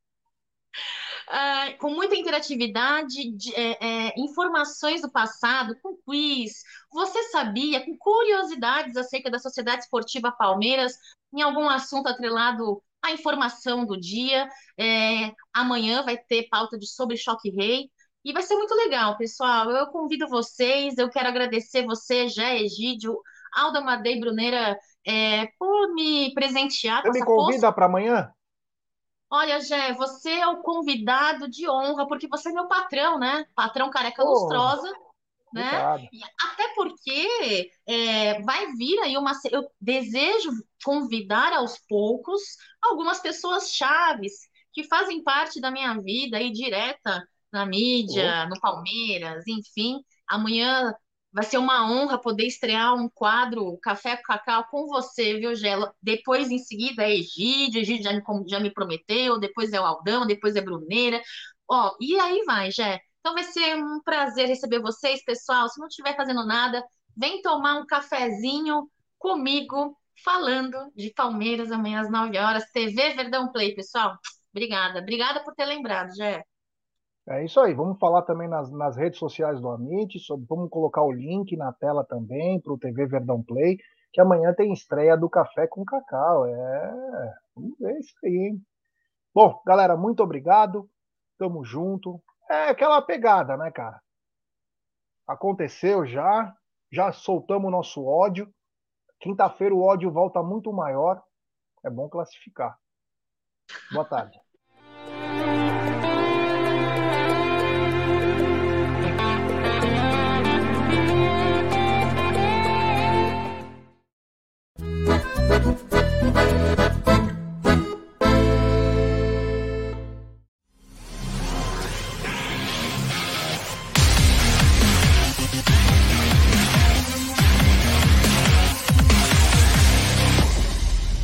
Ah, 1.27 1.73
com 1.79 1.89
muita 1.91 2.15
interatividade, 2.15 3.31
de- 3.31 3.53
é, 3.55 4.07
é, 4.09 4.13
informações 4.17 5.01
do 5.01 5.11
passado, 5.11 5.75
com 5.81 5.95
quiz. 6.05 6.63
Você 6.91 7.23
sabia? 7.29 7.83
Com 7.85 7.97
curiosidades 7.97 8.97
acerca 8.97 9.29
da 9.31 9.39
Sociedade 9.39 9.83
Esportiva 9.83 10.31
Palmeiras, 10.31 10.93
em 11.33 11.41
algum 11.41 11.69
assunto 11.69 12.07
atrelado 12.07 12.81
à 13.01 13.11
informação 13.11 13.85
do 13.85 13.99
dia. 13.99 14.47
É, 14.77 15.31
amanhã 15.53 16.03
vai 16.03 16.17
ter 16.17 16.47
pauta 16.49 16.77
de 16.77 16.87
sobre 16.87 17.17
Choque 17.17 17.49
Rei. 17.49 17.89
E 18.25 18.31
vai 18.31 18.41
ser 18.43 18.55
muito 18.55 18.73
legal, 18.75 19.17
pessoal. 19.17 19.69
Eu 19.71 19.87
convido 19.87 20.27
vocês, 20.29 20.97
eu 20.97 21.09
quero 21.09 21.27
agradecer 21.27 21.85
você, 21.85 22.27
Jé 22.29 22.61
Egídio, 22.61 23.19
Alda 23.55 23.81
Madei 23.81 24.19
Bruneira, 24.19 24.77
é, 25.05 25.47
por 25.59 25.93
me 25.93 26.33
presentear 26.33 27.01
Você 27.03 27.19
me 27.19 27.25
convida 27.25 27.71
para 27.71 27.85
amanhã? 27.85 28.31
Olha, 29.29 29.59
Jé, 29.59 29.93
você 29.93 30.29
é 30.29 30.47
o 30.47 30.61
convidado 30.61 31.49
de 31.49 31.67
honra, 31.67 32.07
porque 32.07 32.27
você 32.27 32.49
é 32.49 32.51
meu 32.51 32.67
patrão, 32.67 33.17
né? 33.17 33.45
Patrão 33.55 33.89
careca 33.89 34.21
Pô, 34.23 34.29
lustrosa, 34.29 34.91
né? 35.51 36.07
E 36.11 36.19
Até 36.39 36.73
porque 36.75 37.71
é, 37.87 38.41
vai 38.43 38.71
vir 38.73 38.99
aí 38.99 39.17
uma. 39.17 39.31
Eu 39.51 39.67
desejo 39.81 40.51
convidar 40.83 41.51
aos 41.53 41.79
poucos 41.89 42.41
algumas 42.81 43.19
pessoas 43.19 43.71
chaves 43.71 44.33
que 44.71 44.83
fazem 44.83 45.23
parte 45.23 45.59
da 45.59 45.71
minha 45.71 45.99
vida 45.99 46.37
aí 46.37 46.51
direta 46.51 47.27
na 47.51 47.65
mídia, 47.65 48.47
no 48.47 48.59
Palmeiras, 48.59 49.45
enfim. 49.47 50.03
Amanhã 50.27 50.93
vai 51.33 51.43
ser 51.43 51.57
uma 51.57 51.91
honra 51.91 52.19
poder 52.19 52.45
estrear 52.45 52.93
um 52.93 53.09
quadro 53.09 53.77
Café 53.79 54.15
com 54.17 54.23
Cacau 54.23 54.65
com 54.69 54.85
você, 54.87 55.39
viu, 55.39 55.55
Gela? 55.55 55.93
Depois, 56.01 56.51
em 56.51 56.59
seguida, 56.59 57.03
é 57.03 57.15
Egídio, 57.15 57.81
Egídio 57.81 58.03
já 58.03 58.13
me, 58.13 58.21
já 58.47 58.59
me 58.59 58.71
prometeu, 58.71 59.39
depois 59.39 59.73
é 59.73 59.81
o 59.81 59.85
Aldão, 59.85 60.27
depois 60.27 60.55
é 60.55 60.61
Bruneira. 60.61 61.21
Ó, 61.67 61.95
e 61.99 62.19
aí 62.19 62.43
vai, 62.45 62.69
Gé. 62.71 62.99
Então 63.19 63.33
vai 63.33 63.43
ser 63.43 63.75
um 63.77 64.01
prazer 64.01 64.47
receber 64.47 64.79
vocês, 64.79 65.23
pessoal. 65.23 65.67
Se 65.69 65.79
não 65.79 65.87
estiver 65.87 66.15
fazendo 66.15 66.45
nada, 66.45 66.83
vem 67.15 67.41
tomar 67.41 67.79
um 67.79 67.85
cafezinho 67.85 68.89
comigo, 69.17 69.97
falando 70.23 70.77
de 70.95 71.09
Palmeiras 71.13 71.71
amanhã 71.71 72.01
às 72.01 72.11
9 72.11 72.37
horas. 72.37 72.69
TV 72.71 73.13
Verdão 73.15 73.51
Play, 73.51 73.73
pessoal. 73.73 74.17
Obrigada. 74.51 74.99
Obrigada 74.99 75.43
por 75.43 75.55
ter 75.55 75.65
lembrado, 75.65 76.13
Jé. 76.15 76.43
É 77.27 77.43
isso 77.43 77.59
aí. 77.59 77.73
Vamos 77.73 77.99
falar 77.99 78.21
também 78.23 78.47
nas, 78.47 78.71
nas 78.71 78.95
redes 78.97 79.19
sociais 79.19 79.59
do 79.61 79.69
Amit. 79.69 80.19
sobre- 80.19 80.45
vamos 80.47 80.69
colocar 80.69 81.01
o 81.03 81.11
link 81.11 81.55
na 81.55 81.71
tela 81.73 82.03
também 82.05 82.59
para 82.61 82.73
o 82.73 82.77
TV 82.77 83.05
Verdão 83.07 83.41
Play, 83.43 83.77
que 84.11 84.21
amanhã 84.21 84.53
tem 84.53 84.73
estreia 84.73 85.15
do 85.17 85.29
Café 85.29 85.67
com 85.67 85.83
Cacau. 85.85 86.45
É, 86.45 87.33
vamos 87.55 87.77
ver 87.79 87.97
isso 87.99 88.13
aí, 88.25 88.31
hein? 88.49 88.61
Bom, 89.35 89.61
galera, 89.65 89.97
muito 89.97 90.23
obrigado. 90.23 90.89
Tamo 91.39 91.63
junto. 91.65 92.21
É 92.49 92.69
aquela 92.69 93.01
pegada, 93.01 93.57
né, 93.57 93.71
cara? 93.71 94.01
Aconteceu 95.27 96.05
já. 96.05 96.55
Já 96.89 97.11
soltamos 97.11 97.67
o 97.67 97.71
nosso 97.71 98.05
ódio. 98.05 98.49
Quinta-feira 99.21 99.75
o 99.75 99.81
ódio 99.81 100.11
volta 100.11 100.43
muito 100.43 100.73
maior. 100.73 101.23
É 101.85 101.89
bom 101.89 102.09
classificar. 102.09 102.77
Boa 103.91 104.05
tarde. 104.05 104.42